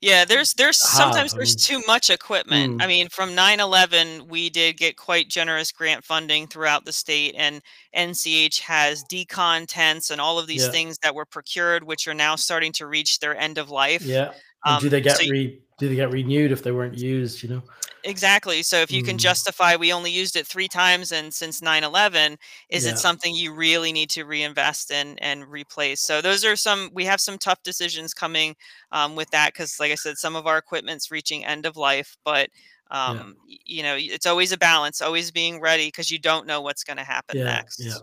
yeah, 0.01 0.25
there's 0.25 0.55
there's 0.55 0.77
sometimes 0.77 1.35
I 1.35 1.39
there's 1.39 1.57
too 1.57 1.83
much 1.87 2.11
equipment. 2.11 2.79
Mm. 2.79 2.83
I 2.83 2.87
mean, 2.87 3.09
from 3.09 3.31
9/11, 3.31 4.29
we 4.29 4.51
did 4.51 4.77
get 4.77 4.97
quite 4.97 5.29
generous 5.29 5.73
grant 5.73 6.05
funding 6.05 6.47
throughout 6.47 6.85
the 6.85 6.93
state, 6.93 7.35
and 7.37 7.63
NCH 7.97 8.61
has 8.61 9.05
decon 9.05 9.67
tents 9.67 10.11
and 10.11 10.21
all 10.21 10.39
of 10.39 10.47
these 10.47 10.65
yeah. 10.65 10.71
things 10.71 10.99
that 11.03 11.15
were 11.15 11.25
procured, 11.25 11.85
which 11.85 12.07
are 12.09 12.15
now 12.15 12.37
starting 12.37 12.73
to 12.73 12.87
reach 12.87 13.19
their 13.21 13.37
end 13.37 13.59
of 13.59 13.71
life. 13.71 14.03
Yeah. 14.03 14.33
Um, 14.65 14.81
do 14.81 14.89
they 14.89 15.01
get 15.01 15.19
so 15.19 15.29
re, 15.29 15.61
do 15.79 15.89
they 15.89 15.95
get 15.95 16.11
renewed 16.11 16.53
if 16.53 16.63
they 16.63 16.73
weren't 16.73 16.99
used? 16.99 17.43
You 17.43 17.51
know. 17.51 17.63
Exactly. 18.05 18.63
So 18.63 18.79
if 18.79 18.93
you 18.93 19.03
can 19.03 19.17
mm. 19.17 19.21
justify 19.21 19.77
we 19.77 19.93
only 19.93 20.11
used 20.11 20.37
it 20.37 20.47
three 20.47 20.69
times 20.69 21.11
and 21.11 21.33
since 21.33 21.61
9/11, 21.61 22.37
is 22.69 22.85
yeah. 22.85 22.93
it 22.93 22.99
something 22.99 23.35
you 23.35 23.55
really 23.55 23.93
need 23.93 24.11
to 24.11 24.25
reinvest 24.25 24.91
in 24.91 25.19
and 25.21 25.47
replace? 25.49 26.01
So 26.01 26.21
those 26.21 26.45
are 26.45 26.55
some 26.55 26.91
we 26.93 27.05
have 27.07 27.21
some 27.21 27.39
tough 27.39 27.63
decisions 27.63 28.13
coming 28.13 28.57
um, 28.93 29.17
with 29.17 29.31
that 29.31 29.53
because, 29.53 29.81
like 29.81 29.91
I 29.91 29.97
said, 29.97 30.19
some 30.19 30.37
of 30.37 30.47
our 30.47 30.59
equipment's 30.59 31.11
reaching 31.11 31.45
end 31.45 31.67
of 31.67 31.77
life, 31.77 32.17
but 32.25 32.51
um, 32.91 33.37
yeah. 33.47 33.59
you 33.65 33.83
know 33.83 33.97
it's 33.99 34.27
always 34.27 34.53
a 34.53 34.59
balance, 34.59 35.01
always 35.01 35.31
being 35.31 35.61
ready 35.61 35.89
because 35.89 36.11
you 36.11 36.19
don't 36.19 36.47
know 36.47 36.61
what's 36.61 36.85
going 36.85 36.99
to 36.99 37.05
happen 37.05 37.39
yeah, 37.39 37.45
next. 37.45 37.83
Yeah, 37.83 37.95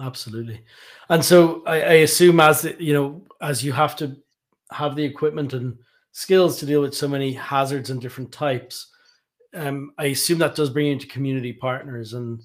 absolutely. 0.00 0.62
And 1.08 1.24
so 1.24 1.64
I, 1.66 1.80
I 1.80 1.92
assume 1.94 2.38
as 2.38 2.64
you 2.78 2.94
know, 2.94 3.22
as 3.40 3.64
you 3.64 3.72
have 3.72 3.96
to 3.96 4.16
have 4.70 4.94
the 4.94 5.04
equipment 5.04 5.52
and 5.52 5.78
skills 6.18 6.58
to 6.58 6.66
deal 6.66 6.80
with 6.80 6.94
so 6.94 7.08
many 7.08 7.32
hazards 7.32 7.90
and 7.90 8.00
different 8.00 8.32
types 8.32 8.88
um, 9.54 9.92
I 9.98 10.06
assume 10.06 10.38
that 10.38 10.54
does 10.54 10.70
bring 10.70 10.86
you 10.86 10.92
into 10.92 11.06
community 11.06 11.52
partners, 11.52 12.12
and 12.12 12.42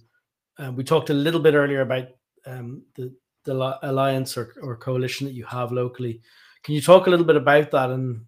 uh, 0.58 0.72
we 0.72 0.84
talked 0.84 1.10
a 1.10 1.14
little 1.14 1.40
bit 1.40 1.54
earlier 1.54 1.82
about 1.82 2.08
um, 2.46 2.84
the 2.96 3.14
the 3.46 3.78
alliance 3.84 4.38
or, 4.38 4.54
or 4.62 4.78
coalition 4.78 5.28
that 5.28 5.34
you 5.34 5.46
have 5.46 5.74
locally. 5.74 6.22
Can 6.64 6.76
you 6.76 6.82
talk 6.82 7.08
a 7.08 7.10
little 7.10 7.26
bit 7.26 7.36
about 7.36 7.72
that 7.72 7.90
and 7.90 8.26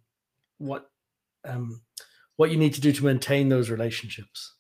what 0.57 0.89
um, 1.45 1.81
what 2.35 2.51
you 2.51 2.57
need 2.57 2.73
to 2.73 2.81
do 2.81 2.91
to 2.91 3.05
maintain 3.05 3.47
those 3.47 3.69
relationships? 3.69 4.55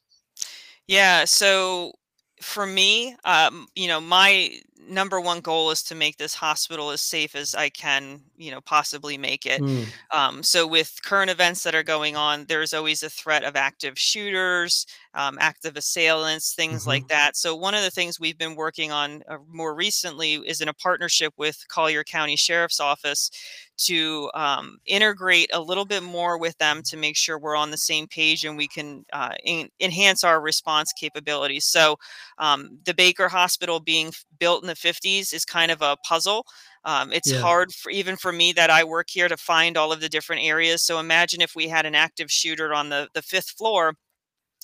Yeah, 0.87 1.25
so 1.25 1.93
for 2.41 2.65
me, 2.65 3.15
um, 3.25 3.67
you 3.75 3.87
know, 3.87 3.99
my 3.99 4.59
number 4.87 5.19
one 5.19 5.39
goal 5.39 5.71
is 5.71 5.83
to 5.83 5.95
make 5.95 6.17
this 6.17 6.33
hospital 6.33 6.89
as 6.91 7.01
safe 7.01 7.35
as 7.35 7.55
I 7.55 7.69
can, 7.69 8.21
you 8.37 8.51
know, 8.51 8.61
possibly 8.61 9.17
make 9.17 9.45
it. 9.45 9.61
Mm. 9.61 9.85
Um, 10.11 10.43
so 10.43 10.67
with 10.67 10.99
current 11.03 11.31
events 11.31 11.63
that 11.63 11.75
are 11.75 11.83
going 11.83 12.15
on, 12.15 12.45
there's 12.45 12.73
always 12.73 13.03
a 13.03 13.09
threat 13.09 13.43
of 13.43 13.55
active 13.55 13.97
shooters, 13.97 14.85
um, 15.13 15.37
active 15.39 15.77
assailants, 15.77 16.53
things 16.53 16.81
mm-hmm. 16.81 16.89
like 16.89 17.07
that. 17.07 17.35
So 17.35 17.55
one 17.55 17.73
of 17.73 17.83
the 17.83 17.91
things 17.91 18.19
we've 18.19 18.37
been 18.37 18.55
working 18.55 18.91
on 18.91 19.23
uh, 19.27 19.37
more 19.49 19.73
recently 19.73 20.35
is 20.35 20.61
in 20.61 20.67
a 20.67 20.73
partnership 20.73 21.33
with 21.37 21.65
Collier 21.67 22.03
County 22.03 22.35
Sheriff's 22.35 22.79
Office 22.79 23.31
to 23.77 24.31
um, 24.33 24.77
integrate 24.85 25.49
a 25.53 25.59
little 25.59 25.85
bit 25.85 26.03
more 26.03 26.37
with 26.37 26.57
them 26.57 26.81
to 26.83 26.97
make 26.97 27.17
sure 27.17 27.37
we're 27.37 27.55
on 27.55 27.71
the 27.71 27.77
same 27.77 28.07
page 28.07 28.45
and 28.45 28.57
we 28.57 28.67
can 28.67 29.05
uh, 29.11 29.33
enhance 29.79 30.23
our 30.23 30.39
response 30.39 30.93
capabilities. 30.93 31.65
So 31.65 31.97
um, 32.37 32.77
the 32.85 32.93
Baker 32.93 33.27
Hospital 33.27 33.79
being 33.79 34.11
built 34.39 34.63
in 34.63 34.67
the 34.67 34.74
50s 34.75 35.33
is 35.33 35.45
kind 35.45 35.71
of 35.71 35.81
a 35.81 35.97
puzzle. 36.07 36.45
Um, 36.83 37.11
it's 37.11 37.31
yeah. 37.31 37.39
hard 37.39 37.73
for 37.73 37.89
even 37.91 38.15
for 38.15 38.31
me 38.31 38.51
that 38.53 38.69
I 38.69 38.83
work 38.83 39.07
here 39.09 39.27
to 39.27 39.37
find 39.37 39.77
all 39.77 39.91
of 39.91 40.01
the 40.01 40.09
different 40.09 40.43
areas. 40.43 40.83
So 40.83 40.99
imagine 40.99 41.41
if 41.41 41.55
we 41.55 41.67
had 41.67 41.85
an 41.85 41.95
active 41.95 42.31
shooter 42.31 42.73
on 42.73 42.89
the 42.89 43.09
the 43.13 43.21
fifth 43.21 43.51
floor. 43.51 43.95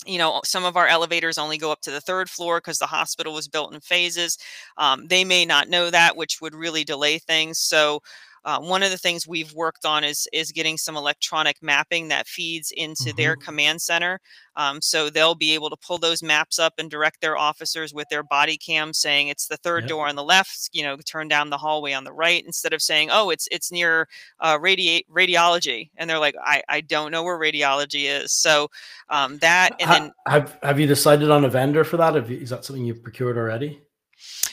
You 0.05 0.18
know, 0.18 0.41
some 0.43 0.66
of 0.66 0.78
our 0.78 0.88
elevators 0.88 1.38
only 1.38 1.59
go 1.59 1.72
up 1.72 1.82
to 1.82 1.91
the 1.91 2.01
third 2.01 2.28
floor 2.30 2.57
because 2.57 2.80
the 2.80 2.88
hospital 2.88 3.34
was 3.34 3.47
built 3.47 3.74
in 3.74 3.82
phases. 3.82 4.38
Um, 4.78 5.07
they 5.07 5.24
may 5.24 5.45
not 5.45 5.70
know 5.70 5.91
that, 5.91 6.18
which 6.18 6.41
would 6.41 6.55
really 6.55 6.84
delay 6.84 7.20
things. 7.20 7.59
So 7.59 8.01
uh, 8.44 8.60
one 8.60 8.84
of 8.84 8.92
the 8.92 8.98
things 8.98 9.28
we've 9.28 9.54
worked 9.54 9.86
on 9.86 10.04
is 10.04 10.28
is 10.34 10.52
getting 10.52 10.78
some 10.78 10.98
electronic 10.98 11.62
mapping 11.62 12.08
that 12.08 12.28
feeds 12.28 12.72
into 12.76 13.04
mm-hmm. 13.04 13.18
their 13.18 13.36
command 13.36 13.82
center. 13.82 14.20
Um, 14.56 14.82
so 14.82 15.10
they'll 15.10 15.36
be 15.36 15.54
able 15.54 15.70
to 15.70 15.78
pull 15.78 15.98
those 15.98 16.22
maps 16.22 16.60
up 16.60 16.74
and 16.78 16.89
direct 16.89 17.22
their 17.22 17.38
officers 17.38 17.94
with 17.94 18.10
their 18.10 18.24
body 18.24 18.58
cam, 18.58 18.94
saying 18.94 19.28
it's 19.28 19.48
the 19.48 19.58
third 19.58 19.84
yep. 19.84 19.89
door 19.89 20.08
on 20.08 20.16
the 20.16 20.24
left. 20.24 20.70
You 20.74 20.84
know, 20.84 20.98
turn 20.98 21.28
down 21.28 21.50
the 21.50 21.58
hallway 21.58 21.94
on 21.94 22.04
the 22.04 22.14
right, 22.14 22.44
instead 22.46 22.74
of 22.74 22.82
saying, 22.82 23.10
"Oh, 23.12 23.30
it's 23.30 23.48
it's 23.52 23.72
near 23.72 24.08
uh, 24.39 24.58
radi- 24.58 25.06
radiology," 25.10 25.89
and 25.98 26.10
they're 26.10 26.20
like, 26.20 26.36
"I 26.44 26.64
I 26.68 26.82
don't 26.82 27.12
know 27.12 27.24
where 27.24 27.39
radiology 27.39 28.06
is." 28.06 28.34
So 28.34 28.70
um, 29.10 29.38
that 29.39 29.76
and 29.80 29.89
then 29.89 30.14
have 30.28 30.58
have 30.64 30.80
you 30.80 30.88
decided 30.88 31.30
on 31.30 31.46
a 31.46 31.50
vendor 31.50 31.84
for 31.84 31.98
that? 31.98 32.30
You, 32.30 32.38
is 32.38 32.50
that 32.50 32.66
something 32.66 32.86
you've 32.86 33.04
procured 33.04 33.38
already? 33.38 33.82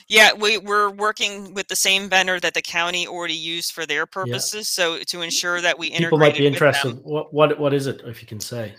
Yeah, 0.08 0.32
we, 0.32 0.58
we're 0.58 0.90
working 0.90 1.52
with 1.54 1.68
the 1.68 1.76
same 1.76 2.08
vendor 2.08 2.40
that 2.40 2.54
the 2.54 2.62
county 2.62 3.06
already 3.06 3.34
used 3.34 3.72
for 3.72 3.84
their 3.84 4.06
purposes. 4.06 4.68
So 4.68 5.00
to 5.00 5.22
ensure 5.22 5.60
that 5.60 5.78
we 5.78 5.90
people 5.90 6.18
might 6.18 6.36
be 6.36 6.46
interested. 6.46 7.00
What 7.04 7.32
what 7.32 7.58
what 7.58 7.74
is 7.74 7.86
it, 7.86 8.02
if 8.06 8.22
you 8.22 8.28
can 8.28 8.40
say? 8.40 8.74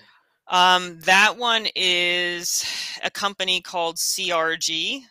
Um, 0.48 1.00
that 1.02 1.38
one 1.38 1.68
is 1.76 2.66
a 3.04 3.12
company 3.12 3.62
called 3.62 3.98
CRG. 3.98 5.02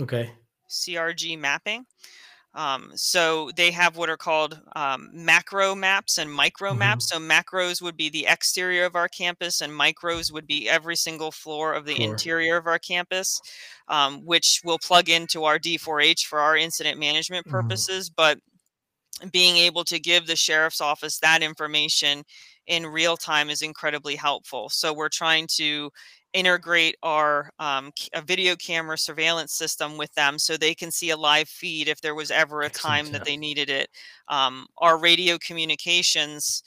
Okay. 0.00 0.30
CRG 0.68 1.38
Mapping. 1.38 1.86
Um, 2.56 2.90
so 2.94 3.50
they 3.54 3.70
have 3.70 3.96
what 3.98 4.08
are 4.08 4.16
called 4.16 4.58
um, 4.74 5.10
macro 5.12 5.74
maps 5.74 6.16
and 6.16 6.32
micro 6.32 6.70
mm-hmm. 6.70 6.78
maps. 6.80 7.10
So 7.10 7.18
macros 7.18 7.82
would 7.82 7.96
be 7.96 8.08
the 8.08 8.26
exterior 8.26 8.86
of 8.86 8.96
our 8.96 9.08
campus, 9.08 9.60
and 9.60 9.72
micros 9.72 10.32
would 10.32 10.46
be 10.46 10.68
every 10.68 10.96
single 10.96 11.30
floor 11.30 11.74
of 11.74 11.84
the 11.84 11.96
floor. 11.96 12.10
interior 12.10 12.56
of 12.56 12.66
our 12.66 12.78
campus, 12.78 13.40
um, 13.88 14.24
which 14.24 14.62
will 14.64 14.78
plug 14.78 15.10
into 15.10 15.44
our 15.44 15.58
D4H 15.58 16.22
for 16.22 16.40
our 16.40 16.56
incident 16.56 16.98
management 16.98 17.46
mm-hmm. 17.46 17.56
purposes. 17.56 18.08
Mm-hmm. 18.08 18.14
But 18.16 19.32
being 19.32 19.56
able 19.56 19.84
to 19.84 20.00
give 20.00 20.26
the 20.26 20.36
sheriff's 20.36 20.80
office 20.80 21.18
that 21.20 21.42
information 21.42 22.22
in 22.66 22.86
real 22.86 23.16
time 23.16 23.48
is 23.48 23.62
incredibly 23.62 24.16
helpful. 24.16 24.68
So 24.68 24.92
we're 24.92 25.08
trying 25.08 25.46
to 25.56 25.90
integrate 26.36 26.96
our 27.02 27.50
um, 27.58 27.90
a 28.12 28.20
video 28.20 28.54
camera 28.56 28.98
surveillance 28.98 29.54
system 29.54 29.96
with 29.96 30.12
them 30.14 30.38
so 30.38 30.56
they 30.56 30.74
can 30.74 30.90
see 30.90 31.08
a 31.10 31.16
live 31.16 31.48
feed 31.48 31.88
if 31.88 32.02
there 32.02 32.14
was 32.14 32.30
ever 32.30 32.60
a 32.62 32.68
time 32.68 33.10
that 33.12 33.24
they 33.24 33.38
needed 33.38 33.70
it. 33.70 33.88
Um, 34.28 34.66
our 34.76 34.98
radio 34.98 35.38
communications, 35.38 36.62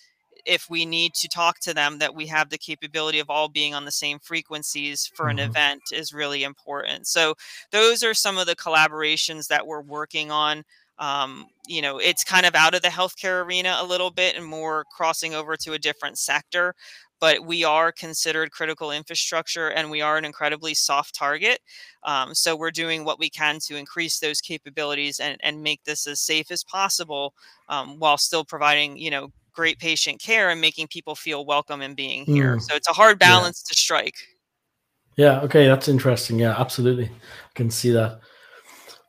if 0.48 0.72
we 0.72 0.88
need 0.88 1.14
to 1.14 1.28
talk 1.28 1.60
to 1.60 1.74
them, 1.76 2.00
that 2.00 2.16
we 2.16 2.26
have 2.26 2.50
the 2.50 2.58
capability 2.58 3.20
of 3.20 3.30
all 3.30 3.48
being 3.48 3.76
on 3.76 3.86
the 3.86 3.92
same 3.92 4.18
frequencies 4.18 5.06
for 5.14 5.28
mm-hmm. 5.28 5.38
an 5.38 5.50
event 5.50 5.82
is 5.94 6.14
really 6.14 6.44
important. 6.44 7.06
So 7.06 7.36
those 7.72 8.02
are 8.02 8.16
some 8.16 8.40
of 8.40 8.48
the 8.48 8.56
collaborations 8.56 9.48
that 9.50 9.68
we're 9.68 9.82
working 9.82 10.32
on. 10.32 10.64
Um, 11.00 11.48
you 11.68 11.82
know, 11.82 11.98
it's 11.98 12.24
kind 12.24 12.46
of 12.46 12.56
out 12.56 12.76
of 12.76 12.82
the 12.82 12.90
healthcare 12.90 13.44
arena 13.44 13.78
a 13.80 13.86
little 13.86 14.12
bit 14.12 14.36
and 14.36 14.46
more 14.46 14.86
crossing 14.96 15.34
over 15.34 15.56
to 15.58 15.74
a 15.74 15.80
different 15.80 16.18
sector 16.18 16.76
but 17.20 17.46
we 17.46 17.64
are 17.64 17.92
considered 17.92 18.52
critical 18.52 18.92
infrastructure 18.92 19.70
and 19.70 19.92
we 19.92 20.02
are 20.02 20.18
an 20.18 20.26
incredibly 20.26 20.74
soft 20.74 21.14
target. 21.14 21.60
Um, 22.04 22.34
so 22.34 22.56
we're 22.56 22.72
doing 22.72 23.04
what 23.04 23.20
we 23.20 23.30
can 23.30 23.60
to 23.68 23.76
increase 23.76 24.20
those 24.20 24.42
capabilities 24.42 25.20
and, 25.20 25.38
and 25.44 25.62
make 25.62 25.84
this 25.84 26.08
as 26.08 26.22
safe 26.22 26.50
as 26.52 26.64
possible 26.64 27.34
um, 27.68 28.00
while 28.00 28.18
still 28.18 28.46
providing, 28.46 28.98
you 28.98 29.12
know, 29.12 29.32
great 29.52 29.80
patient 29.80 30.22
care 30.22 30.50
and 30.50 30.62
making 30.62 30.88
people 30.88 31.16
feel 31.16 31.46
welcome 31.46 31.82
and 31.82 31.96
being 31.96 32.26
here. 32.26 32.56
Mm. 32.56 32.62
So 32.62 32.76
it's 32.76 32.88
a 32.88 32.94
hard 32.94 33.20
balance 33.20 33.64
yeah. 33.66 33.72
to 33.72 33.78
strike. 33.78 34.16
Yeah. 35.18 35.42
Okay. 35.42 35.68
That's 35.68 35.90
interesting. 35.90 36.40
Yeah, 36.40 36.56
absolutely. 36.58 37.06
I 37.08 37.54
can 37.56 37.70
see 37.70 37.92
that. 37.92 38.22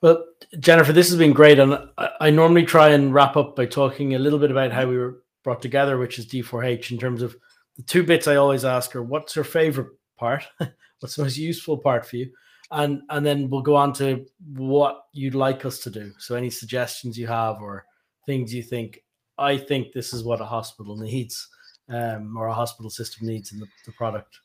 Well, 0.02 0.24
Jennifer, 0.58 0.92
this 0.92 1.08
has 1.08 1.18
been 1.18 1.32
great. 1.32 1.58
And 1.58 1.78
I, 2.20 2.30
normally 2.30 2.64
try 2.64 2.88
and 2.88 3.14
wrap 3.14 3.36
up 3.36 3.54
by 3.54 3.66
talking 3.66 4.14
a 4.14 4.18
little 4.18 4.38
bit 4.38 4.50
about 4.50 4.72
how 4.72 4.86
we 4.86 4.98
were 4.98 5.22
brought 5.44 5.62
together, 5.62 5.96
which 5.96 6.18
is 6.18 6.26
D4H 6.26 6.90
in 6.90 6.98
terms 6.98 7.22
of 7.22 7.36
the 7.76 7.82
two 7.82 8.02
bits 8.02 8.26
I 8.26 8.36
always 8.36 8.64
ask 8.64 8.90
her, 8.92 9.02
what's 9.02 9.36
your 9.36 9.44
favorite 9.44 9.90
part? 10.18 10.44
what's 11.00 11.16
the 11.16 11.22
most 11.22 11.36
useful 11.36 11.78
part 11.78 12.04
for 12.04 12.16
you? 12.16 12.30
And 12.72 13.02
and 13.10 13.26
then 13.26 13.50
we'll 13.50 13.62
go 13.62 13.74
on 13.74 13.92
to 13.94 14.26
what 14.54 15.06
you'd 15.12 15.34
like 15.34 15.64
us 15.64 15.80
to 15.80 15.90
do. 15.90 16.12
So 16.18 16.36
any 16.36 16.50
suggestions 16.50 17.18
you 17.18 17.26
have 17.26 17.60
or 17.60 17.84
things 18.26 18.54
you 18.54 18.62
think, 18.62 19.02
I 19.38 19.56
think 19.56 19.92
this 19.92 20.12
is 20.12 20.22
what 20.22 20.40
a 20.40 20.44
hospital 20.44 20.96
needs, 20.96 21.48
um, 21.88 22.36
or 22.36 22.46
a 22.46 22.54
hospital 22.54 22.90
system 22.90 23.26
needs 23.26 23.52
in 23.52 23.58
the, 23.58 23.66
the 23.86 23.92
product. 23.92 24.38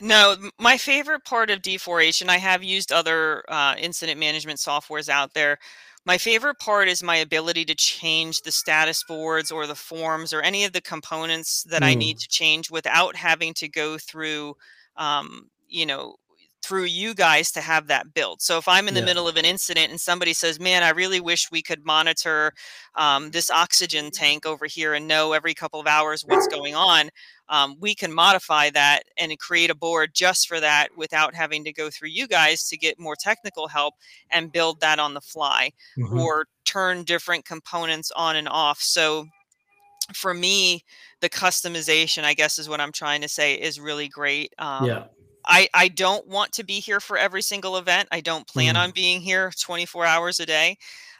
No, 0.00 0.36
my 0.58 0.76
favorite 0.76 1.24
part 1.24 1.50
of 1.50 1.62
D4H, 1.62 2.20
and 2.20 2.30
I 2.30 2.36
have 2.38 2.62
used 2.62 2.92
other 2.92 3.44
uh, 3.48 3.74
incident 3.78 4.18
management 4.20 4.58
softwares 4.58 5.08
out 5.08 5.34
there. 5.34 5.58
My 6.04 6.18
favorite 6.18 6.58
part 6.58 6.88
is 6.88 7.02
my 7.02 7.16
ability 7.16 7.64
to 7.66 7.74
change 7.74 8.42
the 8.42 8.52
status 8.52 9.04
boards 9.06 9.50
or 9.50 9.66
the 9.66 9.74
forms 9.74 10.32
or 10.32 10.40
any 10.40 10.64
of 10.64 10.72
the 10.72 10.80
components 10.80 11.64
that 11.64 11.82
mm. 11.82 11.86
I 11.86 11.94
need 11.94 12.16
mm. 12.16 12.20
to 12.20 12.28
change 12.28 12.70
without 12.70 13.16
having 13.16 13.52
to 13.54 13.68
go 13.68 13.98
through 13.98 14.54
um, 14.98 15.50
you 15.68 15.86
know, 15.86 16.16
through 16.68 16.84
you 16.84 17.14
guys 17.14 17.50
to 17.50 17.62
have 17.62 17.86
that 17.86 18.12
built. 18.12 18.42
So 18.42 18.58
if 18.58 18.68
I'm 18.68 18.88
in 18.88 18.94
the 18.94 19.00
yeah. 19.00 19.06
middle 19.06 19.26
of 19.26 19.36
an 19.36 19.46
incident 19.46 19.90
and 19.90 19.98
somebody 19.98 20.34
says, 20.34 20.60
"Man, 20.60 20.82
I 20.82 20.90
really 20.90 21.18
wish 21.18 21.50
we 21.50 21.62
could 21.62 21.86
monitor 21.86 22.52
um, 22.94 23.30
this 23.30 23.50
oxygen 23.50 24.10
tank 24.10 24.44
over 24.44 24.66
here 24.66 24.92
and 24.92 25.08
know 25.08 25.32
every 25.32 25.54
couple 25.54 25.80
of 25.80 25.86
hours 25.86 26.24
what's 26.26 26.46
going 26.46 26.74
on," 26.74 27.08
um, 27.48 27.76
we 27.80 27.94
can 27.94 28.12
modify 28.12 28.68
that 28.70 29.04
and 29.16 29.36
create 29.38 29.70
a 29.70 29.74
board 29.74 30.10
just 30.12 30.46
for 30.46 30.60
that 30.60 30.88
without 30.94 31.34
having 31.34 31.64
to 31.64 31.72
go 31.72 31.88
through 31.88 32.10
you 32.10 32.28
guys 32.28 32.68
to 32.68 32.76
get 32.76 33.00
more 33.00 33.16
technical 33.16 33.66
help 33.66 33.94
and 34.30 34.52
build 34.52 34.80
that 34.80 34.98
on 34.98 35.14
the 35.14 35.22
fly 35.22 35.72
mm-hmm. 35.98 36.18
or 36.18 36.46
turn 36.66 37.02
different 37.02 37.46
components 37.46 38.12
on 38.14 38.36
and 38.36 38.48
off. 38.48 38.82
So 38.82 39.26
for 40.12 40.34
me, 40.34 40.84
the 41.20 41.30
customization, 41.30 42.24
I 42.24 42.34
guess, 42.34 42.58
is 42.58 42.68
what 42.68 42.80
I'm 42.80 42.92
trying 42.92 43.22
to 43.22 43.28
say, 43.28 43.54
is 43.54 43.80
really 43.80 44.08
great. 44.08 44.52
Um, 44.58 44.84
yeah 44.84 45.04
I, 45.48 45.68
I 45.72 45.88
don't 45.88 46.26
want 46.28 46.52
to 46.52 46.64
be 46.64 46.74
here 46.74 47.00
for 47.00 47.16
every 47.16 47.42
single 47.42 47.78
event. 47.78 48.08
I 48.12 48.20
don't 48.20 48.46
plan 48.46 48.74
mm. 48.74 48.82
on 48.82 48.90
being 48.90 49.20
here 49.20 49.50
24 49.58 50.04
hours 50.04 50.40
a 50.40 50.46
day. 50.46 50.76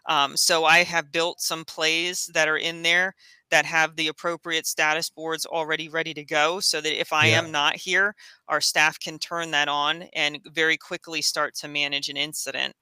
Um, 0.07 0.37
so 0.37 0.64
I 0.64 0.85
have 0.85 1.12
built 1.12 1.41
some 1.41 1.64
plays 1.64 2.31
that 2.35 2.49
are 2.49 2.59
in 2.59 2.83
there 2.83 3.14
that 3.51 3.64
have 3.64 3.97
the 3.97 4.09
appropriate 4.09 4.66
status 4.66 5.09
boards 5.09 5.47
already 5.47 5.89
ready 5.89 6.12
to 6.14 6.24
go 6.24 6.61
so 6.61 6.81
that 6.81 7.01
if 7.01 7.12
I 7.12 7.26
yeah. 7.26 7.39
am 7.39 7.51
not 7.51 7.76
here, 7.76 8.14
our 8.49 8.61
staff 8.61 9.01
can 9.01 9.18
turn 9.18 9.51
that 9.53 9.68
on 9.68 10.03
and 10.14 10.39
very 10.53 10.76
quickly 10.76 11.22
start 11.22 11.55
to 11.57 11.68
manage 11.68 12.11
an 12.11 12.16
incident. 12.16 12.74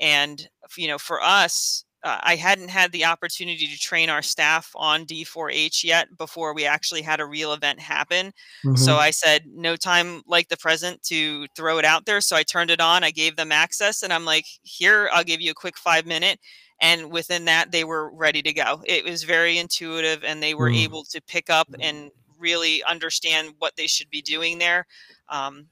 And, 0.00 0.48
you 0.76 0.88
know, 0.88 0.98
for 0.98 1.22
us, 1.22 1.84
uh, 2.04 2.18
I 2.22 2.36
hadn't 2.36 2.68
had 2.68 2.92
the 2.92 3.04
opportunity 3.04 3.66
to 3.66 3.78
train 3.78 4.08
our 4.08 4.22
staff 4.22 4.70
on 4.76 5.04
D4H 5.04 5.82
yet 5.82 6.16
before 6.16 6.54
we 6.54 6.64
actually 6.64 7.02
had 7.02 7.18
a 7.18 7.26
real 7.26 7.52
event 7.52 7.80
happen. 7.80 8.28
Mm-hmm. 8.64 8.76
So 8.76 8.96
I 8.96 9.10
said, 9.10 9.42
no 9.52 9.74
time 9.74 10.22
like 10.26 10.48
the 10.48 10.56
present 10.56 11.02
to 11.04 11.46
throw 11.56 11.78
it 11.78 11.84
out 11.84 12.06
there. 12.06 12.20
So 12.20 12.36
I 12.36 12.44
turned 12.44 12.70
it 12.70 12.80
on, 12.80 13.02
I 13.02 13.10
gave 13.10 13.36
them 13.36 13.50
access, 13.50 14.02
and 14.02 14.12
I'm 14.12 14.24
like, 14.24 14.46
here, 14.62 15.10
I'll 15.12 15.24
give 15.24 15.40
you 15.40 15.50
a 15.50 15.54
quick 15.54 15.76
five 15.76 16.06
minute. 16.06 16.38
And 16.80 17.10
within 17.10 17.44
that, 17.46 17.72
they 17.72 17.82
were 17.82 18.14
ready 18.14 18.42
to 18.42 18.52
go. 18.52 18.80
It 18.86 19.04
was 19.04 19.24
very 19.24 19.58
intuitive, 19.58 20.22
and 20.22 20.40
they 20.40 20.54
were 20.54 20.70
mm-hmm. 20.70 20.84
able 20.84 21.04
to 21.04 21.20
pick 21.22 21.50
up 21.50 21.68
and 21.80 22.12
really 22.38 22.84
understand 22.84 23.54
what 23.58 23.74
they 23.76 23.88
should 23.88 24.08
be 24.10 24.22
doing 24.22 24.58
there. 24.58 24.86
Um, 25.28 25.66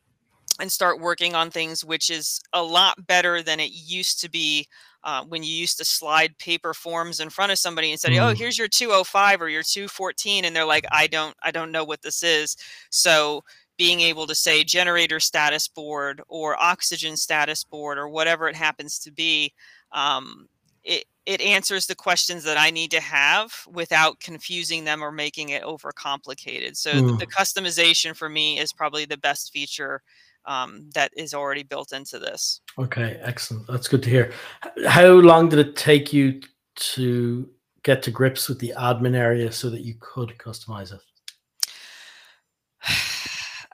and 0.59 0.72
start 0.72 1.01
working 1.01 1.35
on 1.35 1.51
things, 1.51 1.85
which 1.85 2.09
is 2.09 2.41
a 2.55 2.62
lot 2.62 3.07
better 3.07 3.43
than 3.43 3.61
it 3.61 3.72
used 3.72 4.20
to 4.22 4.31
be 4.31 4.66
uh, 5.05 5.24
when 5.24 5.42
you 5.42 5.53
used 5.53 5.78
to 5.78 5.84
slide 5.84 6.36
paper 6.38 6.74
forms 6.74 7.20
in 7.20 7.30
front 7.30 7.53
of 7.53 7.59
somebody 7.59 7.90
and 7.90 8.01
say, 8.01 8.18
oh, 8.18 8.22
mm. 8.22 8.30
"Oh, 8.30 8.34
here's 8.34 8.59
your 8.59 8.68
205 8.68 9.42
or 9.42 9.49
your 9.49 9.62
214," 9.62 10.44
and 10.44 10.55
they're 10.55 10.64
like, 10.64 10.84
"I 10.90 11.07
don't, 11.07 11.36
I 11.42 11.51
don't 11.51 11.72
know 11.72 11.84
what 11.84 12.03
this 12.03 12.22
is." 12.22 12.57
So 12.90 13.44
being 13.76 14.01
able 14.01 14.26
to 14.26 14.34
say 14.34 14.64
generator 14.64 15.20
status 15.20 15.68
board 15.68 16.22
or 16.28 16.61
oxygen 16.61 17.16
status 17.16 17.62
board 17.62 17.99
or 17.99 18.09
whatever 18.09 18.49
it 18.49 18.57
happens 18.57 18.99
to 19.01 19.12
be, 19.12 19.53
um, 19.92 20.49
it 20.82 21.05
it 21.26 21.40
answers 21.40 21.86
the 21.86 21.94
questions 21.94 22.44
that 22.44 22.57
I 22.57 22.70
need 22.70 22.92
to 22.92 23.01
have 23.01 23.53
without 23.68 24.20
confusing 24.20 24.84
them 24.84 25.03
or 25.03 25.11
making 25.11 25.49
it 25.49 25.64
overcomplicated. 25.64 26.76
So 26.76 26.92
mm. 26.92 27.07
the, 27.09 27.16
the 27.16 27.26
customization 27.26 28.16
for 28.16 28.28
me 28.28 28.61
is 28.61 28.72
probably 28.72 29.05
the 29.05 29.16
best 29.16 29.53
feature 29.53 30.03
um, 30.47 30.88
that 30.94 31.11
is 31.16 31.34
already 31.34 31.62
built 31.62 31.92
into 31.92 32.18
this. 32.18 32.61
Okay, 32.78 33.18
excellent. 33.22 33.66
That's 33.66 33.88
good 33.88 34.03
to 34.05 34.11
hear. 34.11 34.32
How 34.86 35.09
long 35.09 35.49
did 35.49 35.59
it 35.59 35.76
take 35.76 36.12
you 36.12 36.40
to 36.76 37.49
get 37.82 38.03
to 38.03 38.11
grips 38.11 38.49
with 38.49 38.59
the 38.59 38.74
admin 38.76 39.16
area 39.16 39.51
so 39.53 39.70
that 39.70 39.82
you 39.82 39.94
could 40.01 40.34
customize 40.38 40.92
it? 40.92 41.01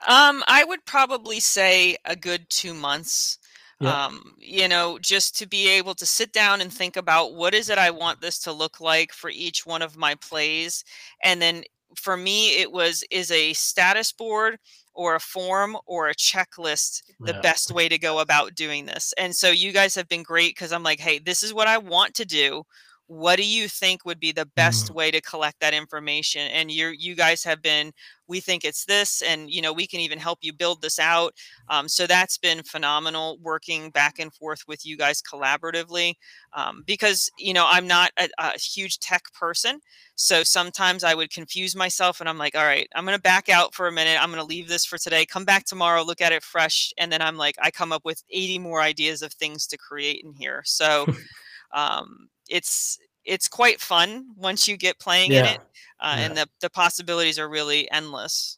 Um, 0.05 0.43
I 0.49 0.65
would 0.65 0.83
probably 0.83 1.39
say 1.39 1.95
a 2.03 2.13
good 2.13 2.49
two 2.49 2.73
months. 2.73 3.39
Yeah. 3.79 4.05
Um, 4.05 4.35
you 4.37 4.67
know, 4.67 4.99
just 4.99 5.37
to 5.37 5.47
be 5.47 5.69
able 5.69 5.95
to 5.95 6.05
sit 6.05 6.33
down 6.33 6.59
and 6.59 6.73
think 6.73 6.97
about 6.97 7.35
what 7.35 7.53
is 7.53 7.69
it 7.69 7.77
I 7.77 7.89
want 7.89 8.19
this 8.19 8.37
to 8.39 8.51
look 8.51 8.81
like 8.81 9.13
for 9.13 9.29
each 9.29 9.65
one 9.65 9.81
of 9.81 9.95
my 9.95 10.15
plays. 10.15 10.83
And 11.23 11.41
then 11.41 11.63
for 11.95 12.17
me, 12.17 12.59
it 12.59 12.69
was 12.69 13.05
is 13.11 13.31
a 13.31 13.53
status 13.53 14.11
board 14.11 14.57
or 14.93 15.15
a 15.15 15.19
form 15.19 15.77
or 15.85 16.07
a 16.07 16.15
checklist 16.15 17.01
the 17.19 17.33
yeah. 17.33 17.41
best 17.41 17.71
way 17.71 17.89
to 17.89 17.97
go 17.97 18.19
about 18.19 18.55
doing 18.55 18.85
this. 18.85 19.13
And 19.17 19.35
so 19.35 19.49
you 19.49 19.71
guys 19.71 19.95
have 19.95 20.07
been 20.07 20.23
great 20.23 20.55
because 20.55 20.71
I'm 20.71 20.83
like, 20.83 20.99
hey, 20.99 21.19
this 21.19 21.43
is 21.43 21.53
what 21.53 21.67
I 21.67 21.77
want 21.77 22.13
to 22.15 22.25
do. 22.25 22.63
What 23.07 23.37
do 23.37 23.45
you 23.45 23.67
think 23.67 24.05
would 24.05 24.19
be 24.19 24.31
the 24.31 24.45
best 24.55 24.91
mm. 24.91 24.95
way 24.95 25.11
to 25.11 25.21
collect 25.21 25.59
that 25.59 25.73
information? 25.73 26.49
And 26.51 26.71
you 26.71 26.87
you 26.89 27.15
guys 27.15 27.43
have 27.43 27.61
been 27.61 27.93
we 28.27 28.39
think 28.39 28.63
it's 28.63 28.85
this 28.85 29.21
and 29.21 29.49
you 29.51 29.61
know 29.61 29.73
we 29.73 29.87
can 29.87 29.99
even 29.99 30.17
help 30.17 30.39
you 30.41 30.53
build 30.53 30.81
this 30.81 30.99
out 30.99 31.33
um, 31.69 31.87
so 31.87 32.07
that's 32.07 32.37
been 32.37 32.63
phenomenal 32.63 33.37
working 33.41 33.89
back 33.89 34.19
and 34.19 34.33
forth 34.33 34.61
with 34.67 34.85
you 34.85 34.97
guys 34.97 35.21
collaboratively 35.21 36.13
um, 36.53 36.83
because 36.85 37.29
you 37.37 37.53
know 37.53 37.65
i'm 37.69 37.87
not 37.87 38.11
a, 38.17 38.29
a, 38.39 38.57
huge 38.57 38.99
tech 38.99 39.23
person 39.33 39.79
so 40.15 40.43
sometimes 40.43 41.03
i 41.03 41.13
would 41.13 41.29
confuse 41.31 41.75
myself 41.75 42.19
and 42.19 42.29
i'm 42.29 42.37
like 42.37 42.55
all 42.55 42.63
right 42.63 42.87
i'm 42.95 43.05
going 43.05 43.17
to 43.17 43.21
back 43.21 43.49
out 43.49 43.73
for 43.73 43.87
a 43.87 43.91
minute 43.91 44.21
i'm 44.21 44.29
going 44.29 44.41
to 44.41 44.47
leave 44.47 44.67
this 44.67 44.85
for 44.85 44.97
today 44.97 45.25
come 45.25 45.45
back 45.45 45.65
tomorrow 45.65 46.03
look 46.03 46.21
at 46.21 46.31
it 46.31 46.43
fresh 46.43 46.93
and 46.97 47.11
then 47.11 47.21
i'm 47.21 47.37
like 47.37 47.55
i 47.61 47.69
come 47.69 47.91
up 47.91 48.05
with 48.05 48.23
80 48.31 48.59
more 48.59 48.81
ideas 48.81 49.21
of 49.21 49.33
things 49.33 49.67
to 49.67 49.77
create 49.77 50.23
in 50.23 50.33
here 50.33 50.61
so 50.65 51.05
um, 51.73 52.29
it's 52.49 52.99
it's 53.25 53.47
quite 53.47 53.79
fun 53.79 54.27
once 54.35 54.67
you 54.67 54.77
get 54.77 54.99
playing 54.99 55.31
yeah. 55.31 55.39
in 55.39 55.45
it, 55.45 55.59
uh, 55.99 56.15
yeah. 56.17 56.25
and 56.25 56.37
the 56.37 56.47
the 56.61 56.69
possibilities 56.69 57.39
are 57.39 57.49
really 57.49 57.89
endless. 57.91 58.57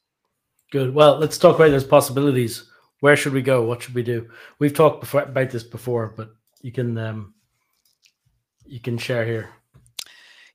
Good. 0.71 0.93
Well, 0.93 1.17
let's 1.17 1.37
talk 1.37 1.55
about 1.55 1.71
those 1.71 1.83
possibilities. 1.83 2.65
Where 2.99 3.15
should 3.15 3.33
we 3.33 3.41
go? 3.41 3.63
What 3.63 3.83
should 3.83 3.95
we 3.95 4.03
do? 4.03 4.29
We've 4.59 4.73
talked 4.73 5.01
before 5.01 5.21
about 5.21 5.51
this 5.51 5.63
before, 5.63 6.13
but 6.17 6.35
you 6.61 6.71
can 6.71 6.97
um, 6.97 7.33
you 8.65 8.79
can 8.79 8.97
share 8.97 9.25
here. 9.25 9.49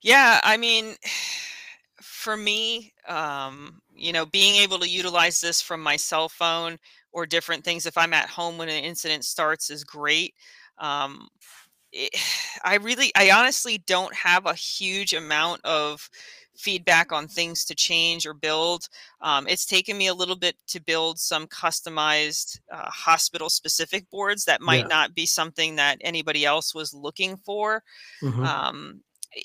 Yeah, 0.02 0.40
I 0.42 0.56
mean, 0.56 0.96
for 2.02 2.36
me, 2.36 2.92
um, 3.08 3.80
you 3.94 4.12
know, 4.12 4.26
being 4.26 4.56
able 4.56 4.78
to 4.78 4.88
utilize 4.88 5.40
this 5.40 5.60
from 5.60 5.80
my 5.80 5.96
cell 5.96 6.28
phone 6.28 6.78
or 7.12 7.26
different 7.26 7.64
things 7.64 7.86
if 7.86 7.96
I'm 7.98 8.12
at 8.12 8.28
home 8.28 8.58
when 8.58 8.68
an 8.68 8.84
incident 8.84 9.24
starts 9.24 9.70
is 9.70 9.84
great. 9.84 10.34
Um, 10.78 11.28
it, 11.92 12.14
I 12.64 12.76
really, 12.76 13.12
I 13.16 13.30
honestly 13.30 13.78
don't 13.86 14.14
have 14.14 14.46
a 14.46 14.54
huge 14.54 15.14
amount 15.14 15.64
of 15.64 16.08
feedback 16.56 17.10
on 17.10 17.26
things 17.26 17.64
to 17.64 17.74
change 17.74 18.26
or 18.26 18.34
build. 18.34 18.88
Um, 19.22 19.48
it's 19.48 19.64
taken 19.64 19.96
me 19.96 20.08
a 20.08 20.14
little 20.14 20.36
bit 20.36 20.56
to 20.68 20.80
build 20.80 21.18
some 21.18 21.46
customized 21.46 22.60
uh, 22.70 22.90
hospital 22.90 23.48
specific 23.48 24.08
boards 24.10 24.44
that 24.44 24.60
might 24.60 24.82
yeah. 24.82 24.88
not 24.88 25.14
be 25.14 25.26
something 25.26 25.76
that 25.76 25.98
anybody 26.02 26.44
else 26.44 26.74
was 26.74 26.92
looking 26.92 27.36
for. 27.38 27.82
Mm-hmm. 28.22 28.44
Um, 28.44 29.00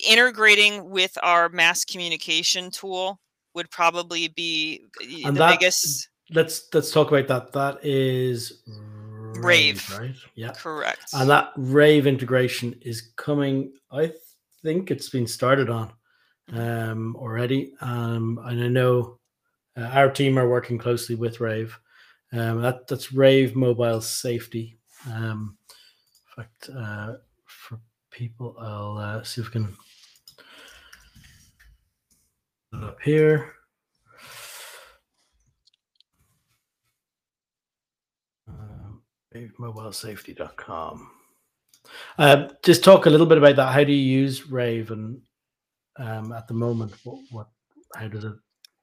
integrating 0.06 0.90
with 0.90 1.16
our 1.22 1.48
mass 1.48 1.84
communication 1.84 2.70
tool 2.70 3.20
would 3.54 3.70
probably 3.70 4.28
be 4.28 4.82
and 5.24 5.36
the 5.36 5.40
that, 5.40 5.58
biggest. 5.58 6.08
Let's 6.30 6.68
let's 6.74 6.90
talk 6.90 7.10
about 7.10 7.28
that. 7.28 7.52
That 7.52 7.84
is 7.84 8.62
Rave, 9.42 9.98
right? 9.98 10.14
Yeah, 10.34 10.52
correct. 10.52 11.06
And 11.12 11.28
that 11.30 11.52
Rave 11.56 12.06
integration 12.06 12.78
is 12.82 13.12
coming. 13.16 13.72
I 13.90 14.12
think 14.62 14.90
it's 14.90 15.08
been 15.08 15.26
started 15.26 15.70
on 15.70 15.92
um, 16.52 17.16
already. 17.16 17.74
Um, 17.80 18.40
and 18.44 18.62
I 18.62 18.68
know 18.68 19.18
uh, 19.76 19.82
our 19.82 20.10
team 20.10 20.38
are 20.38 20.48
working 20.48 20.78
closely 20.78 21.14
with 21.14 21.40
Rave. 21.40 21.78
Um, 22.32 22.60
that 22.62 22.86
that's 22.88 23.12
Rave 23.12 23.54
Mobile 23.54 24.00
Safety. 24.00 24.78
Um, 25.10 25.56
in 26.36 26.42
fact, 26.42 26.70
uh, 26.76 27.14
for 27.44 27.78
people, 28.10 28.56
I'll 28.58 28.98
uh, 28.98 29.22
see 29.22 29.40
if 29.40 29.48
we 29.48 29.52
can 29.52 29.76
put 32.72 32.82
up 32.82 33.00
here. 33.02 33.55
mobilesafety.com. 39.58 41.10
Uh, 42.18 42.48
just 42.62 42.82
talk 42.82 43.06
a 43.06 43.10
little 43.10 43.26
bit 43.26 43.38
about 43.38 43.56
that. 43.56 43.72
How 43.72 43.84
do 43.84 43.92
you 43.92 44.18
use 44.20 44.50
Rave 44.50 44.90
and 44.90 45.20
um, 45.98 46.32
at 46.32 46.48
the 46.48 46.54
moment? 46.54 46.92
What, 47.04 47.18
what, 47.30 47.46
how 47.94 48.08
does 48.08 48.24
it 48.24 48.34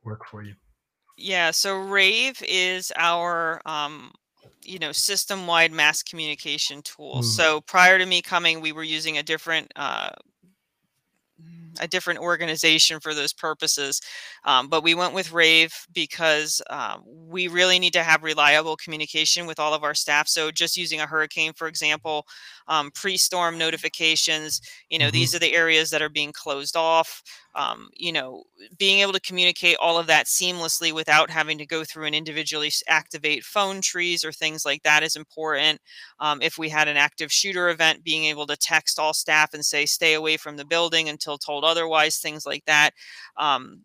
work 0.03 0.25
for 0.25 0.43
you? 0.43 0.53
Yeah, 1.17 1.51
so 1.51 1.77
Rave 1.77 2.41
is 2.47 2.91
our 2.95 3.61
um, 3.65 4.11
you 4.63 4.79
know 4.79 4.91
system-wide 4.91 5.71
mass 5.71 6.01
communication 6.01 6.81
tool. 6.81 7.17
Mm. 7.17 7.23
So 7.23 7.61
prior 7.61 7.97
to 7.97 8.05
me 8.05 8.21
coming, 8.21 8.61
we 8.61 8.71
were 8.71 8.83
using 8.83 9.17
a 9.17 9.23
different 9.23 9.71
uh, 9.75 10.09
a 11.79 11.87
different 11.87 12.19
organization 12.19 12.99
for 12.99 13.13
those 13.13 13.33
purposes. 13.33 14.01
Um, 14.45 14.67
but 14.67 14.83
we 14.83 14.95
went 14.95 15.13
with 15.13 15.31
Rave 15.31 15.73
because 15.93 16.61
um, 16.69 17.03
we 17.05 17.47
really 17.47 17.79
need 17.79 17.93
to 17.93 18.03
have 18.03 18.23
reliable 18.23 18.75
communication 18.75 19.45
with 19.45 19.59
all 19.59 19.73
of 19.73 19.83
our 19.83 19.93
staff. 19.93 20.27
So 20.27 20.51
just 20.51 20.77
using 20.77 20.99
a 20.99 21.07
hurricane, 21.07 21.53
for 21.53 21.67
example, 21.67 22.25
um, 22.67 22.91
pre-storm 22.93 23.57
notifications, 23.57 24.61
you 24.89 24.99
know, 24.99 25.05
mm-hmm. 25.05 25.13
these 25.13 25.35
are 25.35 25.39
the 25.39 25.55
areas 25.55 25.89
that 25.89 26.01
are 26.01 26.09
being 26.09 26.31
closed 26.31 26.75
off. 26.75 27.21
Um, 27.55 27.89
you 27.93 28.11
know, 28.11 28.43
being 28.77 28.99
able 28.99 29.13
to 29.13 29.19
communicate 29.19 29.77
all 29.79 29.99
of 29.99 30.07
that 30.07 30.25
seamlessly 30.25 30.91
without 30.91 31.29
having 31.29 31.57
to 31.59 31.65
go 31.65 31.83
through 31.83 32.05
and 32.05 32.15
individually 32.15 32.71
activate 32.87 33.43
phone 33.43 33.81
trees 33.81 34.23
or 34.23 34.31
things 34.31 34.65
like 34.65 34.81
that 34.83 35.03
is 35.03 35.15
important. 35.15 35.79
Um, 36.19 36.41
if 36.41 36.57
we 36.57 36.69
had 36.69 36.87
an 36.87 36.97
active 36.97 37.31
shooter 37.31 37.69
event, 37.69 38.03
being 38.03 38.25
able 38.25 38.47
to 38.47 38.57
text 38.57 38.97
all 38.97 39.13
staff 39.13 39.53
and 39.53 39.63
say, 39.63 39.85
stay 39.85 40.13
away 40.15 40.37
from 40.37 40.57
the 40.57 40.65
building 40.65 41.09
until 41.09 41.37
told 41.37 41.63
otherwise, 41.63 42.17
things 42.17 42.45
like 42.45 42.65
that. 42.65 42.91
Um, 43.37 43.81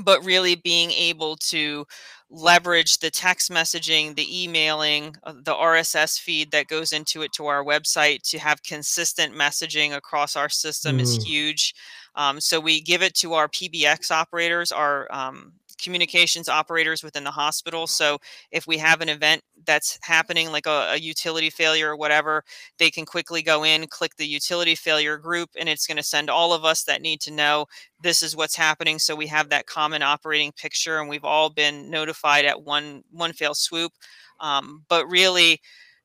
but 0.00 0.24
really 0.24 0.54
being 0.54 0.90
able 0.90 1.36
to 1.36 1.86
leverage 2.30 2.98
the 2.98 3.10
text 3.10 3.50
messaging, 3.50 4.16
the 4.16 4.42
emailing, 4.42 5.14
uh, 5.24 5.34
the 5.34 5.54
RSS 5.54 6.18
feed 6.18 6.50
that 6.50 6.66
goes 6.66 6.92
into 6.92 7.22
it 7.22 7.32
to 7.34 7.46
our 7.46 7.62
website 7.62 8.22
to 8.30 8.38
have 8.38 8.62
consistent 8.62 9.34
messaging 9.34 9.94
across 9.94 10.34
our 10.34 10.48
system 10.48 10.96
mm. 10.96 11.02
is 11.02 11.22
huge. 11.22 11.74
Um, 12.14 12.40
so 12.40 12.60
we 12.60 12.80
give 12.80 13.02
it 13.02 13.14
to 13.16 13.34
our 13.34 13.48
PBX 13.48 14.10
operators, 14.10 14.70
our 14.72 15.06
um, 15.10 15.52
communications 15.82 16.48
operators 16.48 17.02
within 17.02 17.24
the 17.24 17.30
hospital. 17.30 17.86
So 17.86 18.18
if 18.50 18.66
we 18.66 18.78
have 18.78 19.00
an 19.00 19.08
event 19.08 19.42
that's 19.66 19.98
happening, 20.02 20.52
like 20.52 20.66
a, 20.66 20.92
a, 20.92 20.96
utility 20.96 21.50
failure 21.50 21.90
or 21.90 21.96
whatever, 21.96 22.44
they 22.78 22.90
can 22.90 23.04
quickly 23.04 23.42
go 23.42 23.64
in, 23.64 23.86
click 23.88 24.16
the 24.16 24.26
utility 24.26 24.74
failure 24.74 25.18
group, 25.18 25.50
and 25.58 25.68
it's 25.68 25.86
going 25.86 25.96
to 25.96 26.02
send 26.02 26.30
all 26.30 26.52
of 26.52 26.64
us 26.64 26.84
that 26.84 27.02
need 27.02 27.20
to 27.22 27.30
know 27.32 27.66
this 28.00 28.22
is 28.22 28.36
what's 28.36 28.56
happening. 28.56 28.98
So 28.98 29.14
we 29.14 29.26
have 29.26 29.48
that 29.50 29.66
common 29.66 30.02
operating 30.02 30.52
picture, 30.52 31.00
and 31.00 31.08
we've 31.08 31.24
all 31.24 31.50
been 31.50 31.90
notified 31.90 32.44
at 32.44 32.62
one 32.62 33.02
one 33.10 33.32
fail 33.32 33.54
swoop. 33.54 33.92
Um, 34.40 34.84
but 34.88 35.06
really, 35.08 35.60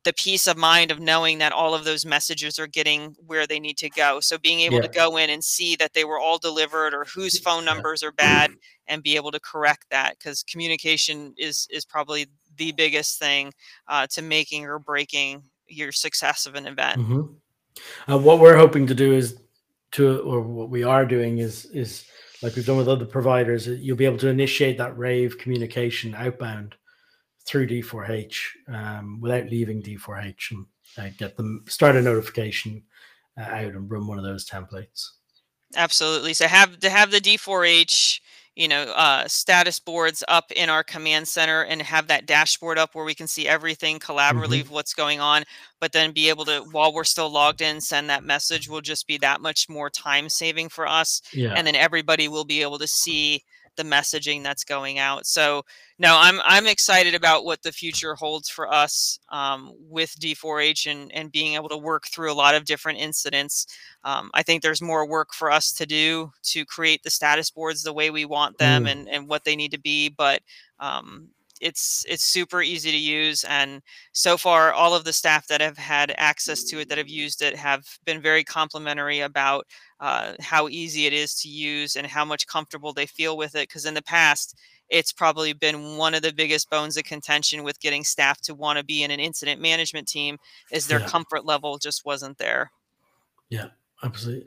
the 0.08 0.14
peace 0.14 0.48
of 0.48 0.56
mind 0.56 0.90
of 0.90 1.02
knowing 1.02 1.40
that 1.40 1.52
all 1.52 1.76
of 1.76 1.84
those 1.84 2.06
messages 2.06 2.58
are 2.58 2.66
getting 2.66 3.14
where 3.26 3.46
they 3.46 3.60
need 3.60 3.78
to 3.78 3.90
go. 3.90 4.22
So 4.22 4.38
being 4.38 4.62
able 4.62 4.78
yeah. 4.78 4.84
to 4.84 4.88
go 4.88 5.18
in 5.18 5.30
and 5.30 5.44
see 5.44 5.76
that 5.76 5.94
they 5.94 6.06
were 6.06 6.18
all 6.18 6.38
delivered 6.38 6.94
or 6.94 7.04
whose 7.04 7.38
phone 7.38 7.66
numbers 7.66 8.02
are 8.04 8.14
bad 8.14 8.52
and 8.88 9.04
be 9.04 9.18
able 9.18 9.32
to 9.32 9.40
correct 9.42 9.88
that 9.92 10.18
because 10.18 10.44
communication 10.44 11.34
is 11.38 11.68
is 11.70 11.84
probably 11.84 12.28
the 12.56 12.72
biggest 12.72 13.20
thing 13.20 13.52
uh, 13.90 14.08
to 14.12 14.22
making 14.22 14.64
or 14.66 14.80
breaking 14.80 15.44
your 15.68 15.92
success 15.92 16.46
of 16.46 16.56
an 16.56 16.68
event. 16.68 17.02
Mm-hmm. 17.02 18.14
Uh, 18.14 18.18
what 18.18 18.40
we're 18.40 18.56
hoping 18.56 18.88
to 18.88 18.96
do 18.96 19.12
is 19.12 19.38
to, 19.92 20.20
or 20.20 20.40
what 20.40 20.70
we 20.70 20.86
are 20.86 21.06
doing 21.06 21.40
is 21.40 21.66
is 21.66 22.06
like 22.42 22.56
we've 22.56 22.66
done 22.66 22.78
with 22.78 22.88
other 22.88 23.06
providers. 23.06 23.68
You'll 23.68 23.98
be 23.98 24.06
able 24.06 24.20
to 24.20 24.30
initiate 24.30 24.78
that 24.78 24.98
Rave 24.98 25.38
communication 25.38 26.16
outbound 26.16 26.76
through 27.48 27.68
D4H 27.68 28.38
um, 28.68 29.20
without 29.22 29.50
leaving 29.50 29.82
D4H 29.82 30.52
and 30.52 30.66
uh, 30.98 31.10
get 31.18 31.38
them 31.38 31.64
start 31.68 31.96
a 31.96 32.02
notification 32.02 32.84
uh, 33.40 33.44
out 33.44 33.74
and 33.74 33.90
run 33.90 34.06
one 34.06 34.18
of 34.18 34.26
those 34.26 34.48
templates. 34.48 35.10
Absolutely. 35.76 36.34
So 36.34 36.48
have 36.48 36.80
to 36.80 36.90
have 36.90 37.12
the 37.12 37.20
D4H, 37.20 38.20
you 38.56 38.68
know, 38.68 38.84
uh, 38.84 39.28
status 39.28 39.80
boards 39.80 40.24
up 40.28 40.52
in 40.52 40.70
our 40.70 40.84
command 40.84 41.28
center 41.28 41.64
and 41.64 41.82
have 41.82 42.08
that 42.08 42.26
dashboard 42.26 42.78
up 42.78 42.96
where 42.96 43.06
we 43.06 43.16
can 43.16 43.28
see 43.28 43.48
everything 43.48 44.00
collaboratively 44.00 44.64
mm-hmm. 44.64 44.74
what's 44.74 44.94
going 44.94 45.20
on, 45.20 45.44
but 45.80 45.92
then 45.92 46.12
be 46.12 46.30
able 46.30 46.46
to 46.46 46.66
while 46.72 46.94
we're 46.94 47.04
still 47.04 47.30
logged 47.30 47.62
in 47.62 47.80
send 47.80 48.10
that 48.10 48.24
message 48.24 48.70
will 48.70 48.82
just 48.82 49.08
be 49.08 49.18
that 49.18 49.42
much 49.42 49.70
more 49.70 49.90
time 49.90 50.30
saving 50.30 50.70
for 50.70 50.88
us. 50.88 51.22
Yeah. 51.34 51.54
And 51.56 51.68
then 51.68 51.76
everybody 51.76 52.28
will 52.28 52.46
be 52.46 52.62
able 52.62 52.80
to 52.80 52.88
see 52.88 53.44
the 53.78 53.84
messaging 53.84 54.44
that's 54.44 54.64
going 54.64 55.00
out. 55.00 55.26
So 55.26 55.64
no, 56.00 56.18
I'm 56.20 56.40
I'm 56.44 56.68
excited 56.68 57.16
about 57.16 57.46
what 57.46 57.64
the 57.64 57.72
future 57.72 58.14
holds 58.16 58.50
for 58.50 58.72
us 58.72 59.20
um, 59.30 59.74
with 59.80 60.20
D4H 60.20 60.92
and 60.92 61.12
and 61.14 61.32
being 61.32 61.56
able 61.56 61.70
to 61.70 61.78
work 61.78 62.08
through 62.08 62.32
a 62.32 62.36
lot 62.36 62.56
of 62.56 62.66
different 62.66 63.00
incidents. 63.00 63.68
Um, 64.04 64.30
I 64.34 64.44
think 64.44 64.62
there's 64.62 64.82
more 64.82 65.08
work 65.08 65.34
for 65.34 65.50
us 65.52 65.72
to 65.74 65.86
do 65.86 66.32
to 66.44 66.66
create 66.66 67.04
the 67.04 67.10
status 67.10 67.50
boards 67.50 67.82
the 67.82 67.94
way 67.94 68.10
we 68.10 68.26
want 68.26 68.58
them 68.58 68.86
mm. 68.86 68.92
and 68.92 69.10
and 69.10 69.28
what 69.28 69.46
they 69.46 69.56
need 69.56 69.72
to 69.72 69.80
be, 69.80 70.10
but 70.10 70.42
um, 70.80 71.30
it's 71.62 72.06
it's 72.08 72.24
super 72.24 72.62
easy 72.62 72.92
to 72.92 72.98
use 72.98 73.44
and 73.46 73.82
so 74.12 74.38
far 74.38 74.74
all 74.74 74.94
of 74.94 75.04
the 75.04 75.14
staff 75.14 75.48
that 75.48 75.62
have 75.62 75.78
had 75.78 76.14
access 76.18 76.64
to 76.64 76.80
it 76.80 76.90
that 76.90 76.98
have 76.98 77.08
used 77.08 77.42
it 77.42 77.56
have 77.56 77.86
been 78.06 78.22
very 78.22 78.44
complimentary 78.44 79.22
about 79.22 79.66
uh, 80.00 80.34
how 80.40 80.68
easy 80.68 81.08
it 81.08 81.14
is 81.14 81.34
to 81.40 81.50
use 81.50 81.96
and 81.96 82.06
how 82.06 82.24
much 82.24 82.46
comfortable 82.48 82.94
they 82.94 83.06
feel 83.06 83.36
with 83.38 83.56
it 83.56 83.68
because 83.68 83.86
in 83.86 83.94
the 83.94 84.02
past 84.02 84.56
it's 84.90 85.12
probably 85.12 85.54
been 85.54 85.98
one 85.98 86.14
of 86.14 86.22
the 86.22 86.32
biggest 86.32 86.70
bones 86.70 86.96
of 86.98 87.04
contention 87.04 87.64
with 87.64 87.80
getting 87.80 88.04
staff 88.04 88.40
to 88.42 88.56
want 88.56 88.78
to 88.78 88.86
be 88.86 89.04
in 89.04 89.12
an 89.12 89.20
incident 89.20 89.60
management 89.60 90.08
team 90.08 90.38
is 90.72 90.88
their 90.88 91.00
yeah. 91.00 91.08
comfort 91.08 91.46
level 91.46 91.78
just 91.78 92.06
wasn't 92.06 92.38
there 92.38 92.72
yeah 93.50 93.68
absolutely 94.04 94.46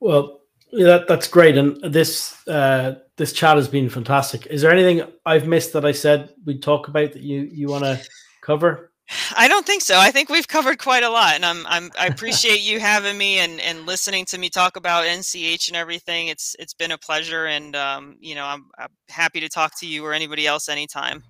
well 0.00 0.41
yeah, 0.72 0.86
that, 0.86 1.08
that's 1.08 1.28
great 1.28 1.56
and 1.56 1.80
this 1.82 2.36
uh, 2.48 2.94
this 3.16 3.32
chat 3.32 3.56
has 3.56 3.68
been 3.68 3.88
fantastic 3.88 4.46
is 4.46 4.62
there 4.62 4.72
anything 4.72 5.06
i've 5.26 5.46
missed 5.46 5.72
that 5.72 5.84
i 5.84 5.92
said 5.92 6.30
we'd 6.44 6.62
talk 6.62 6.88
about 6.88 7.12
that 7.12 7.22
you 7.22 7.42
you 7.52 7.68
want 7.68 7.84
to 7.84 8.00
cover 8.40 8.92
I 9.36 9.48
don't 9.48 9.66
think 9.66 9.82
so. 9.82 9.98
I 9.98 10.10
think 10.10 10.28
we've 10.28 10.48
covered 10.48 10.78
quite 10.78 11.02
a 11.02 11.10
lot, 11.10 11.34
and 11.34 11.44
I'm, 11.44 11.66
I'm 11.66 11.90
I 11.98 12.06
appreciate 12.06 12.62
you 12.62 12.80
having 12.80 13.18
me 13.18 13.38
and, 13.38 13.60
and 13.60 13.86
listening 13.86 14.24
to 14.26 14.38
me 14.38 14.48
talk 14.48 14.76
about 14.76 15.04
NCH 15.04 15.68
and 15.68 15.76
everything. 15.76 16.28
It's 16.28 16.56
it's 16.58 16.74
been 16.74 16.92
a 16.92 16.98
pleasure, 16.98 17.46
and 17.46 17.76
um, 17.76 18.16
you 18.20 18.34
know 18.34 18.44
I'm, 18.44 18.66
I'm 18.78 18.88
happy 19.08 19.40
to 19.40 19.48
talk 19.48 19.78
to 19.80 19.86
you 19.86 20.04
or 20.04 20.12
anybody 20.12 20.46
else 20.46 20.68
anytime. 20.68 21.22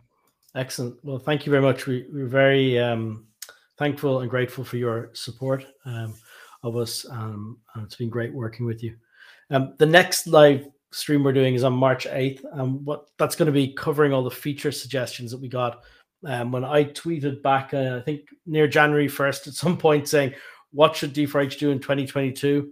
Excellent. 0.55 0.97
Well, 1.03 1.19
thank 1.19 1.47
you 1.47 1.51
very 1.51 1.63
much. 1.63 1.87
We, 1.87 2.07
we're 2.13 2.27
very 2.27 2.79
um, 2.79 3.27
thankful 3.79 4.21
and 4.21 4.31
grateful 4.31 4.65
for 4.65 4.77
your 4.77 5.11
support 5.15 5.67
um, 5.87 6.15
of 6.63 6.77
us, 6.77 7.07
um, 7.11 7.59
and 7.75 7.85
it's 7.85 7.97
been 7.97 8.11
great 8.11 8.33
working 8.33 8.67
with 8.67 8.83
you. 8.83 8.95
Um, 9.53 9.75
the 9.79 9.87
next 9.87 10.27
live 10.27 10.67
stream 10.91 11.23
we're 11.23 11.33
doing 11.33 11.55
is 11.55 11.63
on 11.63 11.73
March 11.75 12.07
8th. 12.07 12.45
Um, 12.53 12.85
what 12.85 13.07
that's 13.19 13.37
going 13.37 13.47
to 13.47 13.53
be 13.53 13.73
covering 13.73 14.13
all 14.13 14.25
the 14.25 14.31
feature 14.31 14.73
suggestions 14.73 15.31
that 15.31 15.41
we 15.41 15.49
got 15.49 15.85
um, 16.25 16.53
when 16.53 16.65
I 16.65 16.85
tweeted 16.85 17.43
back, 17.43 17.75
uh, 17.75 17.99
I 17.99 18.01
think 18.01 18.29
near 18.47 18.69
January 18.69 19.09
1st 19.09 19.49
at 19.49 19.55
some 19.55 19.77
point 19.77 20.09
saying, 20.09 20.35
what 20.71 20.97
should 20.97 21.15
D4H 21.15 21.59
do 21.59 21.71
in 21.71 21.81
2022? 21.81 22.71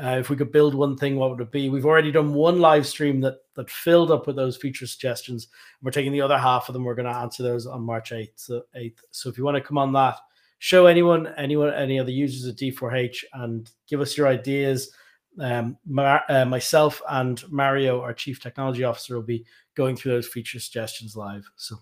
Uh, 0.00 0.18
if 0.20 0.30
we 0.30 0.36
could 0.36 0.52
build 0.52 0.74
one 0.74 0.96
thing, 0.96 1.16
what 1.16 1.30
would 1.30 1.40
it 1.40 1.50
be? 1.50 1.68
We've 1.68 1.86
already 1.86 2.12
done 2.12 2.32
one 2.32 2.60
live 2.60 2.86
stream 2.86 3.20
that 3.22 3.38
that 3.56 3.68
filled 3.68 4.12
up 4.12 4.28
with 4.28 4.36
those 4.36 4.56
feature 4.56 4.86
suggestions. 4.86 5.48
We're 5.82 5.90
taking 5.90 6.12
the 6.12 6.20
other 6.20 6.38
half 6.38 6.68
of 6.68 6.72
them. 6.72 6.84
We're 6.84 6.94
going 6.94 7.12
to 7.12 7.18
answer 7.18 7.42
those 7.42 7.66
on 7.66 7.82
March 7.82 8.10
8th. 8.10 8.30
So, 8.36 8.62
8th. 8.76 8.98
so 9.10 9.28
if 9.28 9.36
you 9.36 9.44
want 9.44 9.56
to 9.56 9.60
come 9.60 9.78
on 9.78 9.92
that, 9.94 10.18
show 10.60 10.86
anyone, 10.86 11.34
anyone, 11.36 11.74
any 11.74 11.98
other 11.98 12.12
users 12.12 12.44
of 12.44 12.54
D4H 12.54 13.24
and 13.32 13.68
give 13.88 14.00
us 14.00 14.16
your 14.16 14.28
ideas. 14.28 14.92
Um, 15.40 15.78
uh, 15.96 16.44
myself 16.46 17.00
and 17.08 17.42
Mario, 17.50 18.00
our 18.00 18.12
chief 18.12 18.40
technology 18.40 18.84
officer, 18.84 19.14
will 19.14 19.22
be 19.22 19.44
going 19.74 19.96
through 19.96 20.12
those 20.12 20.26
feature 20.26 20.58
suggestions 20.58 21.16
live. 21.16 21.48
So 21.56 21.76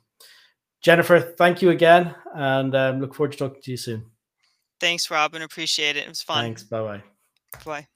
Jennifer, 0.83 1.21
thank 1.21 1.63
you 1.63 1.71
again, 1.71 2.15
and 2.35 2.75
um, 2.75 3.01
look 3.01 3.15
forward 3.15 3.33
to 3.33 3.39
talking 3.39 3.63
to 3.63 3.71
you 3.71 3.77
soon. 3.77 4.05
Thanks, 4.79 5.11
Robin. 5.11 5.43
Appreciate 5.43 5.97
it. 5.97 6.05
It 6.05 6.09
was 6.09 6.23
fun. 6.23 6.45
Thanks. 6.45 6.63
Bye 6.65 6.83
bye. 6.83 7.03
Bye. 7.65 7.87